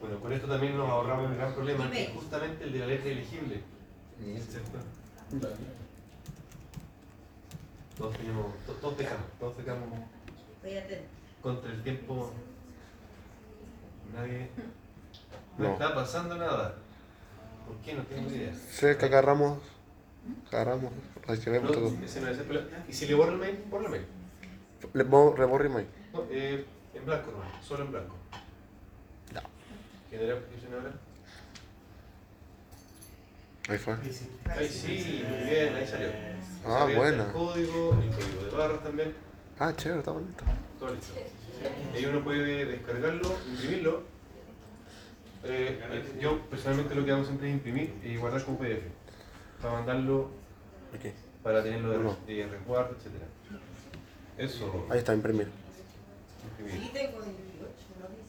Bueno, 0.00 0.20
con 0.20 0.32
esto 0.32 0.46
también 0.46 0.76
nos 0.76 0.88
ahorramos 0.88 1.30
un 1.30 1.36
gran 1.38 1.54
problema, 1.54 1.90
que 1.90 2.02
es 2.04 2.10
justamente 2.10 2.64
el 2.64 2.72
de 2.72 2.78
la 2.80 2.86
letra 2.86 3.10
elegible. 3.10 3.62
¿Cierto? 4.22 4.78
Todos 7.96 8.16
tenemos, 8.18 8.46
to- 8.66 8.72
todos 8.74 8.94
pecamos, 8.94 9.24
todos 9.40 9.54
pecamos 9.54 9.88
contra 11.42 11.70
el 11.72 11.82
tiempo. 11.82 12.30
Nadie. 14.16 14.48
No, 15.58 15.64
No. 15.68 15.72
está 15.74 15.94
pasando 15.94 16.36
nada. 16.36 16.74
¿Por 17.66 17.76
qué? 17.78 17.94
No 17.94 18.02
tengo 18.04 18.30
idea. 18.30 18.54
Sé 18.70 18.96
que 18.96 19.06
agarramos. 19.06 19.58
Agarramos. 20.50 20.92
Reaccionemos 21.26 21.72
todo. 21.72 21.90
No, 21.90 22.04
ese 22.04 22.20
no 22.20 22.28
es 22.28 22.38
el 22.38 22.44
problema. 22.44 22.68
Y 22.88 22.92
si 22.92 23.06
le 23.06 23.14
borro 23.14 23.32
el 23.32 23.38
mail, 23.38 23.64
borro 23.70 23.84
el 23.86 23.90
mail. 23.90 24.06
Le 24.92 25.04
reborre 25.04 25.66
y 25.66 25.72
mail. 25.72 25.86
No, 26.12 26.24
eh, 26.30 26.64
en 26.94 27.04
blanco 27.04 27.30
no, 27.32 27.62
solo 27.62 27.84
en 27.84 27.92
blanco. 27.92 28.14
Ya. 29.34 29.42
Generar 30.10 30.38
prescripción 30.38 30.74
ahora. 30.74 30.92
Ahí 33.68 33.78
fue. 33.78 33.94
Ahí 34.54 34.68
sí, 34.68 35.24
muy 35.28 35.50
bien, 35.50 35.74
ahí 35.74 35.86
salió. 35.86 36.08
Ah, 36.64 36.78
Salió 36.80 36.96
buena. 36.98 37.24
El 37.26 37.32
código, 37.32 37.92
el 38.00 38.10
código 38.10 38.44
de 38.44 38.56
barras 38.56 38.82
también, 38.82 39.14
Ah, 39.58 39.72
chévere, 39.74 40.00
está 40.00 40.12
bonito. 40.12 40.44
todo 40.78 40.94
listo. 40.94 41.14
Ahí 41.94 42.04
uno 42.06 42.22
puede 42.22 42.64
descargarlo, 42.66 43.34
imprimirlo. 43.50 44.02
Eh, 45.44 45.78
yo 46.20 46.40
personalmente 46.50 46.94
lo 46.94 47.04
que 47.04 47.12
hago 47.12 47.24
siempre 47.24 47.48
es 47.48 47.54
imprimir 47.54 47.94
y 48.02 48.16
guardar 48.16 48.44
como 48.44 48.58
PDF. 48.58 48.82
Para 49.62 49.74
mandarlo, 49.74 50.30
Aquí. 50.94 51.10
para 51.42 51.62
tenerlo 51.62 51.90
de, 51.92 51.98
Uno. 51.98 52.16
de 52.26 52.46
resguardo, 52.46 52.94
etc. 52.96 53.12
Eso, 54.38 54.86
Ahí 54.90 54.98
está, 54.98 55.14
imprimir. 55.14 55.48
imprimir. 56.50 56.82
Sí, 56.82 56.90
tengo 56.92 57.18
28, 57.20 57.34
no 58.00 58.08
18. 58.08 58.28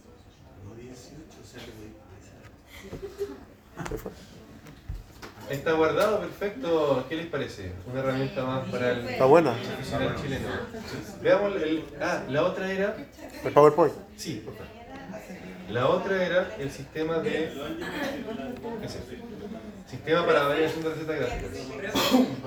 No 0.63 0.75
18, 0.75 1.17
o 1.41 1.45
sea 1.45 1.59
que 1.65 1.71
Ahí 3.93 3.97
fue. 3.97 4.11
Está 5.49 5.73
guardado, 5.73 6.19
perfecto. 6.19 7.05
¿Qué 7.07 7.15
les 7.15 7.27
parece? 7.27 7.71
Una 7.89 7.99
herramienta 8.01 8.43
más 8.43 8.69
para 8.69 8.91
el 8.91 9.07
Está 9.07 9.25
buena. 9.25 9.53
profesional 9.53 10.15
chileno. 10.21 10.47
Veamos 11.21 11.55
el, 11.61 11.85
ah, 12.01 12.23
la 12.29 12.43
otra 12.43 12.71
era, 12.71 12.95
El 13.43 13.51
PowerPoint. 13.53 13.93
sí, 14.17 14.41
por 14.43 14.53
favor. 14.55 14.67
La 15.69 15.87
otra 15.89 16.25
era 16.25 16.55
el 16.59 16.71
sistema 16.71 17.19
de, 17.19 17.51
ese, 18.83 18.99
sistema 19.89 20.25
para 20.25 20.47
validación 20.47 20.83
de 20.83 20.89
recetas 20.91 21.19
gráficas. 21.19 21.51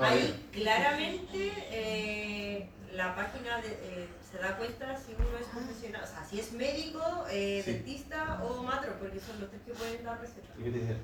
Ahí 0.01 0.47
claramente 0.51 1.53
eh, 1.71 2.67
la 2.93 3.15
página 3.15 3.57
de- 3.61 3.67
eh, 3.67 4.07
se 4.31 4.37
da 4.39 4.57
cuenta 4.57 4.97
si 4.97 5.13
uno 5.13 5.37
es 5.39 5.45
profesional, 5.47 6.01
o 6.03 6.07
sea, 6.07 6.25
si 6.27 6.39
es 6.39 6.51
médico, 6.53 7.01
eh, 7.29 7.61
Sí. 7.63 7.71
dentista 7.73 8.41
o 8.43 8.63
matro, 8.63 8.93
porque 8.99 9.19
son 9.19 9.39
los 9.39 9.49
tres 9.51 9.61
que 9.67 9.73
pueden 9.73 10.03
dar 10.03 10.19
recetas. 10.19 10.51
¿Y 10.59 10.63
qué 10.63 10.71
te 10.71 10.79
dije? 10.79 10.95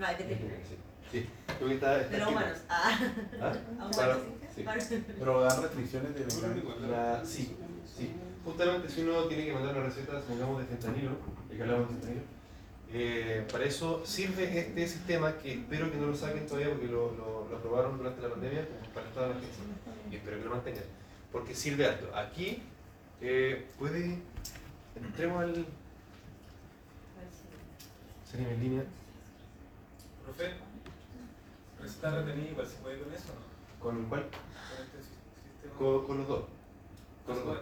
Ah, 0.00 0.12
de 0.14 0.24
veterinario. 0.24 0.66
Sí. 0.68 0.76
Sí. 1.10 1.26
Está- 1.48 1.70
está 1.70 2.00
escrito. 2.02 2.28
humanos. 2.28 2.58
Ah, 2.68 2.98
¿Ah? 3.40 3.52
a 3.80 3.90
Para- 3.90 4.16
humanos. 4.16 4.32
sí. 4.54 5.04
Pero 5.18 5.40
dan 5.42 5.62
restricciones 5.62 6.14
de. 6.14 6.88
La- 6.88 7.24
sí, 7.24 7.56
sí. 7.96 8.12
Justamente 8.44 8.88
si 8.88 9.00
uno 9.02 9.24
tiene 9.24 9.46
que 9.46 9.52
mandar 9.52 9.74
una 9.76 9.84
receta, 9.86 10.20
supongamos 10.20 10.60
de 10.60 10.66
fentanilo, 10.66 11.12
ya 11.50 11.56
que 11.56 11.62
hablamos 11.62 11.88
de 11.88 11.94
fentanilo, 11.94 12.22
eh, 12.92 13.46
para 13.50 13.64
eso 13.64 14.04
sirve 14.06 14.58
este 14.60 14.86
sistema 14.86 15.36
que 15.38 15.54
espero 15.54 15.90
que 15.90 15.96
no 15.98 16.06
lo 16.06 16.14
saquen 16.14 16.46
todavía 16.46 16.68
porque 16.70 16.86
lo, 16.86 17.12
lo, 17.16 17.48
lo 17.50 17.56
aprobaron 17.56 17.98
durante 17.98 18.22
la 18.22 18.28
pandemia 18.28 18.64
para 18.94 19.06
toda 19.10 19.28
la 19.28 19.34
gente 19.34 19.48
y 20.10 20.16
espero 20.16 20.38
que 20.38 20.44
lo 20.44 20.50
mantengan. 20.50 20.84
Porque 21.32 21.54
sirve 21.54 21.86
harto. 21.86 22.14
Aquí 22.14 22.62
eh, 23.20 23.66
puede. 23.78 24.18
Entremos 24.94 25.42
al. 25.42 25.66
Sería 28.30 28.50
en 28.52 28.60
línea. 28.60 28.84
Profe, 30.24 30.52
receta 31.86 32.10
retenida 32.10 32.50
igual 32.50 32.66
se 32.66 32.76
puede 32.76 32.98
con 32.98 33.12
eso, 33.12 33.24
¿no? 33.28 33.82
¿Con 33.82 34.04
cuál? 34.06 34.22
Con 34.22 34.84
este 34.84 34.98
si- 34.98 35.52
sistema. 35.52 35.78
Con, 35.78 36.06
con 36.06 36.18
los 36.18 36.28
dos. 36.28 36.44
Con 37.24 37.36
los 37.36 37.44
dos. 37.46 37.58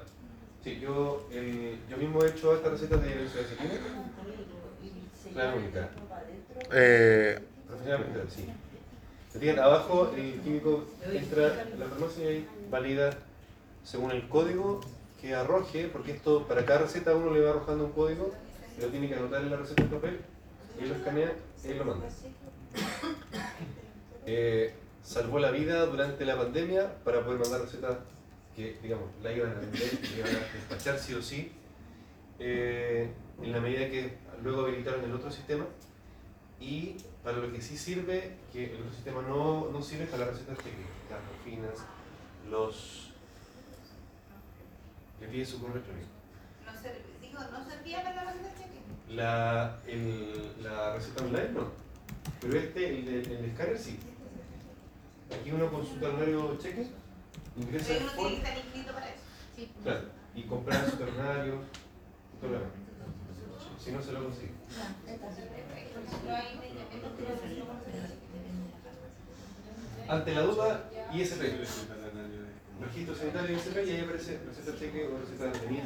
Sí, 0.62 0.81
yo, 0.81 1.29
eh, 1.31 1.79
yo 1.91 1.97
mismo 1.99 2.25
he 2.25 2.31
hecho 2.31 2.55
estas 2.55 2.72
recetas 2.72 3.03
de 3.03 3.14
benzodiazepina. 3.14 3.75
La 5.35 5.55
única. 5.55 5.91
Eh, 6.72 7.39
pero 7.68 8.31
sí. 8.31 8.47
Se 9.33 9.39
tienen 9.41 9.59
abajo, 9.62 10.12
el 10.16 10.41
químico 10.41 10.85
entra 11.05 11.62
en 11.62 11.81
la 11.81 11.87
farmacia 11.87 12.31
y 12.33 12.49
valida 12.70 13.11
según 13.83 14.12
el 14.12 14.29
código 14.29 14.81
que 15.20 15.35
arroje, 15.35 15.89
porque 15.89 16.12
esto 16.12 16.47
para 16.47 16.64
cada 16.64 16.81
receta 16.81 17.14
uno 17.14 17.33
le 17.33 17.41
va 17.41 17.51
arrojando 17.51 17.85
un 17.87 17.93
código 17.93 18.33
y 18.79 18.81
lo 18.83 18.89
tiene 18.89 19.09
que 19.09 19.16
anotar 19.16 19.43
en 19.43 19.51
la 19.51 19.57
receta 19.57 19.83
en 19.83 19.89
papel 19.91 20.20
y 20.79 20.85
él 20.85 20.89
lo 20.91 20.95
escanea 20.95 21.33
y 21.64 21.68
él 21.68 21.79
lo 21.79 21.85
manda. 21.85 22.07
Eh, 24.27 24.75
salvó 25.03 25.39
la 25.39 25.51
vida 25.51 25.85
durante 25.87 26.25
la 26.25 26.37
pandemia 26.37 26.95
para 27.05 27.25
poder 27.25 27.41
mandar 27.41 27.62
recetas 27.62 27.99
que, 28.57 28.79
digamos, 28.83 29.07
la 29.22 29.33
iban 29.33 29.51
a 29.51 29.55
vender, 29.55 29.99
iban 30.16 30.31
a 30.37 30.53
despachar 30.55 30.99
sí 30.99 31.14
o 31.14 31.20
sí, 31.22 31.53
eh, 32.39 33.11
en 33.43 33.53
la 33.53 33.61
medida 33.61 33.89
que 33.91 34.16
luego 34.43 34.62
habilitaron 34.62 35.05
el 35.05 35.12
otro 35.12 35.31
sistema. 35.31 35.66
Y 36.61 36.97
para 37.22 37.39
lo 37.39 37.53
que 37.53 37.61
sí 37.61 37.77
sirve, 37.77 38.37
que 38.53 38.72
el 38.75 38.81
otro 38.81 38.93
sistema 38.95 39.22
no, 39.22 39.68
no 39.70 39.83
sirve 39.83 40.07
para 40.07 40.27
las 40.27 40.35
recetas 40.35 40.57
técnicas, 40.59 40.93
las 41.11 41.20
morfinas, 41.25 41.87
los... 42.49 43.11
Le 45.20 45.29
pide 45.29 45.45
su 45.45 45.59
correo 45.61 45.75
electrónico. 45.77 46.09
No 46.64 46.81
ser- 46.81 47.03
digo, 47.20 47.39
no 47.53 47.68
servía 47.68 48.03
para 48.03 48.25
la 48.25 48.33
receta 48.33 48.55
cheque. 48.55 48.81
La, 49.14 49.79
el- 49.87 50.62
la 50.62 50.95
receta 50.95 51.25
online 51.25 51.51
no, 51.53 51.70
pero 52.41 52.59
este, 52.59 52.89
el, 53.01 53.05
de- 53.05 53.35
el 53.39 53.45
escáner 53.47 53.79
sí. 53.79 53.99
Aquí 55.33 55.51
uno 55.51 55.70
con 55.70 55.87
su 55.87 55.95
talonario 55.97 56.57
cheque, 56.61 56.87
ingresa 57.57 57.87
Pero 57.89 58.01
el 58.01 58.05
uno 58.05 58.12
form, 58.12 58.29
tiene 58.29 58.43
que 58.43 58.49
estar 58.49 58.64
inscrito 58.64 58.93
para 58.93 59.09
eso. 59.09 59.72
claro, 59.83 60.01
y 60.35 60.43
comprar 60.43 60.91
su 60.91 60.97
talonario, 60.97 61.55
todo 62.41 62.51
lo 62.51 62.59
demás. 62.59 62.72
Si 63.83 63.93
no 63.93 64.03
se 64.03 64.12
lo 64.12 64.25
consigue. 64.25 64.53
Ante 70.09 70.35
la 70.35 70.41
duda, 70.43 70.91
ISP. 71.12 71.43
Registro 72.81 73.14
sanitario 73.14 73.57
ISP 73.57 73.77
y 73.87 73.91
ahí 73.91 74.01
aparece 74.01 74.41
receta 74.47 74.79
cheque 74.79 75.07
o 75.07 75.18
receta 75.18 75.45
de 75.47 75.66
venida. 75.66 75.85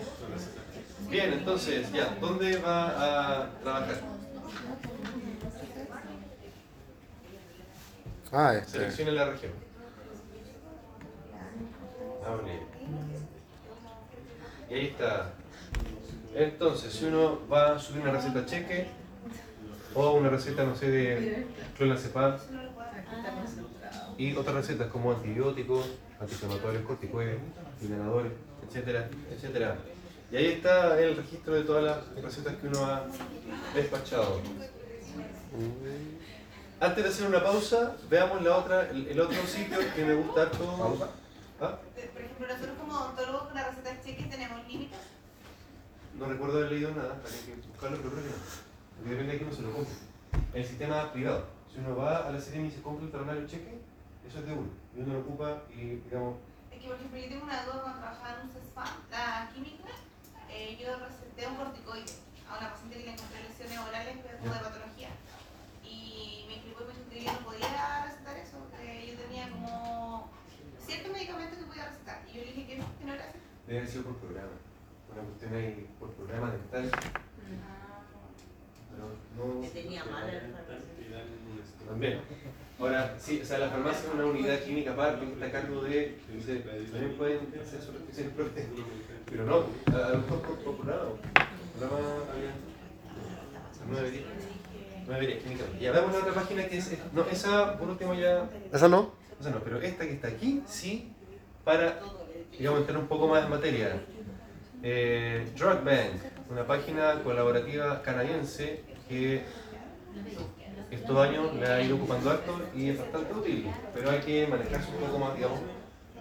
Bien, 1.10 1.32
entonces, 1.32 1.92
ya, 1.92 2.16
¿dónde 2.20 2.56
va 2.58 3.42
a 3.42 3.50
trabajar? 3.60 4.00
Ah, 8.32 8.54
este. 8.54 8.72
Seleccione 8.72 9.12
la 9.12 9.26
región. 9.26 9.52
Hable. 12.26 12.60
Y 14.70 14.74
ahí 14.74 14.86
está. 14.88 15.32
Entonces, 16.34 16.92
si 16.92 17.06
uno 17.06 17.40
va 17.50 17.74
a 17.74 17.78
subir 17.78 18.02
una 18.02 18.12
receta 18.12 18.44
cheque 18.44 18.88
o 19.94 20.12
una 20.12 20.28
receta, 20.28 20.64
no 20.64 20.76
sé, 20.76 20.90
de 20.90 21.46
clonazepam 21.76 22.36
y 24.18 24.36
otras 24.36 24.56
recetas 24.56 24.88
como 24.88 25.12
antibióticos, 25.12 25.86
antiinflamatorios, 26.20 26.84
corticoides, 26.84 27.38
inhaladores, 27.80 28.32
etcétera, 28.66 29.08
etcétera. 29.30 29.76
Y 30.30 30.36
ahí 30.36 30.46
está 30.46 31.00
el 31.00 31.16
registro 31.16 31.54
de 31.54 31.62
todas 31.62 31.84
las 31.84 32.22
recetas 32.22 32.56
que 32.56 32.66
uno 32.66 32.84
ha 32.84 33.06
despachado. 33.74 34.42
Antes 36.80 37.02
de 37.02 37.10
hacer 37.10 37.26
una 37.26 37.42
pausa, 37.42 37.96
veamos 38.08 38.40
la 38.42 38.56
otra, 38.56 38.88
el, 38.90 39.08
el 39.08 39.18
otro 39.18 39.44
sitio 39.44 39.78
que 39.96 40.04
me 40.04 40.14
gusta 40.14 40.42
harto. 40.42 41.08
¿Ah? 41.60 41.76
Por 42.12 42.22
ejemplo, 42.22 42.46
nosotros 42.46 42.78
como 42.78 42.92
odontólogos 42.94 43.42
con 43.48 43.54
la 43.54 43.68
receta 43.68 44.00
cheque 44.00 44.24
tenemos 44.30 44.64
límites. 44.68 44.98
No 46.16 46.26
recuerdo 46.26 46.58
haber 46.58 46.72
leído 46.72 46.94
nada, 46.94 47.14
habría 47.14 47.46
que 47.46 47.66
buscarlo, 47.66 47.96
pero 47.98 48.10
creo 48.10 48.22
que 48.22 48.30
no. 48.30 48.36
Porque 48.94 49.10
depende 49.10 49.32
de 49.32 49.38
quién 49.38 49.52
se 49.52 49.62
lo 49.62 49.72
compre. 49.72 49.94
El 50.54 50.64
sistema 50.64 51.12
privado. 51.12 51.46
Si 51.72 51.80
uno 51.80 51.96
va 51.96 52.28
a 52.28 52.30
la 52.30 52.38
CRM 52.38 52.66
y 52.66 52.70
se 52.70 52.80
compra 52.82 53.06
el 53.06 53.10
talonario 53.10 53.46
cheque, 53.48 53.80
eso 54.28 54.38
es 54.38 54.46
de 54.46 54.52
uno. 54.52 54.70
Y 54.94 55.00
uno 55.00 55.14
lo 55.14 55.20
ocupa 55.20 55.62
y, 55.74 55.98
digamos, 56.06 56.36
Es 56.70 56.78
que, 56.80 56.86
por 56.86 56.96
ejemplo, 56.96 57.18
yo 57.18 57.28
tengo 57.28 57.44
una 57.44 57.64
duda 57.64 57.82
cuando 57.82 57.98
trabajaba 57.98 58.38
en 58.38 58.46
un 58.46 58.54
CESFAM, 58.54 58.94
la 59.10 59.50
química, 59.52 59.90
eh, 60.48 60.78
yo 60.80 60.94
receté 60.94 61.46
un 61.48 61.56
corticoide 61.56 62.12
a 62.48 62.58
una 62.58 62.70
paciente 62.70 62.98
que 62.98 63.04
le 63.04 63.12
encontré 63.12 63.42
lesiones 63.42 63.78
orales 63.78 64.14
de 64.22 64.48
patología. 64.48 65.10
Que 67.10 67.24
yo 67.24 67.32
no 67.32 67.40
podía 67.40 68.04
recetar 68.06 68.36
eso, 68.38 68.58
porque 68.58 69.08
yo 69.08 69.14
tenía 69.18 69.50
como 69.50 70.30
ciertos 70.78 71.12
medicamentos 71.12 71.58
que 71.58 71.64
podía 71.64 71.88
recetar. 71.88 72.22
Y 72.28 72.38
yo 72.38 72.44
le 72.44 72.52
dije 72.52 72.66
que 72.66 72.76
no, 72.78 72.84
que 72.98 73.04
no 73.04 73.14
era 73.14 73.24
así. 73.24 73.38
debe 73.66 73.78
haber 73.80 73.90
sido 73.90 74.04
por 74.04 74.16
programa. 74.16 74.52
Una 75.12 75.22
cuestión 75.22 75.54
ahí 75.54 75.88
por 75.98 76.10
programa 76.12 76.52
dental. 76.52 76.90
Pero 78.90 79.06
no. 79.36 79.60
Que 79.62 79.68
tenía 79.68 80.04
mal 80.04 80.28
el 80.28 80.40
farmacia. 80.40 80.78
También. 81.88 82.20
Ahora, 82.78 83.16
sí, 83.18 83.40
o 83.42 83.44
sea, 83.44 83.58
la 83.58 83.70
farmacia 83.70 84.08
es 84.08 84.14
una 84.14 84.26
unidad 84.26 84.60
química 84.60 84.92
aparte 84.92 85.26
que 85.26 85.32
está 85.32 85.46
a 85.46 85.50
cargo 85.50 85.82
de. 85.82 86.18
dice, 86.32 86.60
También 86.60 87.16
pueden 87.16 87.40
hacer 87.60 87.80
sus 87.80 87.94
restricciones 87.94 88.34
propias. 88.34 88.66
Pero 89.26 89.44
no, 89.44 89.54
a 89.56 90.08
lo 90.10 90.18
mejor 90.18 90.42
por, 90.42 90.58
por 90.60 90.76
programa. 90.76 91.10
Programa 91.76 91.98
había. 92.32 92.52
No 93.88 93.96
debería. 93.96 94.26
Química. 95.16 95.64
Ya 95.80 95.90
vemos 95.92 96.12
la 96.12 96.18
otra 96.18 96.34
página 96.34 96.66
que 96.66 96.76
es. 96.76 96.92
No, 97.14 97.24
esa 97.30 97.78
por 97.78 97.88
último 97.88 98.12
ya. 98.14 98.48
¿Esa 98.70 98.88
no? 98.88 99.12
O 99.40 99.42
sea, 99.42 99.52
no, 99.52 99.60
pero 99.60 99.80
esta 99.80 100.04
que 100.04 100.12
está 100.12 100.28
aquí, 100.28 100.62
sí, 100.66 101.12
para, 101.64 102.00
digamos, 102.58 102.80
entrar 102.80 102.98
un 102.98 103.06
poco 103.06 103.26
más 103.26 103.44
en 103.44 103.50
materia. 103.50 104.02
Eh, 104.82 105.48
Drug 105.56 105.82
Bank, 105.82 106.20
una 106.50 106.66
página 106.66 107.22
colaborativa 107.22 108.02
canadiense 108.02 108.82
que 109.08 109.42
estos 110.90 111.16
años 111.16 111.54
la 111.56 111.76
ha 111.76 111.82
ido 111.82 111.96
ocupando 111.96 112.30
harto 112.30 112.60
y 112.74 112.90
es 112.90 112.98
bastante 112.98 113.32
útil, 113.32 113.70
pero 113.94 114.10
hay 114.10 114.20
que 114.20 114.46
manejarse 114.46 114.90
un 114.90 115.06
poco 115.06 115.18
más, 115.18 115.34
digamos, 115.36 115.60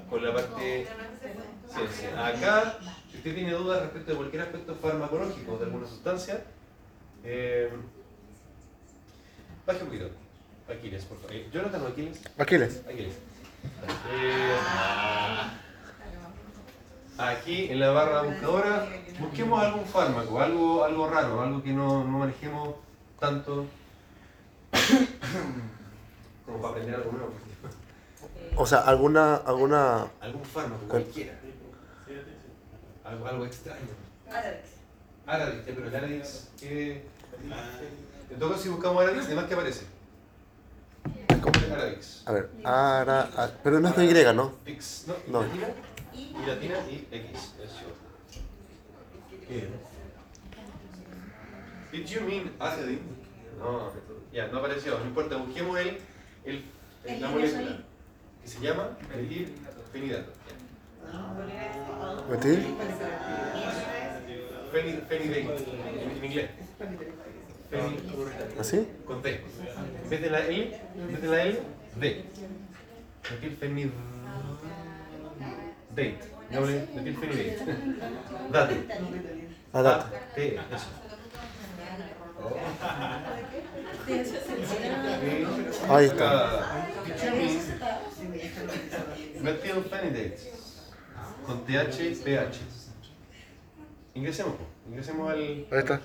con 0.10 0.24
la 0.24 0.34
parte 0.34 0.88
ciencia. 1.68 2.28
Acá, 2.28 2.78
si 3.12 3.18
usted 3.18 3.36
tiene 3.36 3.52
dudas 3.52 3.82
respecto 3.82 4.12
de 4.12 4.18
cualquier 4.18 4.44
aspecto 4.44 4.76
farmacológico 4.76 5.58
de 5.58 5.66
alguna 5.66 5.88
sustancia, 5.88 6.44
eh, 7.24 7.70
baje 9.68 9.84
un 9.84 9.90
poquito. 9.90 10.10
Aquiles, 10.70 11.06
por 11.06 11.18
favor. 11.18 11.36
Eh, 11.36 11.50
Jonathan 11.52 11.82
o 11.84 11.88
Aquiles. 11.88 12.22
Aquiles. 12.38 12.82
Aquiles. 12.88 13.14
Eh, 14.12 14.58
aquí 17.18 17.70
en 17.70 17.80
la 17.80 17.92
barra 17.92 18.22
buscadora 18.24 18.88
busquemos 19.20 19.62
algún 19.62 19.86
fármaco, 19.86 20.40
algo, 20.40 20.84
algo 20.84 21.10
raro, 21.10 21.42
algo 21.42 21.64
que 21.64 21.72
no, 21.74 22.04
no 22.04 22.20
manejemos 22.20 22.76
tanto 23.20 23.66
como 26.46 26.62
para 26.62 26.74
aprender 26.74 26.96
algo 26.96 27.12
nuevo. 27.12 27.34
O 28.56 28.66
sea, 28.66 28.80
alguna, 28.80 29.36
alguna. 29.36 30.08
Algún 30.22 30.46
fármaco, 30.46 30.88
cualquiera. 30.88 31.40
Algo, 33.04 33.28
algo 33.28 33.46
extraño. 33.46 33.88
Aradix, 35.26 35.66
ya, 35.66 35.74
pero 35.76 35.88
el 35.88 35.96
Aradix, 35.96 36.50
¿qué? 36.60 37.04
En 38.30 38.40
todo 38.40 38.52
caso, 38.52 38.64
si 38.64 38.70
buscamos 38.70 39.02
Aradix, 39.04 39.26
además 39.26 39.46
que 39.46 39.54
aparece. 39.54 39.86
¿Cómo 41.42 41.60
es 41.66 41.72
Aradix? 41.72 42.24
A 42.26 42.32
ver, 42.34 42.50
ara, 42.64 43.22
a- 43.38 43.52
pero 43.64 43.80
no 43.80 43.88
es 43.90 43.94
con 43.94 44.04
Y, 44.04 44.14
¿no? 44.36 44.54
X, 44.66 45.06
¿no? 45.08 45.16
¿Y 45.26 45.32
No. 45.32 45.42
latina? 45.44 45.68
Y 46.14 46.46
latina 46.46 46.76
y 46.90 47.08
X. 47.12 47.54
Eso. 47.64 47.86
¿Qué? 49.48 49.70
Did 51.92 52.06
you 52.06 52.22
mean 52.22 52.52
Aradix? 52.60 53.02
No, 53.60 53.92
ya, 54.34 54.48
no 54.48 54.60
apareció. 54.60 55.00
No 55.00 55.06
importa, 55.06 55.38
busquemos 55.38 55.80
el, 55.80 56.00
el, 56.46 56.66
el- 57.06 57.22
la 57.22 57.30
molécula. 57.30 57.80
Que 58.42 58.48
se 58.48 58.60
llama 58.60 58.90
metilfenidato. 59.16 60.32
¿Metil? 62.30 62.76
Feni- 64.72 65.02
Fenidate, 65.08 65.40
en, 65.40 66.12
en 66.18 66.26
inglés. 66.26 66.50
¿Así? 68.60 68.88
con 69.06 69.22
D. 69.22 69.42
En 70.04 70.10
vez 70.10 70.22
de 70.22 70.30
la 70.30 70.40
L, 70.40 70.82
en 70.96 71.08
vez 71.12 71.22
de 71.22 71.28
la 71.28 71.44
L, 71.44 71.60
D. 72.00 72.26
Metilfenidate. 73.32 73.94
Doble, 76.52 76.88
metilfenidate. 76.96 77.58
Date. 78.52 78.88
Ah, 79.74 79.82
data. 79.82 80.12
T, 80.34 80.56
eso. 80.56 80.88
Ahí 85.90 86.06
está. 86.06 86.88
Methylphenidate. 89.42 90.38
Con 91.46 91.66
TH 91.66 92.24
pH. 92.24 92.60
Ingresemos, 94.16 94.56
ingresemos 94.88 95.30
al 95.30 95.38
Ahí 95.38 95.66
está. 95.72 96.02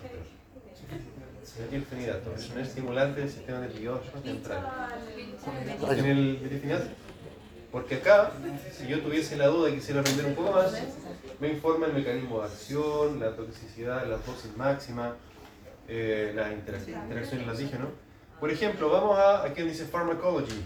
Es 2.35 2.51
un 2.51 2.59
estimulante 2.61 3.21
del 3.21 3.31
sistema 3.31 3.61
nervioso 3.61 4.05
central. 4.25 4.67
En 5.99 6.05
el 6.07 6.39
metilfenidato. 6.43 6.87
Porque 7.71 7.97
acá, 7.97 8.33
si 8.77 8.87
yo 8.87 9.01
tuviese 9.01 9.37
la 9.37 9.47
duda 9.49 9.71
y 9.71 9.75
quisiera 9.75 10.01
aprender 10.01 10.27
un 10.27 10.35
poco 10.35 10.53
más, 10.53 10.73
me 11.41 11.49
informa 11.49 11.87
el 11.87 11.95
mecanismo 11.95 12.41
de 12.41 12.47
acción, 12.47 13.19
la 13.21 13.35
toxicidad, 13.35 14.07
la 14.07 14.19
dosis 14.19 14.55
máxima, 14.57 15.17
eh, 15.89 16.33
las 16.35 16.51
interac- 16.53 16.89
interacciones, 17.03 17.47
las 17.47 17.59
dije, 17.59 17.79
¿no? 17.79 17.89
Por 18.41 18.51
ejemplo, 18.51 18.91
vamos 18.91 19.19
a 19.19 19.43
aquí 19.45 19.61
donde 19.61 19.73
dice 19.73 19.85
pharmacology. 19.87 20.65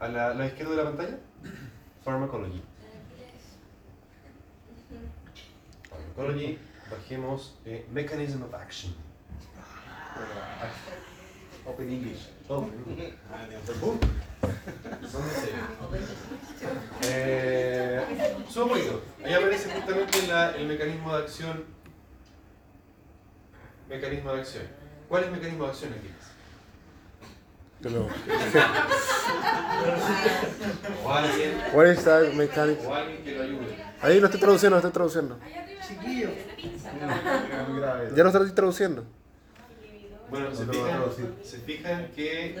A 0.00 0.08
la, 0.08 0.34
la 0.34 0.46
izquierda 0.46 0.70
de 0.72 0.76
la 0.78 0.84
pantalla. 0.84 1.18
Pharmacology. 2.04 2.62
Pharmacology. 5.90 6.58
Bajemos 6.90 7.58
eh, 7.64 7.86
Mechanism 7.92 8.42
of 8.42 8.54
Action. 8.54 8.94
Open 11.66 11.88
English. 11.90 12.28
Eh. 17.02 18.00
Ahí 19.24 19.32
aparece 19.34 19.70
justamente 19.70 20.26
la- 20.26 20.50
el 20.56 20.66
mecanismo 20.66 21.16
de 21.16 21.22
acción. 21.22 21.64
Mecanismo 23.88 24.32
de 24.32 24.40
acción. 24.40 24.64
¿Cuál 25.08 25.22
es 25.22 25.28
el 25.28 25.34
mecanismo 25.34 25.64
de 25.64 25.70
acción 25.70 25.92
aquí? 25.92 26.10
Nuevo. 27.90 28.08
O 31.04 31.12
alguien, 31.12 31.62
What 31.74 31.86
is 31.88 32.04
that 32.04 32.32
mechanic? 32.34 32.78
o 32.86 32.94
alguien 32.94 33.22
que 33.22 33.32
lo 33.36 33.42
ayude. 33.42 33.76
Ahí 34.00 34.20
lo 34.20 34.26
estoy 34.26 34.40
traduciendo, 34.40 34.76
lo 34.76 34.78
estoy 34.78 34.92
traduciendo. 34.92 35.38
Chiquillo. 35.86 36.28
Ya 38.16 38.22
lo 38.22 38.28
estoy 38.30 38.52
traduciendo. 38.52 39.04
Bueno, 40.30 40.54
se 40.54 40.66
No 40.66 40.72
a 40.72 41.10
fijan, 41.10 41.34
se 41.42 41.58
fijan 41.58 42.10
que, 42.12 42.54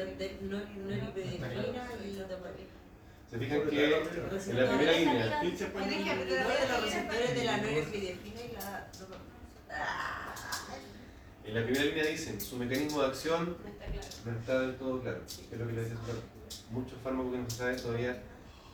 se 3.30 3.38
fijan 3.38 3.68
que 3.68 3.84
en 3.86 4.56
la 4.56 4.68
primera 4.68 4.92
línea, 4.92 5.42
Los 5.42 6.84
receptores 6.84 7.34
de 7.34 7.44
la 7.44 7.56
norepinefrina 7.56 8.40
y 8.40 8.52
la 8.52 8.88
en 11.44 11.54
la 11.54 11.62
primera 11.62 11.84
línea 11.84 12.06
dicen 12.06 12.40
su 12.40 12.56
mecanismo 12.56 13.02
de 13.02 13.06
acción 13.08 13.56
no 14.24 14.38
está 14.38 14.60
del 14.60 14.76
todo 14.76 15.00
claro. 15.02 15.20
Es 15.26 15.58
lo 15.58 15.66
que 15.66 15.72
les 15.74 15.84
decía 15.84 15.98
hace 16.00 16.10
un 16.10 16.16
rato. 16.16 16.22
Muchos 16.70 16.98
fármacos 17.02 17.32
que 17.32 17.38
no 17.38 17.50
se 17.50 17.56
sabe 17.56 17.76
todavía 17.76 18.22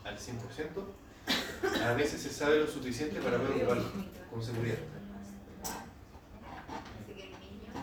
al 0.05 0.17
100%. 0.17 1.85
A 1.85 1.93
veces 1.95 2.23
se 2.23 2.31
sabe 2.31 2.61
lo 2.61 2.67
suficiente 2.67 3.21
para 3.21 3.39
poder 3.39 3.57
ocuparlo 3.57 3.85
con 4.31 4.43
seguridad. 4.43 4.79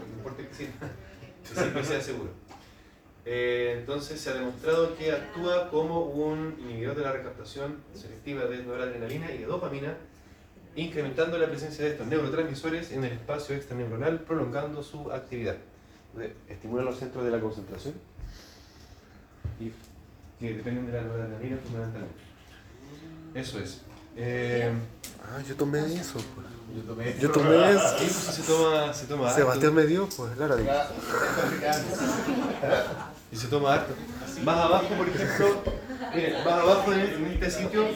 Que 0.07 0.13
importa 0.13 0.43
que 0.43 1.73
que 1.73 1.83
sea 1.83 2.01
seguro. 2.01 2.31
Eh, 3.29 3.75
entonces 3.79 4.21
se 4.21 4.29
ha 4.29 4.35
demostrado 4.35 4.95
que 4.95 5.11
actúa 5.11 5.69
como 5.69 6.01
un 6.01 6.55
inhibidor 6.61 6.95
de 6.95 7.03
la 7.03 7.11
recaptación 7.11 7.83
selectiva 7.93 8.45
de 8.45 8.63
noradrenalina 8.63 9.31
y 9.33 9.39
de 9.39 9.45
dopamina, 9.45 9.97
incrementando 10.77 11.37
la 11.37 11.47
presencia 11.47 11.83
de 11.83 11.91
estos 11.91 12.07
neurotransmisores 12.07 12.91
en 12.93 13.03
el 13.03 13.11
espacio 13.11 13.55
extraneuronal, 13.55 14.21
prolongando 14.21 14.81
su 14.81 15.11
actividad. 15.11 15.57
Estimula 16.47 16.83
los 16.83 16.97
centros 16.97 17.25
de 17.25 17.31
la 17.31 17.41
concentración 17.41 17.95
y 19.59 19.71
que 20.39 20.53
dependen 20.53 20.85
de 20.85 20.93
la 20.93 21.01
noradrenalina 21.01 21.57
fundamentalmente. 21.57 22.21
Eso 23.35 23.59
es. 23.59 23.81
Eh, 24.17 24.71
Ah, 25.29 25.41
yo 25.47 25.55
tomé 25.55 25.79
eso, 25.93 26.19
pues. 26.35 26.47
Yo 26.73 26.83
tomé. 26.83 27.15
Yo 27.19 27.31
tomé 27.31 27.71
eso. 27.71 27.97
sí, 27.99 28.05
pues, 28.05 28.35
se 28.35 28.43
toma, 28.43 28.93
se 28.93 29.05
toma 29.07 29.25
harto. 29.27 29.39
Sebastián 29.39 29.73
me 29.73 29.85
dio, 29.85 30.07
pues, 30.07 30.31
claro. 30.37 30.55
digo. 30.55 30.71
Y 33.29 33.35
se 33.35 33.47
toma 33.47 33.73
harto. 33.73 33.93
Más 34.43 34.57
abajo, 34.57 34.87
por 34.95 35.09
ejemplo, 35.09 35.63
miren, 36.15 36.43
más 36.45 36.53
abajo 36.53 36.93
en, 36.93 37.25
este 37.33 37.51
sitio. 37.51 37.87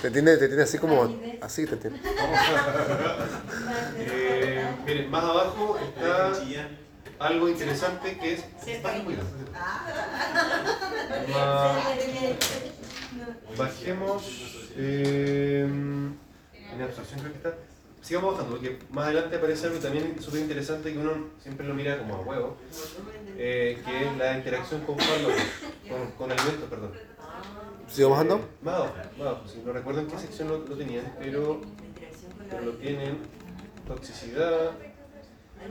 Te 0.00 0.10
tiene, 0.10 0.36
te 0.36 0.46
tiene 0.48 0.62
así 0.62 0.78
como, 0.78 1.12
así 1.40 1.66
te 1.66 1.76
tiene. 1.76 2.00
eh, 3.98 4.64
miren, 4.86 5.10
más 5.10 5.24
abajo 5.24 5.76
está 5.78 6.30
algo 7.18 7.48
interesante 7.48 8.16
que 8.18 8.34
es. 8.34 8.44
Ba- 8.82 8.92
Bajemos. 13.56 14.70
eh, 14.76 15.62
en 15.62 16.82
absorción 16.82 17.20
creo 17.20 17.32
que 17.32 17.38
está. 17.38 17.54
Sigamos 18.02 18.34
bajando, 18.34 18.56
porque 18.56 18.78
más 18.90 19.06
adelante 19.06 19.36
aparece 19.36 19.66
algo 19.66 19.78
también 19.78 20.20
súper 20.20 20.40
interesante 20.40 20.92
que 20.92 20.98
uno 20.98 21.12
siempre 21.42 21.66
lo 21.66 21.72
mira 21.74 21.96
como 21.98 22.16
a 22.16 22.20
huevo, 22.20 22.56
eh, 23.38 23.80
que 23.82 24.04
es 24.06 24.16
la 24.18 24.36
interacción 24.36 24.82
con 24.82 24.98
fármacos, 24.98 25.42
con, 25.88 26.10
con 26.12 26.30
alimentos, 26.32 26.68
perdón. 26.68 26.92
¿Sigo 27.88 28.10
bajando? 28.10 28.36
Eh, 28.36 28.40
más 28.62 28.74
abajo, 28.74 28.94
más 29.16 29.26
abajo. 29.26 29.48
Sí, 29.48 29.62
no 29.64 29.72
recuerdo 29.72 30.00
en 30.00 30.06
qué 30.08 30.18
sección 30.18 30.48
lo, 30.48 30.58
lo 30.58 30.76
tenían, 30.76 31.14
pero, 31.18 31.60
pero 32.50 32.62
lo 32.62 32.72
tienen. 32.72 33.18
Toxicidad. 33.88 34.72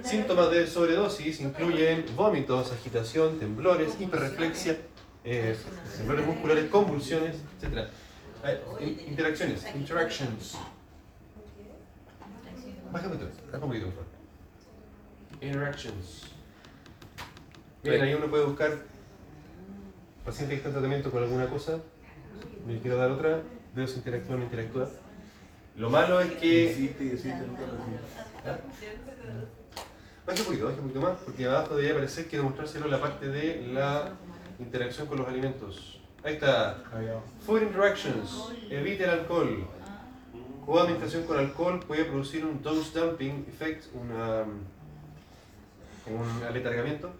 Síntomas 0.04 0.50
de 0.50 0.66
sobredosis 0.66 1.40
incluyen 1.42 2.06
vómitos, 2.16 2.72
agitación, 2.72 3.38
temblores, 3.38 3.94
hiperreflexia, 4.00 4.78
eh, 5.24 5.56
temblores 5.98 6.26
musculares, 6.26 6.70
convulsiones, 6.70 7.38
etc. 7.62 7.88
Eh, 8.46 8.62
in- 8.82 9.00
interacciones, 9.12 9.64
interactions. 9.76 10.58
Baja 12.92 13.08
un 13.08 13.14
poquito, 13.14 13.32
baja 13.52 13.64
un 13.66 13.70
poquito, 13.72 13.86
por 13.88 13.94
favor. 13.96 14.08
Interactions. 15.42 16.22
Bien, 17.84 18.02
ahí 18.02 18.14
uno 18.14 18.28
puede 18.28 18.46
buscar 18.46 18.78
paciente 20.26 20.52
que 20.54 20.58
está 20.58 20.70
en 20.70 20.74
tratamiento 20.76 21.12
con 21.12 21.22
alguna 21.24 21.48
cosa, 21.48 21.80
me 22.66 22.80
quiero 22.80 22.98
dar 22.98 23.12
otra, 23.12 23.42
veo 23.76 23.88
si 23.88 23.96
interactúa 23.98 24.36
o 24.36 24.38
no 24.38 24.44
interactúa. 24.46 24.90
Lo 25.76 25.90
malo 25.90 26.22
es 26.22 26.32
que 26.34 26.72
y 26.72 26.96
nunca 27.48 27.62
recibí. 27.64 27.98
Baje 30.26 30.40
un 30.42 30.46
poquito, 30.46 30.66
baje 30.66 30.78
un 30.78 30.82
poquito 30.88 31.02
más, 31.02 31.18
porque 31.26 31.46
abajo 31.46 31.72
debería 31.76 31.92
aparecer, 31.94 32.28
quiero 32.28 32.46
mostrárselo 32.46 32.88
la 32.88 33.02
parte 33.02 33.28
de 33.28 33.68
la 33.74 34.12
interacción 34.64 35.08
con 35.08 35.18
los 35.20 35.28
alimentos. 35.28 36.00
Ahí 36.24 36.36
está. 36.36 36.84
Food 37.46 37.64
interactions. 37.64 38.50
Evite 38.70 39.04
el 39.04 39.10
alcohol. 39.10 39.68
Coadministración 40.66 41.24
con 41.24 41.38
alcohol 41.38 41.80
puede 41.86 42.06
producir 42.06 42.46
un 42.46 42.62
dose 42.62 42.98
dumping 42.98 43.46
effect, 43.50 43.86
una, 43.94 44.44
un 46.08 46.44
aletargamiento, 46.48 47.12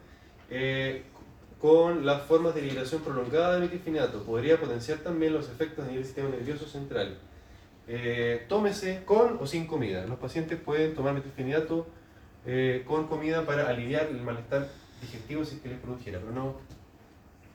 eh, 0.50 1.04
con 1.60 2.06
las 2.06 2.22
formas 2.24 2.56
de 2.56 2.62
liberación 2.62 3.02
prolongada 3.02 3.56
de 3.56 3.62
metilfinato. 3.62 4.24
Podría 4.24 4.58
potenciar 4.60 5.00
también 5.00 5.34
los 5.34 5.50
efectos 5.50 5.84
a 5.84 5.88
nivel 5.88 6.04
del 6.04 6.06
sistema 6.06 6.30
nervioso 6.30 6.66
central. 6.66 7.18
Eh, 7.88 8.46
tómese 8.48 9.04
con 9.04 9.38
o 9.42 9.46
sin 9.46 9.68
comida. 9.68 10.06
Los 10.06 10.20
pacientes 10.20 10.58
pueden 10.58 10.96
tomar 10.96 11.14
metilfenidato 11.14 11.86
eh, 12.46 12.84
con 12.88 13.08
comida 13.08 13.46
para 13.46 13.68
aliviar 13.68 14.08
el 14.08 14.22
malestar 14.22 14.70
digestivo 15.02 15.44
si 15.44 15.56
es 15.56 15.62
que 15.62 15.70
les 15.70 15.80
produjera, 15.80 16.20
pero 16.20 16.32
no, 16.32 16.56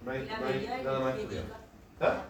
no 0.09 0.15
hay, 0.15 0.27
no 0.41 0.47
hay 0.47 0.85
nada 0.85 1.01
más 1.01 1.19
estudiado. 1.19 1.47
¿Ah? 2.01 2.23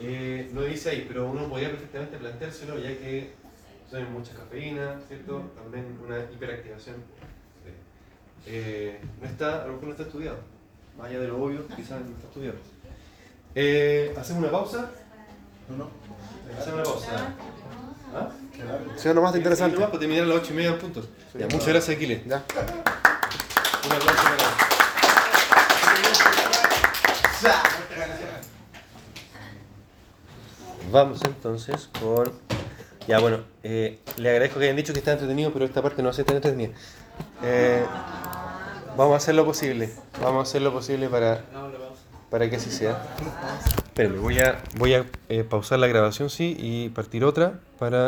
Eh, 0.00 0.50
no 0.52 0.62
dice 0.62 0.90
ahí, 0.90 1.04
pero 1.08 1.30
uno 1.30 1.48
podría 1.48 1.70
perfectamente 1.70 2.16
planteárselo 2.18 2.78
ya 2.78 2.88
que 2.88 3.32
tienen 3.90 4.12
mucha 4.12 4.34
cafeína, 4.34 5.00
¿cierto? 5.08 5.50
También 5.54 5.98
una 6.04 6.18
hiperactivación. 6.18 6.96
Eh, 8.46 9.00
no 9.20 9.26
está, 9.26 9.62
a 9.62 9.66
lo 9.66 9.74
mejor 9.74 9.84
no 9.84 9.90
está 9.92 10.02
estudiado. 10.04 10.38
Más 10.98 11.08
allá 11.08 11.20
de 11.20 11.28
lo 11.28 11.42
obvio, 11.42 11.66
quizás 11.68 12.00
no 12.02 12.14
está 12.14 12.28
estudiado. 12.28 12.56
Eh, 13.54 14.14
¿Hacemos 14.18 14.42
una 14.42 14.52
pausa? 14.52 14.90
No, 15.68 15.76
no. 15.76 15.90
Hacemos 16.58 16.74
una 16.74 16.84
pausa. 16.84 17.34
¿Ah? 18.14 18.30
Sí, 18.96 19.08
nomás 19.08 19.32
de 19.32 19.38
interesante. 19.38 19.76
Sí, 19.76 19.82
para 19.82 19.98
terminar 19.98 20.24
a 20.24 20.26
las 20.26 20.38
8 20.38 20.52
y 20.52 20.56
media 20.56 20.70
en 20.70 20.78
punto. 20.78 21.04
Ya, 21.38 21.46
muchas 21.46 21.68
gracias, 21.68 21.96
Aquiles. 21.96 22.24
Ya. 22.26 22.44
Un 23.86 23.92
aplauso 23.92 24.22
para 24.22 24.73
Vamos 30.90 31.20
entonces 31.24 31.88
con. 32.00 32.32
Ya, 33.08 33.18
bueno, 33.18 33.40
eh, 33.62 33.98
le 34.16 34.30
agradezco 34.30 34.58
que 34.58 34.66
hayan 34.66 34.76
dicho 34.76 34.92
que 34.92 35.00
está 35.00 35.12
entretenido, 35.12 35.52
pero 35.52 35.64
esta 35.64 35.82
parte 35.82 36.02
no 36.02 36.12
ser 36.12 36.24
tan 36.24 36.36
entretenida. 36.36 36.70
Eh, 37.42 37.84
vamos 38.96 39.14
a 39.14 39.16
hacer 39.16 39.34
lo 39.34 39.44
posible. 39.44 39.92
Vamos 40.22 40.46
a 40.46 40.48
hacer 40.48 40.62
lo 40.62 40.72
posible 40.72 41.08
para, 41.08 41.44
para 42.30 42.48
que 42.48 42.56
así 42.56 42.70
sea. 42.70 43.02
Espérenme, 43.84 44.18
voy 44.18 44.38
a, 44.38 44.62
voy 44.76 44.94
a 44.94 45.04
eh, 45.28 45.44
pausar 45.44 45.78
la 45.80 45.86
grabación, 45.86 46.30
sí, 46.30 46.56
y 46.58 46.88
partir 46.90 47.24
otra 47.24 47.60
para. 47.78 48.02